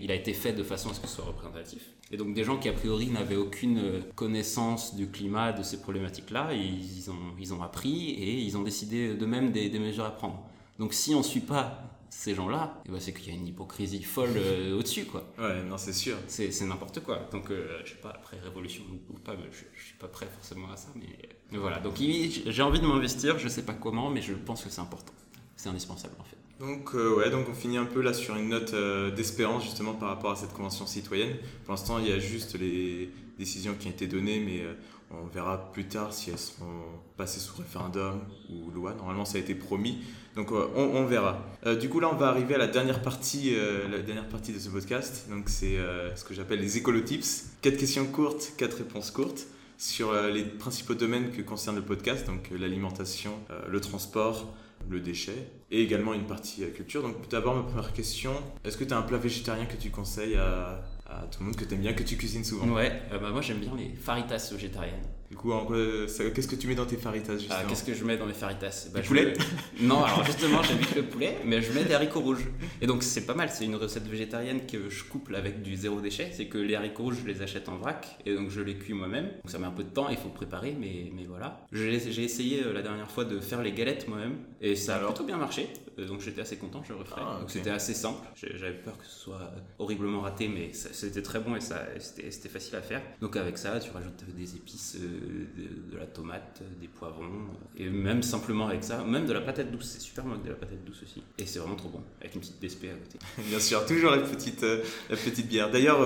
il 0.00 0.12
a 0.12 0.14
été 0.14 0.32
fait 0.32 0.52
de 0.52 0.62
façon 0.62 0.90
à 0.90 0.94
ce 0.94 1.00
que 1.00 1.08
ce 1.08 1.16
soit 1.16 1.24
représentatif. 1.24 1.82
Et 2.12 2.16
donc 2.16 2.34
des 2.34 2.44
gens 2.44 2.56
qui 2.56 2.68
a 2.68 2.72
priori 2.72 3.08
n'avaient 3.08 3.34
aucune 3.34 4.04
connaissance 4.14 4.94
du 4.94 5.10
climat, 5.10 5.50
de 5.50 5.64
ces 5.64 5.80
problématiques-là, 5.80 6.52
ils, 6.54 7.10
ont, 7.10 7.34
ils 7.36 7.52
ont 7.52 7.64
appris 7.64 8.10
et 8.10 8.38
ils 8.38 8.56
ont 8.56 8.62
décidé 8.62 9.14
de 9.14 9.26
même 9.26 9.50
des, 9.50 9.68
des 9.68 9.80
mesures 9.80 10.04
à 10.04 10.12
prendre. 10.12 10.40
Donc 10.78 10.94
si 10.94 11.16
on 11.16 11.18
ne 11.18 11.24
suit 11.24 11.40
pas 11.40 11.95
ces 12.08 12.34
gens-là, 12.34 12.82
eh 12.86 12.90
ben, 12.90 13.00
c'est 13.00 13.12
qu'il 13.12 13.32
y 13.32 13.36
a 13.36 13.38
une 13.38 13.46
hypocrisie 13.46 14.02
folle 14.02 14.30
euh, 14.36 14.78
au-dessus, 14.78 15.04
quoi. 15.04 15.24
Ouais, 15.38 15.62
non, 15.62 15.76
c'est 15.76 15.92
sûr. 15.92 16.16
C'est, 16.28 16.50
n'importe 16.62 17.00
quoi. 17.00 17.28
Donc, 17.32 17.50
euh, 17.50 17.80
je 17.84 17.90
sais 17.90 17.96
pas, 17.96 18.10
après 18.10 18.38
révolution 18.38 18.84
ou 19.10 19.18
pas, 19.18 19.34
je, 19.50 19.58
je, 19.74 19.84
suis 19.84 19.96
pas 19.96 20.08
prêt 20.08 20.26
forcément 20.32 20.70
à 20.70 20.76
ça, 20.76 20.88
mais, 20.94 21.58
voilà. 21.58 21.78
Donc, 21.78 21.94
j'ai 21.98 22.62
envie 22.62 22.80
de 22.80 22.86
m'investir, 22.86 23.38
je 23.38 23.48
sais 23.48 23.64
pas 23.64 23.74
comment, 23.74 24.10
mais 24.10 24.22
je 24.22 24.34
pense 24.34 24.62
que 24.62 24.70
c'est 24.70 24.80
important. 24.80 25.12
C'est 25.56 25.68
indispensable, 25.68 26.14
en 26.20 26.24
fait. 26.24 26.36
Donc, 26.60 26.94
euh, 26.94 27.16
ouais, 27.16 27.30
donc 27.30 27.48
on 27.50 27.54
finit 27.54 27.76
un 27.76 27.84
peu 27.84 28.00
là 28.00 28.14
sur 28.14 28.36
une 28.36 28.48
note 28.48 28.74
d'espérance, 29.14 29.64
justement, 29.64 29.94
par 29.94 30.08
rapport 30.08 30.30
à 30.30 30.36
cette 30.36 30.52
convention 30.52 30.86
citoyenne. 30.86 31.36
Pour 31.64 31.72
l'instant, 31.72 31.98
il 31.98 32.08
y 32.08 32.12
a 32.12 32.18
juste 32.18 32.58
les 32.58 33.10
décisions 33.38 33.74
qui 33.78 33.88
ont 33.88 33.90
été 33.90 34.06
données, 34.06 34.40
mais 34.40 34.62
on 35.10 35.26
verra 35.26 35.70
plus 35.72 35.86
tard 35.86 36.12
si 36.12 36.30
elles 36.30 36.38
seront 36.38 36.82
passées 37.16 37.40
sous 37.40 37.56
référendum 37.56 38.20
ou 38.50 38.70
loi. 38.70 38.94
Normalement, 38.94 39.24
ça 39.24 39.38
a 39.38 39.40
été 39.40 39.54
promis. 39.54 39.98
Donc, 40.34 40.52
euh, 40.52 40.66
on, 40.74 41.04
verra. 41.06 41.38
Euh, 41.64 41.76
du 41.76 41.88
coup, 41.88 42.00
là, 42.00 42.10
on 42.12 42.16
va 42.16 42.28
arriver 42.28 42.54
à 42.54 42.58
la 42.58 42.66
dernière 42.66 43.00
partie, 43.00 43.54
euh, 43.54 43.88
la 43.88 44.00
dernière 44.00 44.28
partie 44.28 44.52
de 44.52 44.58
ce 44.58 44.68
podcast. 44.68 45.26
Donc, 45.30 45.48
c'est 45.48 45.78
ce 46.14 46.24
que 46.24 46.34
j'appelle 46.34 46.60
les 46.60 46.76
écolotips. 46.76 47.44
Quatre 47.62 47.76
questions 47.76 48.06
courtes, 48.06 48.52
quatre 48.56 48.78
réponses 48.78 49.10
courtes 49.10 49.46
sur 49.78 50.14
les 50.14 50.42
principaux 50.42 50.94
domaines 50.94 51.30
que 51.30 51.42
concerne 51.42 51.76
le 51.76 51.82
podcast. 51.82 52.26
Donc, 52.26 52.50
l'alimentation, 52.50 53.32
le 53.68 53.80
transport, 53.80 54.54
le 54.88 55.00
déchet 55.00 55.48
et 55.70 55.82
également 55.82 56.14
une 56.14 56.26
partie 56.26 56.70
culture. 56.72 57.02
Donc, 57.02 57.28
d'abord, 57.30 57.54
ma 57.54 57.62
première 57.62 57.92
question 57.92 58.32
est-ce 58.64 58.76
que 58.76 58.84
tu 58.84 58.92
as 58.92 58.98
un 58.98 59.02
plat 59.02 59.18
végétarien 59.18 59.66
que 59.66 59.76
tu 59.76 59.90
conseilles 59.90 60.36
à 60.36 60.82
tout 61.30 61.40
le 61.40 61.46
monde 61.46 61.56
que 61.56 61.64
tu 61.64 61.74
aimes 61.74 61.80
bien, 61.80 61.92
que 61.92 62.02
tu 62.02 62.16
cuisines 62.16 62.44
souvent. 62.44 62.68
Ouais, 62.68 63.02
euh, 63.12 63.18
bah 63.18 63.30
moi 63.30 63.40
j'aime 63.40 63.58
bien 63.58 63.74
les 63.76 63.94
faritas 63.94 64.50
végétariennes. 64.52 65.06
Du 65.30 65.36
coup, 65.36 65.52
qu'est-ce 65.68 66.48
que 66.48 66.56
tu 66.56 66.68
mets 66.68 66.74
dans 66.74 66.86
tes 66.86 66.96
faritas 66.96 67.32
ah, 67.34 67.38
justement 67.38 67.60
Qu'est-ce 67.68 67.84
que 67.84 67.94
je 67.94 68.04
mets 68.04 68.16
dans 68.16 68.26
mes 68.26 68.32
faritas? 68.32 68.88
Bah, 68.92 69.00
poulet 69.00 69.34
Non, 69.80 70.04
alors 70.04 70.24
justement, 70.24 70.62
j'évite 70.62 70.94
le 70.94 71.02
poulet, 71.02 71.38
mais 71.44 71.62
je 71.62 71.72
mets 71.72 71.84
des 71.84 71.94
haricots 71.94 72.20
rouges. 72.20 72.46
Et 72.80 72.86
donc 72.86 73.02
c'est 73.02 73.26
pas 73.26 73.34
mal, 73.34 73.50
c'est 73.50 73.64
une 73.64 73.76
recette 73.76 74.06
végétarienne 74.06 74.66
que 74.66 74.88
je 74.88 75.04
couple 75.04 75.34
avec 75.34 75.62
du 75.62 75.76
zéro 75.76 76.00
déchet. 76.00 76.30
C'est 76.32 76.46
que 76.46 76.58
les 76.58 76.74
haricots 76.74 77.04
rouges, 77.04 77.18
je 77.22 77.26
les 77.26 77.42
achète 77.42 77.68
en 77.68 77.76
vrac 77.76 78.18
et 78.24 78.34
donc 78.34 78.50
je 78.50 78.60
les 78.60 78.76
cuis 78.76 78.94
moi-même. 78.94 79.26
Donc 79.26 79.50
ça 79.50 79.58
met 79.58 79.66
un 79.66 79.72
peu 79.72 79.84
de 79.84 79.90
temps, 79.90 80.08
il 80.08 80.16
faut 80.16 80.28
préparer, 80.28 80.76
mais, 80.78 81.10
mais 81.14 81.24
voilà. 81.24 81.66
J'ai 81.72 81.94
essayé 82.22 82.62
euh, 82.64 82.72
la 82.72 82.82
dernière 82.82 83.10
fois 83.10 83.24
de 83.24 83.40
faire 83.40 83.62
les 83.62 83.72
galettes 83.72 84.08
moi-même 84.08 84.36
et 84.60 84.76
ça 84.76 84.96
a 84.96 84.98
plutôt 84.98 85.24
bien 85.24 85.36
marché. 85.36 85.68
Euh, 85.98 86.06
donc 86.06 86.20
j'étais 86.20 86.40
assez 86.40 86.56
content, 86.56 86.82
je 86.84 86.92
le 86.92 86.98
referai. 86.98 87.22
Ah, 87.24 87.38
donc 87.40 87.50
c'était 87.50 87.70
assez 87.70 87.94
simple. 87.94 88.26
J'avais 88.34 88.74
peur 88.74 88.96
que 88.98 89.04
ce 89.04 89.18
soit 89.18 89.50
horriblement 89.78 90.20
raté, 90.20 90.48
mais 90.48 90.72
c'était 90.72 91.22
très 91.22 91.40
bon 91.40 91.56
et 91.56 91.60
c'était 91.60 92.48
facile 92.48 92.76
à 92.76 92.82
faire. 92.82 93.02
Donc 93.20 93.36
avec 93.36 93.58
ça, 93.58 93.78
tu 93.80 93.90
rajoutes 93.90 94.24
des 94.36 94.56
épices, 94.56 94.96
euh, 95.00 95.15
de, 95.16 95.96
la 95.96 96.06
tomate, 96.06 96.62
des 96.80 96.88
poivrons, 96.88 97.46
et 97.76 97.88
même 97.88 98.22
simplement 98.22 98.68
avec 98.68 98.84
ça, 98.84 99.02
même 99.04 99.26
de 99.26 99.32
la 99.32 99.40
patate 99.40 99.70
douce. 99.70 99.90
C'est 99.92 100.00
super 100.00 100.24
bon 100.24 100.36
de 100.36 100.48
la 100.48 100.54
patate 100.54 100.84
douce 100.84 101.02
aussi. 101.02 101.22
Et 101.38 101.46
c'est 101.46 101.58
vraiment 101.58 101.76
trop 101.76 101.88
bon, 101.88 102.02
avec 102.20 102.34
une 102.34 102.40
petite 102.40 102.60
BSP 102.60 102.84
à 102.84 102.96
côté. 102.96 103.18
Bien 103.48 103.60
sûr, 103.60 103.84
toujours 103.86 104.10
la 104.10 104.18
petite, 104.18 104.62
euh, 104.62 104.82
la 105.10 105.16
petite 105.16 105.48
bière. 105.48 105.70
D'ailleurs, 105.70 105.98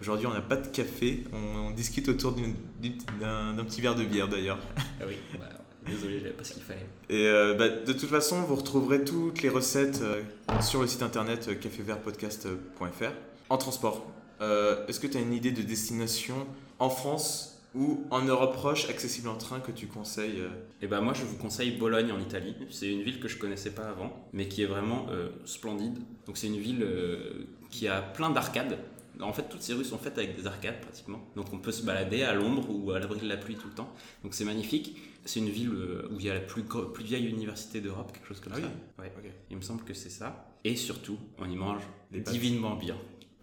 aujourd'hui 0.00 0.26
on 0.26 0.34
n'a 0.34 0.40
pas 0.40 0.56
de 0.56 0.68
café, 0.68 1.24
on, 1.32 1.70
discute 1.76 2.08
autour 2.08 2.32
d'un 2.32 3.64
petit 3.64 3.80
verre 3.82 3.94
de 3.94 4.04
bière 4.04 4.28
d'ailleurs. 4.28 4.58
Ah 4.76 5.04
oui, 5.06 5.16
bah, 5.38 5.46
Désolé, 5.86 6.18
j'avais 6.18 6.32
pas 6.32 6.42
ce 6.42 6.52
qu'il 6.52 6.62
fallait. 6.62 6.86
Et 7.08 7.26
euh, 7.26 7.54
bah, 7.54 7.68
de 7.68 7.92
toute 7.92 8.10
façon, 8.10 8.42
vous 8.42 8.56
retrouverez 8.56 9.04
toutes 9.04 9.42
les 9.42 9.48
recettes 9.48 10.00
euh, 10.02 10.22
sur 10.60 10.80
le 10.80 10.88
site 10.88 11.02
internet 11.02 11.46
euh, 11.48 11.54
cafévertpodcast.fr. 11.54 13.12
En 13.48 13.58
transport, 13.58 14.06
est-ce 14.40 14.98
que 14.98 15.06
tu 15.06 15.16
as 15.16 15.20
une 15.20 15.32
idée 15.32 15.52
de 15.52 15.62
destination 15.62 16.46
en 16.80 16.90
France 16.90 17.55
ou 17.76 18.04
en 18.10 18.22
Europe 18.22 18.54
proche 18.54 18.88
accessible 18.88 19.28
en 19.28 19.36
train 19.36 19.60
que 19.60 19.70
tu 19.70 19.86
conseilles 19.86 20.42
Eh 20.82 20.86
ben 20.86 21.00
moi 21.00 21.12
je 21.12 21.24
vous 21.24 21.36
conseille 21.36 21.72
Bologne 21.72 22.10
en 22.10 22.18
Italie. 22.18 22.54
C'est 22.70 22.90
une 22.90 23.02
ville 23.02 23.20
que 23.20 23.28
je 23.28 23.38
connaissais 23.38 23.70
pas 23.70 23.88
avant, 23.88 24.28
mais 24.32 24.48
qui 24.48 24.62
est 24.62 24.66
vraiment 24.66 25.06
splendide. 25.44 25.98
Donc 26.26 26.36
c'est 26.38 26.46
une 26.46 26.58
ville 26.58 26.86
qui 27.70 27.86
a 27.88 28.00
plein 28.00 28.30
d'arcades. 28.30 28.78
En 29.20 29.32
fait, 29.32 29.48
toutes 29.48 29.62
ces 29.62 29.72
rues 29.72 29.84
sont 29.84 29.98
faites 29.98 30.18
avec 30.18 30.36
des 30.36 30.46
arcades 30.46 30.80
pratiquement. 30.80 31.20
Donc 31.36 31.52
on 31.52 31.58
peut 31.58 31.72
se 31.72 31.82
balader 31.82 32.22
à 32.22 32.34
l'ombre 32.34 32.68
ou 32.70 32.90
à 32.90 32.98
l'abri 32.98 33.20
de 33.20 33.28
la 33.28 33.36
pluie 33.36 33.56
tout 33.56 33.68
le 33.68 33.74
temps. 33.74 33.92
Donc 34.22 34.34
c'est 34.34 34.44
magnifique. 34.44 34.96
C'est 35.24 35.40
une 35.40 35.48
ville 35.48 35.72
euh, 35.72 36.08
où 36.12 36.20
il 36.20 36.26
y 36.26 36.30
a 36.30 36.34
la 36.34 36.40
plus, 36.40 36.62
plus 36.62 37.04
vieille 37.04 37.26
université 37.26 37.80
d'Europe, 37.80 38.12
quelque 38.12 38.28
chose 38.28 38.40
comme 38.40 38.52
ah 38.54 38.60
ça. 38.60 39.02
Ouais. 39.02 39.12
Il 39.50 39.56
me 39.56 39.62
semble 39.62 39.82
que 39.84 39.94
c'est 39.94 40.10
ça. 40.10 40.48
Et 40.64 40.76
surtout, 40.76 41.18
on 41.38 41.50
y 41.50 41.56
mange 41.56 41.82
divinement 42.10 42.76
bien. 42.76 42.96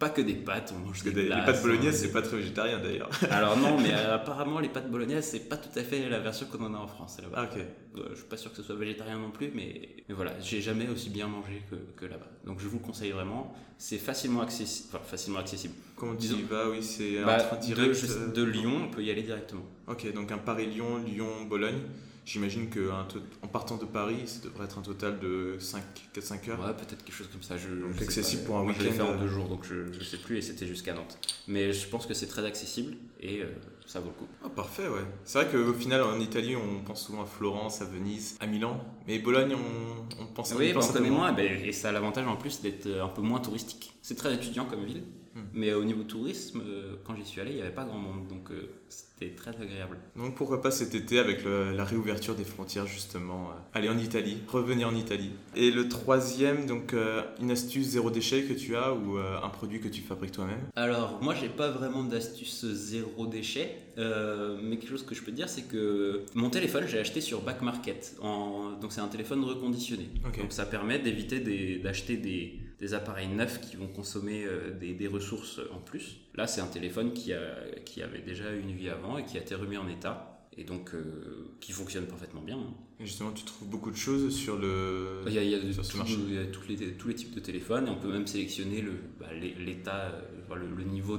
Pas 0.04 0.10
que 0.10 0.20
des 0.20 0.34
pâtes, 0.34 0.74
on 0.76 0.86
mange 0.86 1.02
des, 1.02 1.12
Les 1.12 1.30
pâtes 1.30 1.62
bolognaises, 1.62 1.98
c'est 1.98 2.12
pas 2.12 2.20
très 2.20 2.36
végétarien 2.36 2.78
d'ailleurs. 2.78 3.08
Alors 3.30 3.56
non, 3.56 3.80
mais 3.80 3.94
euh, 3.94 4.16
apparemment 4.16 4.60
les 4.60 4.68
pâtes 4.68 4.90
bolognaises, 4.90 5.24
c'est 5.24 5.48
pas 5.48 5.56
tout 5.56 5.78
à 5.78 5.82
fait 5.82 6.10
la 6.10 6.18
version 6.18 6.44
qu'on 6.44 6.62
en 6.62 6.74
a 6.74 6.76
en 6.76 6.86
France 6.86 7.16
là-bas. 7.22 7.38
Ah, 7.38 7.44
ok. 7.44 7.58
Euh, 7.96 8.08
je 8.10 8.16
suis 8.16 8.26
pas 8.26 8.36
sûr 8.36 8.50
que 8.50 8.58
ce 8.58 8.62
soit 8.62 8.74
végétarien 8.74 9.18
non 9.18 9.30
plus, 9.30 9.50
mais, 9.54 10.04
mais 10.06 10.14
voilà, 10.14 10.38
j'ai 10.40 10.60
jamais 10.60 10.90
aussi 10.90 11.08
bien 11.08 11.26
mangé 11.26 11.62
que, 11.70 11.76
que 11.96 12.04
là-bas. 12.04 12.28
Donc 12.44 12.60
je 12.60 12.68
vous 12.68 12.80
le 12.80 12.84
conseille 12.84 13.12
vraiment. 13.12 13.54
C'est 13.78 13.96
facilement 13.96 14.42
accessible. 14.42 14.90
Enfin, 14.92 15.02
facilement 15.02 15.38
accessible. 15.38 15.72
Comment 15.96 16.16
tu 16.16 16.26
y 16.26 16.42
vas 16.42 16.68
Oui, 16.68 16.82
c'est 16.82 17.20
un 17.20 17.24
bah, 17.24 17.38
train 17.38 17.56
direct. 17.56 18.04
De, 18.04 18.30
de 18.30 18.42
Lyon, 18.42 18.82
on 18.84 18.90
peut 18.90 19.02
y 19.02 19.10
aller 19.10 19.22
directement. 19.22 19.64
Ok, 19.86 20.12
donc 20.12 20.30
un 20.32 20.38
Paris-Lyon, 20.38 20.98
Lyon-Bologne. 21.06 21.80
J'imagine 22.24 22.70
qu'en 22.70 23.48
partant 23.48 23.76
de 23.76 23.84
Paris, 23.84 24.22
ça 24.26 24.40
devrait 24.42 24.64
être 24.64 24.78
un 24.78 24.82
total 24.82 25.20
de 25.20 25.56
5, 25.58 25.82
4-5 26.14 26.50
heures. 26.50 26.60
Ouais, 26.60 26.72
peut-être 26.72 27.04
quelque 27.04 27.14
chose 27.14 27.28
comme 27.30 27.42
ça. 27.42 27.56
Je, 27.58 27.68
donc 27.68 28.00
accessible 28.00 28.44
pour 28.44 28.56
un 28.56 28.62
week-end. 28.62 28.80
Je 28.80 28.84
l'ai 28.84 28.92
fait 28.92 29.02
en 29.02 29.16
deux 29.16 29.28
jours, 29.28 29.48
donc 29.48 29.64
je 29.64 29.74
ne 29.74 30.04
sais 30.04 30.16
plus, 30.16 30.38
et 30.38 30.42
c'était 30.42 30.66
jusqu'à 30.66 30.94
Nantes. 30.94 31.18
Mais 31.48 31.72
je 31.72 31.86
pense 31.86 32.06
que 32.06 32.14
c'est 32.14 32.26
très 32.26 32.44
accessible 32.46 32.96
et 33.20 33.42
euh, 33.42 33.46
ça 33.86 34.00
vaut 34.00 34.08
le 34.08 34.14
coup. 34.14 34.28
Ah, 34.42 34.48
parfait, 34.48 34.88
ouais. 34.88 35.04
C'est 35.24 35.42
vrai 35.42 35.50
qu'au 35.52 35.74
final, 35.74 36.02
en 36.02 36.18
Italie, 36.18 36.56
on 36.56 36.82
pense 36.82 37.06
souvent 37.06 37.22
à 37.22 37.26
Florence, 37.26 37.82
à 37.82 37.84
Venise, 37.84 38.36
à 38.40 38.46
Milan. 38.46 38.82
Mais 39.06 39.18
Bologne, 39.18 39.54
on, 39.54 40.22
on 40.22 40.26
pense 40.26 40.52
à 40.52 40.56
Oui, 40.56 40.72
on, 40.74 40.80
on 40.80 40.92
connaît 40.92 41.10
moins, 41.10 41.36
et 41.36 41.72
ça 41.72 41.90
a 41.90 41.92
l'avantage 41.92 42.26
en 42.26 42.36
plus 42.36 42.62
d'être 42.62 42.86
un 42.88 43.08
peu 43.08 43.20
moins 43.20 43.40
touristique. 43.40 43.92
C'est 44.00 44.16
très 44.16 44.34
étudiant 44.34 44.64
comme 44.64 44.84
ville. 44.84 45.02
Hmm. 45.34 45.40
Mais 45.52 45.72
au 45.72 45.84
niveau 45.84 46.04
tourisme, 46.04 46.62
euh, 46.64 46.94
quand 47.04 47.16
j'y 47.16 47.24
suis 47.24 47.40
allé, 47.40 47.50
il 47.50 47.56
n'y 47.56 47.62
avait 47.62 47.74
pas 47.74 47.84
grand 47.84 47.98
monde, 47.98 48.28
donc 48.28 48.50
euh, 48.50 48.70
c'était 48.88 49.34
très 49.34 49.50
agréable. 49.50 49.98
Donc 50.16 50.36
pourquoi 50.36 50.62
pas 50.62 50.70
cet 50.70 50.94
été 50.94 51.18
avec 51.18 51.44
la 51.44 51.84
réouverture 51.84 52.36
des 52.36 52.44
frontières 52.44 52.86
justement, 52.86 53.48
euh, 53.50 53.54
aller 53.72 53.88
en 53.88 53.98
Italie, 53.98 54.38
revenir 54.46 54.88
en 54.88 54.94
Italie. 54.94 55.30
Et 55.56 55.70
le 55.70 55.88
troisième, 55.88 56.66
donc 56.66 56.94
une 57.40 57.50
astuce 57.50 57.88
zéro 57.88 58.10
déchet 58.10 58.44
que 58.44 58.52
tu 58.52 58.76
as 58.76 58.92
ou 58.92 59.16
un 59.18 59.48
produit 59.48 59.80
que 59.80 59.88
tu 59.88 60.02
fabriques 60.02 60.32
toi-même? 60.32 60.60
Alors 60.76 61.20
moi 61.22 61.34
j'ai 61.34 61.48
pas 61.48 61.70
vraiment 61.70 62.04
d'astuce 62.04 62.64
zéro 62.66 63.26
déchet, 63.26 63.76
mais 63.96 64.76
quelque 64.78 64.90
chose 64.90 65.04
que 65.04 65.14
je 65.14 65.22
peux 65.22 65.32
dire 65.32 65.48
c'est 65.48 65.62
que 65.62 66.24
mon 66.34 66.50
téléphone 66.50 66.84
j'ai 66.86 66.98
acheté 66.98 67.20
sur 67.20 67.40
Back 67.42 67.62
Market, 67.62 68.16
en... 68.22 68.72
donc 68.80 68.92
c'est 68.92 69.00
un 69.00 69.08
téléphone 69.08 69.42
reconditionné. 69.44 70.08
Donc 70.22 70.52
ça 70.52 70.66
permet 70.66 70.98
d'éviter 70.98 71.40
d'acheter 71.78 72.16
des 72.16 72.60
des 72.84 72.92
appareils 72.92 73.28
neufs 73.28 73.62
qui 73.62 73.76
vont 73.76 73.86
consommer 73.86 74.44
euh, 74.44 74.70
des, 74.78 75.06
ressources 75.06 75.58
en 75.72 75.78
plus. 75.78 76.18
Là, 76.34 76.46
c'est 76.46 76.60
un 76.60 76.66
téléphone 76.66 77.14
qui, 77.14 77.32
a, 77.32 77.40
qui 77.86 78.02
avait 78.02 78.20
déjà 78.20 78.52
une 78.52 78.72
vie 78.72 78.90
avant 78.90 79.16
et 79.16 79.24
qui 79.24 79.38
a 79.38 79.40
été 79.40 79.54
remis 79.54 79.78
en 79.78 79.88
état 79.88 80.46
et 80.58 80.64
donc 80.64 80.90
euh, 80.92 81.48
qui 81.60 81.72
fonctionne 81.72 82.04
parfaitement 82.04 82.42
bien. 82.42 82.58
Hein. 82.58 82.74
Et 83.00 83.06
justement, 83.06 83.32
tu 83.32 83.44
trouves 83.44 83.68
beaucoup 83.68 83.90
de 83.90 83.96
choses 83.96 84.36
sur 84.36 84.58
le 84.58 85.22
il 85.26 85.32
y 85.32 85.38
a, 85.38 85.42
il 85.42 85.50
y 85.50 85.54
a 85.54 85.82
ce 85.82 85.96
marché. 85.96 86.18
Il 86.28 86.34
y 86.34 86.38
a 86.38 86.44
tous 86.44 86.68
les, 86.68 86.76
tous 86.92 87.08
les 87.08 87.14
types 87.14 87.34
de 87.34 87.40
téléphones 87.40 87.86
et 87.86 87.90
on 87.90 87.96
peut 87.96 88.12
même 88.12 88.26
sélectionner 88.26 88.82
le, 88.82 88.92
bah, 89.18 89.28
l'état, 89.32 90.12
euh, 90.50 90.54
le, 90.54 90.68
le, 90.76 90.84
niveau 90.84 91.18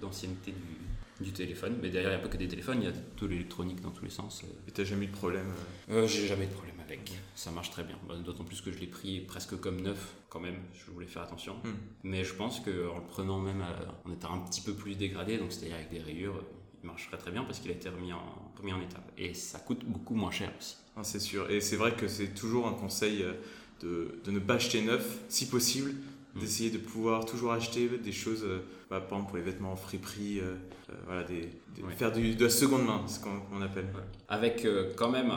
d'ancienneté 0.00 0.50
du, 0.50 1.24
du 1.24 1.32
téléphone. 1.32 1.76
Mais 1.80 1.90
derrière, 1.90 2.10
il 2.10 2.16
n'y 2.16 2.20
a 2.20 2.24
pas 2.24 2.32
que 2.32 2.38
des 2.38 2.48
téléphones, 2.48 2.78
il 2.82 2.86
y 2.86 2.90
a 2.90 2.94
tout 3.14 3.28
l'électronique 3.28 3.80
dans 3.80 3.92
tous 3.92 4.04
les 4.04 4.10
sens. 4.10 4.42
Et 4.66 4.72
tu 4.72 4.80
n'as 4.80 4.86
jamais 4.86 5.04
eu 5.04 5.08
de 5.08 5.12
problème 5.12 5.46
euh, 5.90 6.08
J'ai 6.08 6.26
jamais 6.26 6.44
eu 6.44 6.48
de 6.48 6.54
problème 6.54 6.73
avec. 6.84 7.12
Ça 7.34 7.50
marche 7.50 7.70
très 7.70 7.84
bien. 7.84 7.98
Bah, 8.08 8.14
d'autant 8.16 8.44
plus 8.44 8.60
que 8.60 8.70
je 8.70 8.78
l'ai 8.78 8.86
pris 8.86 9.20
presque 9.20 9.58
comme 9.58 9.80
neuf 9.80 10.14
quand 10.28 10.40
même. 10.40 10.56
Je 10.74 10.90
voulais 10.90 11.06
faire 11.06 11.22
attention. 11.22 11.54
Hmm. 11.64 11.74
Mais 12.02 12.24
je 12.24 12.34
pense 12.34 12.60
qu'en 12.60 12.70
le 12.70 13.06
prenant 13.08 13.38
même 13.38 13.64
en 14.04 14.12
étant 14.12 14.34
un 14.34 14.38
petit 14.38 14.60
peu 14.60 14.74
plus 14.74 14.94
dégradé, 14.94 15.38
donc 15.38 15.52
c'est-à-dire 15.52 15.76
avec 15.76 15.90
des 15.90 16.00
rayures, 16.00 16.42
il 16.82 16.86
marcherait 16.86 17.18
très 17.18 17.30
bien 17.30 17.44
parce 17.44 17.60
qu'il 17.60 17.70
a 17.70 17.74
été 17.74 17.88
remis 17.88 18.12
en, 18.12 18.52
remis 18.58 18.72
en 18.72 18.80
état. 18.80 19.02
Et 19.16 19.34
ça 19.34 19.58
coûte 19.58 19.84
beaucoup 19.84 20.14
moins 20.14 20.30
cher 20.30 20.52
aussi. 20.58 20.76
Ah, 20.96 21.04
c'est 21.04 21.20
sûr. 21.20 21.50
Et 21.50 21.60
c'est 21.60 21.76
vrai 21.76 21.94
que 21.94 22.08
c'est 22.08 22.34
toujours 22.34 22.68
un 22.68 22.74
conseil 22.74 23.22
euh, 23.22 23.32
de, 23.80 24.20
de 24.24 24.30
ne 24.30 24.38
pas 24.38 24.54
acheter 24.54 24.82
neuf, 24.82 25.20
si 25.28 25.48
possible. 25.48 25.94
D'essayer 26.36 26.70
de 26.70 26.78
pouvoir 26.78 27.24
toujours 27.26 27.52
acheter 27.52 27.88
des 27.88 28.12
choses, 28.12 28.42
euh, 28.42 28.64
bah, 28.90 29.00
par 29.00 29.18
exemple 29.18 29.28
pour 29.28 29.36
les 29.36 29.44
vêtements 29.44 29.72
en 29.72 29.76
friperie, 29.76 30.40
euh, 30.40 30.54
euh, 30.90 30.94
voilà, 31.06 31.22
des, 31.22 31.48
faire 31.96 32.10
du, 32.10 32.34
de 32.34 32.44
la 32.44 32.50
seconde 32.50 32.84
main, 32.84 33.06
ce 33.06 33.20
qu'on 33.20 33.62
appelle. 33.62 33.86
Avec 34.28 34.66
quand 34.96 35.10
même 35.10 35.32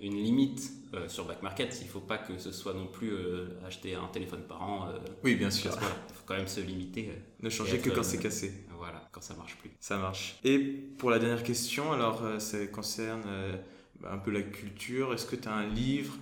une 0.00 0.16
limite 0.16 0.72
sur 1.06 1.26
Back 1.26 1.42
Market, 1.42 1.78
il 1.80 1.86
ne 1.86 1.90
faut 1.90 2.00
pas 2.00 2.18
que 2.18 2.38
ce 2.38 2.50
soit 2.50 2.74
non 2.74 2.86
plus 2.86 3.12
acheter 3.64 3.94
un 3.94 4.08
téléphone 4.08 4.42
par 4.48 4.62
an. 4.62 4.88
oui, 5.22 5.36
bien 5.36 5.50
sûr. 5.50 5.72
Il 5.80 6.14
faut 6.14 6.24
quand 6.26 6.36
même 6.36 6.48
se 6.48 6.60
limiter. 6.60 7.10
ne 7.40 7.48
changer 7.48 7.78
que 7.78 7.90
quand 7.90 8.02
c'est 8.02 8.18
cassé. 8.18 8.52
Voilà, 8.76 9.08
quand 9.12 9.22
ça 9.22 9.34
marche 9.34 9.56
plus. 9.58 9.70
Ça 9.78 9.96
marche. 9.96 10.38
Et 10.44 10.58
pour 10.58 11.10
la 11.10 11.18
dernière 11.20 11.44
question, 11.44 11.92
alors 11.92 12.22
ça 12.38 12.66
concerne 12.66 13.22
un 14.04 14.18
peu 14.18 14.32
la 14.32 14.42
culture. 14.42 15.14
Est-ce 15.14 15.26
que 15.26 15.36
tu 15.36 15.48
as 15.48 15.54
un 15.54 15.68
livre 15.68 16.14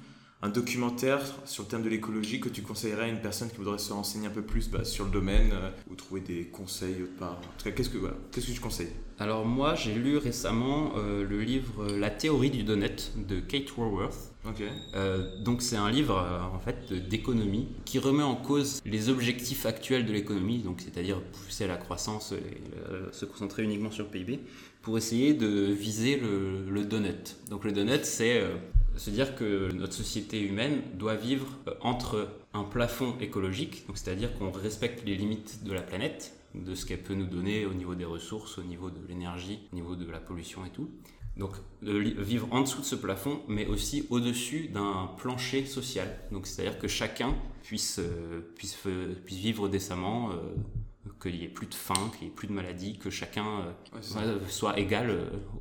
un 0.42 0.48
documentaire 0.48 1.20
sur 1.44 1.64
le 1.64 1.68
thème 1.68 1.83
de 1.83 1.90
l'écologie 1.90 2.40
que 2.40 2.48
tu 2.48 2.62
conseillerais 2.62 3.05
à 3.05 3.09
une 3.09 3.20
personne 3.20 3.50
qui 3.50 3.57
voudrait 3.57 3.79
se 3.79 3.92
renseigner 3.92 4.26
un 4.26 4.31
peu 4.31 4.42
plus 4.42 4.70
bah, 4.70 4.85
sur 4.85 5.05
le 5.05 5.11
domaine 5.11 5.50
euh, 5.53 5.70
ou 5.90 5.94
trouver 5.94 6.22
des 6.22 6.46
conseils 6.46 7.03
autre 7.03 7.16
part 7.18 7.38
En 7.38 7.59
tout 7.59 7.64
cas, 7.64 7.72
qu'est-ce 7.72 7.90
que, 7.90 7.98
voilà, 7.98 8.16
qu'est-ce 8.33 8.46
que 8.46 8.53
tu 8.53 8.61
conseilles? 8.61 8.92
Alors 9.18 9.44
moi, 9.44 9.74
j'ai 9.74 9.94
lu 9.94 10.16
récemment 10.16 10.92
euh, 10.96 11.29
le 11.29 11.42
livre 11.42 11.87
La 11.98 12.09
théorie 12.09 12.48
du 12.48 12.62
donut 12.62 13.12
de 13.29 13.40
Kate 13.40 13.70
Raworth. 13.76 14.33
Euh, 14.94 15.38
donc 15.42 15.61
c'est 15.61 15.76
un 15.76 15.90
livre 15.90 16.16
en 16.55 16.59
fait 16.61 16.90
d'économie 16.94 17.68
qui 17.85 17.98
remet 17.98 18.22
en 18.22 18.37
cause 18.37 18.81
les 18.87 19.11
objectifs 19.11 19.66
actuels 19.66 20.07
de 20.07 20.12
l'économie, 20.14 20.61
donc 20.61 20.81
c'est-à-dire 20.81 21.20
pousser 21.20 21.66
la 21.66 21.76
croissance 21.76 22.33
et 22.33 23.12
se 23.12 23.26
concentrer 23.26 23.64
uniquement 23.64 23.90
sur 23.90 24.07
le 24.07 24.11
PIB, 24.11 24.40
pour 24.81 24.96
essayer 24.96 25.35
de 25.35 25.70
viser 25.70 26.16
le, 26.16 26.64
le 26.70 26.87
donut. 26.87 27.37
Donc 27.50 27.64
le 27.64 27.72
donut, 27.72 28.03
c'est 28.05 28.42
se 29.00 29.08
dire 29.08 29.34
que 29.34 29.72
notre 29.72 29.94
société 29.94 30.42
humaine 30.42 30.82
doit 30.92 31.14
vivre 31.14 31.46
euh, 31.66 31.72
entre 31.80 32.28
un 32.52 32.64
plafond 32.64 33.16
écologique, 33.18 33.86
c'est-à-dire 33.94 34.36
qu'on 34.36 34.50
respecte 34.50 35.06
les 35.06 35.16
limites 35.16 35.64
de 35.64 35.72
la 35.72 35.80
planète, 35.80 36.36
de 36.54 36.74
ce 36.74 36.84
qu'elle 36.84 37.02
peut 37.02 37.14
nous 37.14 37.26
donner 37.26 37.64
au 37.64 37.72
niveau 37.72 37.94
des 37.94 38.04
ressources, 38.04 38.58
au 38.58 38.62
niveau 38.62 38.90
de 38.90 39.00
l'énergie, 39.08 39.60
au 39.72 39.76
niveau 39.76 39.96
de 39.96 40.10
la 40.10 40.18
pollution 40.18 40.66
et 40.66 40.70
tout. 40.70 40.90
Donc 41.38 41.52
de 41.80 41.96
vivre 41.96 42.46
en 42.50 42.60
dessous 42.60 42.80
de 42.80 42.84
ce 42.84 42.94
plafond, 42.94 43.40
mais 43.48 43.66
aussi 43.66 44.06
au-dessus 44.10 44.68
d'un 44.68 45.08
plancher 45.16 45.64
social. 45.64 46.18
Donc 46.30 46.46
c'est-à-dire 46.46 46.78
que 46.78 46.88
chacun 46.88 47.34
puisse, 47.62 48.00
euh, 48.00 48.52
puisse, 48.54 48.76
puisse 49.24 49.38
vivre 49.38 49.68
décemment, 49.68 50.30
euh, 50.32 50.34
qu'il 51.22 51.38
n'y 51.38 51.44
ait 51.44 51.48
plus 51.48 51.68
de 51.68 51.74
faim, 51.74 52.10
qu'il 52.12 52.26
n'y 52.26 52.32
ait 52.32 52.36
plus 52.36 52.48
de 52.48 52.52
maladies, 52.52 52.98
que 52.98 53.08
chacun 53.08 53.74
soit 54.48 54.78
égal 54.78 55.10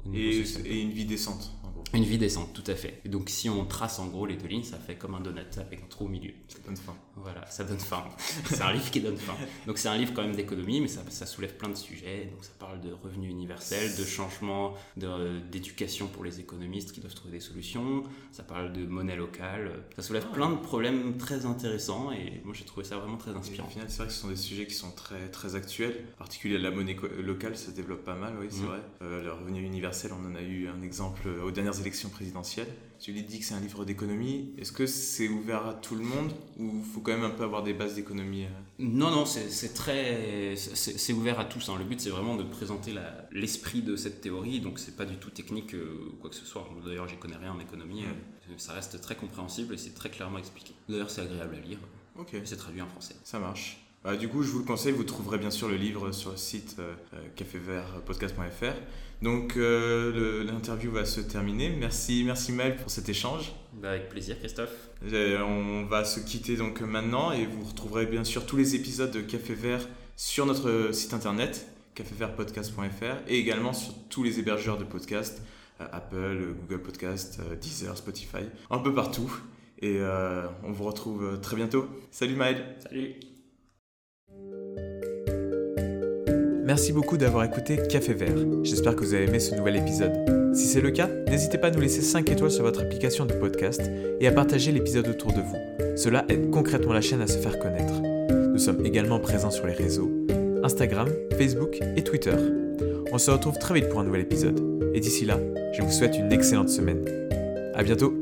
au 0.05 0.09
niveau 0.09 0.41
et, 0.41 0.45
social. 0.45 0.67
Et 0.67 0.81
une 0.81 0.91
vie 0.91 1.05
décente. 1.05 1.53
Une 1.93 2.03
vie 2.03 2.19
décente, 2.19 2.53
tout 2.53 2.63
à 2.67 2.75
fait. 2.75 3.01
Et 3.03 3.09
donc 3.09 3.29
si 3.29 3.49
on 3.49 3.65
trace 3.65 3.97
en 3.97 4.07
gros 4.07 4.27
les 4.27 4.35
deux 4.35 4.47
lignes, 4.47 4.63
ça 4.63 4.77
fait 4.77 4.95
comme 4.95 5.15
un 5.15 5.19
donut 5.19 5.57
avec 5.57 5.81
un 5.81 5.87
trou 5.87 6.05
au 6.05 6.07
milieu. 6.07 6.31
Ça 6.47 6.59
donne 6.63 6.77
faim. 6.77 6.95
Voilà, 7.15 7.45
ça 7.49 7.63
donne 7.63 7.79
faim. 7.79 8.03
c'est 8.45 8.61
un 8.61 8.71
livre 8.71 8.91
qui 8.91 9.01
donne 9.01 9.17
faim. 9.17 9.35
Donc 9.65 9.79
c'est 9.79 9.89
un 9.89 9.97
livre 9.97 10.13
quand 10.13 10.21
même 10.21 10.35
d'économie, 10.35 10.81
mais 10.81 10.87
ça, 10.87 11.01
ça, 11.09 11.25
soulève 11.25 11.55
plein 11.55 11.69
de 11.69 11.75
sujets. 11.75 12.29
Donc 12.31 12.43
ça 12.43 12.51
parle 12.59 12.79
de 12.81 12.91
revenus 12.93 13.31
universels, 13.31 13.95
de 13.95 14.03
changement 14.03 14.75
d'éducation 14.95 16.07
pour 16.07 16.23
les 16.23 16.39
économistes 16.39 16.91
qui 16.91 17.01
doivent 17.01 17.15
trouver 17.15 17.33
des 17.33 17.39
solutions. 17.39 18.03
Ça 18.31 18.43
parle 18.43 18.71
de 18.71 18.85
monnaie 18.85 19.15
locale. 19.15 19.71
Ça 19.95 20.03
soulève 20.03 20.27
ah. 20.29 20.33
plein 20.33 20.51
de 20.51 20.57
problèmes 20.57 21.17
très 21.17 21.45
intéressants 21.47 22.11
et 22.11 22.41
moi 22.45 22.53
j'ai 22.53 22.65
trouvé 22.65 22.85
ça 22.85 22.97
vraiment 22.97 23.17
très 23.17 23.31
inspirant. 23.31 23.67
au 23.67 23.71
final, 23.71 23.87
c'est 23.89 23.97
vrai 23.97 24.07
que 24.07 24.13
ce 24.13 24.21
sont 24.21 24.29
des 24.29 24.35
sujets 24.35 24.67
qui 24.67 24.75
sont 24.75 24.91
très, 24.91 25.29
très 25.29 25.55
actuels. 25.55 26.05
En 26.15 26.19
particulier 26.19 26.59
la 26.59 26.69
monnaie 26.71 26.95
locale, 27.19 27.57
ça 27.57 27.67
se 27.67 27.75
développe 27.75 28.03
pas 28.03 28.15
mal, 28.15 28.35
oui, 28.39 28.47
c'est 28.49 28.61
mm. 28.61 28.65
vrai. 28.65 28.81
Euh, 29.01 29.23
le 29.23 29.33
revenu 29.33 29.63
universel, 29.63 30.11
on 30.13 30.25
en 30.29 30.35
a 30.35 30.41
eu 30.41 30.67
un 30.67 30.81
exemple 30.83 31.27
aux 31.43 31.51
dernières 31.51 31.78
élections 31.81 32.09
présidentielles. 32.09 32.67
Tu 32.99 33.13
lui 33.13 33.23
dis 33.23 33.39
que 33.39 33.45
c'est 33.45 33.53
un 33.53 33.59
livre 33.61 33.85
d'économie. 33.85 34.53
Est-ce 34.57 34.71
que 34.71 34.85
c'est 34.85 35.29
ouvert 35.29 35.65
à 35.65 35.73
tout 35.73 35.95
le 35.95 36.03
monde 36.03 36.33
ou 36.57 36.81
faut 36.83 36.99
quand 36.99 37.13
même 37.13 37.23
un 37.23 37.29
peu 37.29 37.43
avoir 37.43 37.63
des 37.63 37.73
bases 37.73 37.95
d'économie 37.95 38.43
euh 38.43 38.49
Non, 38.77 39.09
non, 39.09 39.25
c'est 39.25 39.73
très, 39.73 40.55
c'est 40.55 41.13
ouvert 41.13 41.39
à 41.39 41.45
tous. 41.45 41.69
Hein. 41.69 41.75
Le 41.77 41.85
but 41.85 42.01
c'est 42.01 42.09
vraiment 42.09 42.35
de 42.35 42.43
présenter 42.43 42.93
l'esprit 43.31 43.81
de 43.81 43.95
cette 43.95 44.21
théorie. 44.21 44.59
Donc 44.59 44.79
c'est 44.79 44.97
pas 44.97 45.05
du 45.05 45.15
tout 45.15 45.29
technique 45.29 45.73
euh, 45.75 46.11
ou 46.11 46.15
quoi 46.17 46.29
que 46.29 46.35
ce 46.35 46.45
soit. 46.45 46.67
D'ailleurs, 46.85 47.07
j'y 47.07 47.17
connais 47.17 47.37
rien 47.37 47.53
en 47.53 47.59
économie. 47.59 48.03
Euh, 48.03 48.53
ça 48.57 48.73
reste 48.73 48.99
très 49.01 49.15
compréhensible 49.15 49.73
et 49.73 49.77
c'est 49.77 49.93
très 49.93 50.09
clairement 50.09 50.39
expliqué. 50.39 50.73
D'ailleurs, 50.89 51.09
c'est 51.09 51.21
agréable 51.21 51.55
à 51.55 51.59
lire. 51.59 51.79
Ok. 52.17 52.35
C'est 52.43 52.57
traduit 52.57 52.81
en 52.81 52.87
français. 52.87 53.15
Ça 53.23 53.39
marche. 53.39 53.88
Bah, 54.03 54.15
du 54.15 54.29
coup, 54.29 54.43
je 54.43 54.49
vous 54.49 54.59
le 54.59 54.65
conseille, 54.65 54.93
vous 54.93 55.03
trouverez 55.03 55.37
bien 55.37 55.51
sûr 55.51 55.67
le 55.67 55.75
livre 55.75 56.13
sur 56.13 56.31
le 56.31 56.37
site 56.37 56.77
euh, 56.79 56.93
cafévertpodcast.fr. 57.35 58.75
Donc 59.21 59.57
euh, 59.57 60.45
l'interview 60.45 60.89
va 60.89 61.03
se 61.03 61.19
terminer. 61.19 61.69
Merci, 61.69 62.23
merci 62.25 62.53
Mel 62.53 62.77
pour 62.77 62.89
cet 62.89 63.09
échange. 63.09 63.51
Bah, 63.73 63.91
avec 63.91 64.07
plaisir 64.07 64.39
Christophe. 64.39 64.73
on 65.03 65.83
va 65.83 66.05
se 66.05 66.21
quitter 66.21 66.55
donc 66.55 66.79
maintenant 66.79 67.33
et 67.33 67.45
vous 67.45 67.65
retrouverez 67.65 68.05
bien 68.05 68.23
sûr 68.23 68.45
tous 68.45 68.55
les 68.55 68.75
épisodes 68.75 69.11
de 69.11 69.19
Café 69.19 69.53
Vert 69.53 69.85
sur 70.15 70.45
notre 70.45 70.93
site 70.93 71.13
internet 71.13 71.67
cafévertpodcast.fr 71.95 73.27
et 73.27 73.37
également 73.37 73.73
sur 73.73 73.93
tous 74.07 74.23
les 74.23 74.39
hébergeurs 74.39 74.77
de 74.77 74.85
podcasts 74.85 75.41
euh, 75.81 75.87
Apple, 75.91 76.55
Google 76.61 76.81
Podcast, 76.81 77.41
Deezer, 77.59 77.97
Spotify, 77.97 78.45
un 78.69 78.79
peu 78.79 78.93
partout. 78.93 79.29
Et 79.81 79.99
on 80.63 80.73
vous 80.73 80.83
retrouve 80.83 81.39
très 81.41 81.55
bientôt. 81.55 81.87
Salut 82.11 82.35
Maël. 82.35 82.75
Salut. 82.83 83.28
Merci 86.69 86.93
beaucoup 86.93 87.17
d'avoir 87.17 87.45
écouté 87.45 87.79
Café 87.89 88.13
Vert. 88.13 88.37
J'espère 88.61 88.95
que 88.95 89.03
vous 89.03 89.15
avez 89.15 89.23
aimé 89.23 89.39
ce 89.39 89.55
nouvel 89.55 89.77
épisode. 89.77 90.53
Si 90.53 90.67
c'est 90.67 90.81
le 90.81 90.91
cas, 90.91 91.07
n'hésitez 91.27 91.57
pas 91.57 91.69
à 91.69 91.71
nous 91.71 91.79
laisser 91.79 92.03
5 92.03 92.29
étoiles 92.29 92.51
sur 92.51 92.61
votre 92.61 92.83
application 92.83 93.25
de 93.25 93.33
podcast 93.33 93.81
et 94.19 94.27
à 94.27 94.31
partager 94.31 94.71
l'épisode 94.71 95.07
autour 95.07 95.33
de 95.33 95.41
vous. 95.41 95.97
Cela 95.97 96.25
aide 96.29 96.51
concrètement 96.51 96.93
la 96.93 97.01
chaîne 97.01 97.23
à 97.23 97.27
se 97.27 97.39
faire 97.39 97.57
connaître. 97.57 97.95
Nous 98.29 98.59
sommes 98.59 98.85
également 98.85 99.19
présents 99.19 99.49
sur 99.49 99.65
les 99.65 99.73
réseaux 99.73 100.11
Instagram, 100.63 101.09
Facebook 101.39 101.79
et 101.97 102.03
Twitter. 102.03 102.35
On 103.11 103.17
se 103.17 103.31
retrouve 103.31 103.57
très 103.57 103.73
vite 103.73 103.89
pour 103.89 104.01
un 104.01 104.03
nouvel 104.03 104.21
épisode. 104.21 104.61
Et 104.93 104.99
d'ici 104.99 105.25
là, 105.25 105.39
je 105.73 105.81
vous 105.81 105.91
souhaite 105.91 106.19
une 106.19 106.31
excellente 106.31 106.69
semaine. 106.69 107.03
A 107.73 107.81
bientôt 107.81 108.13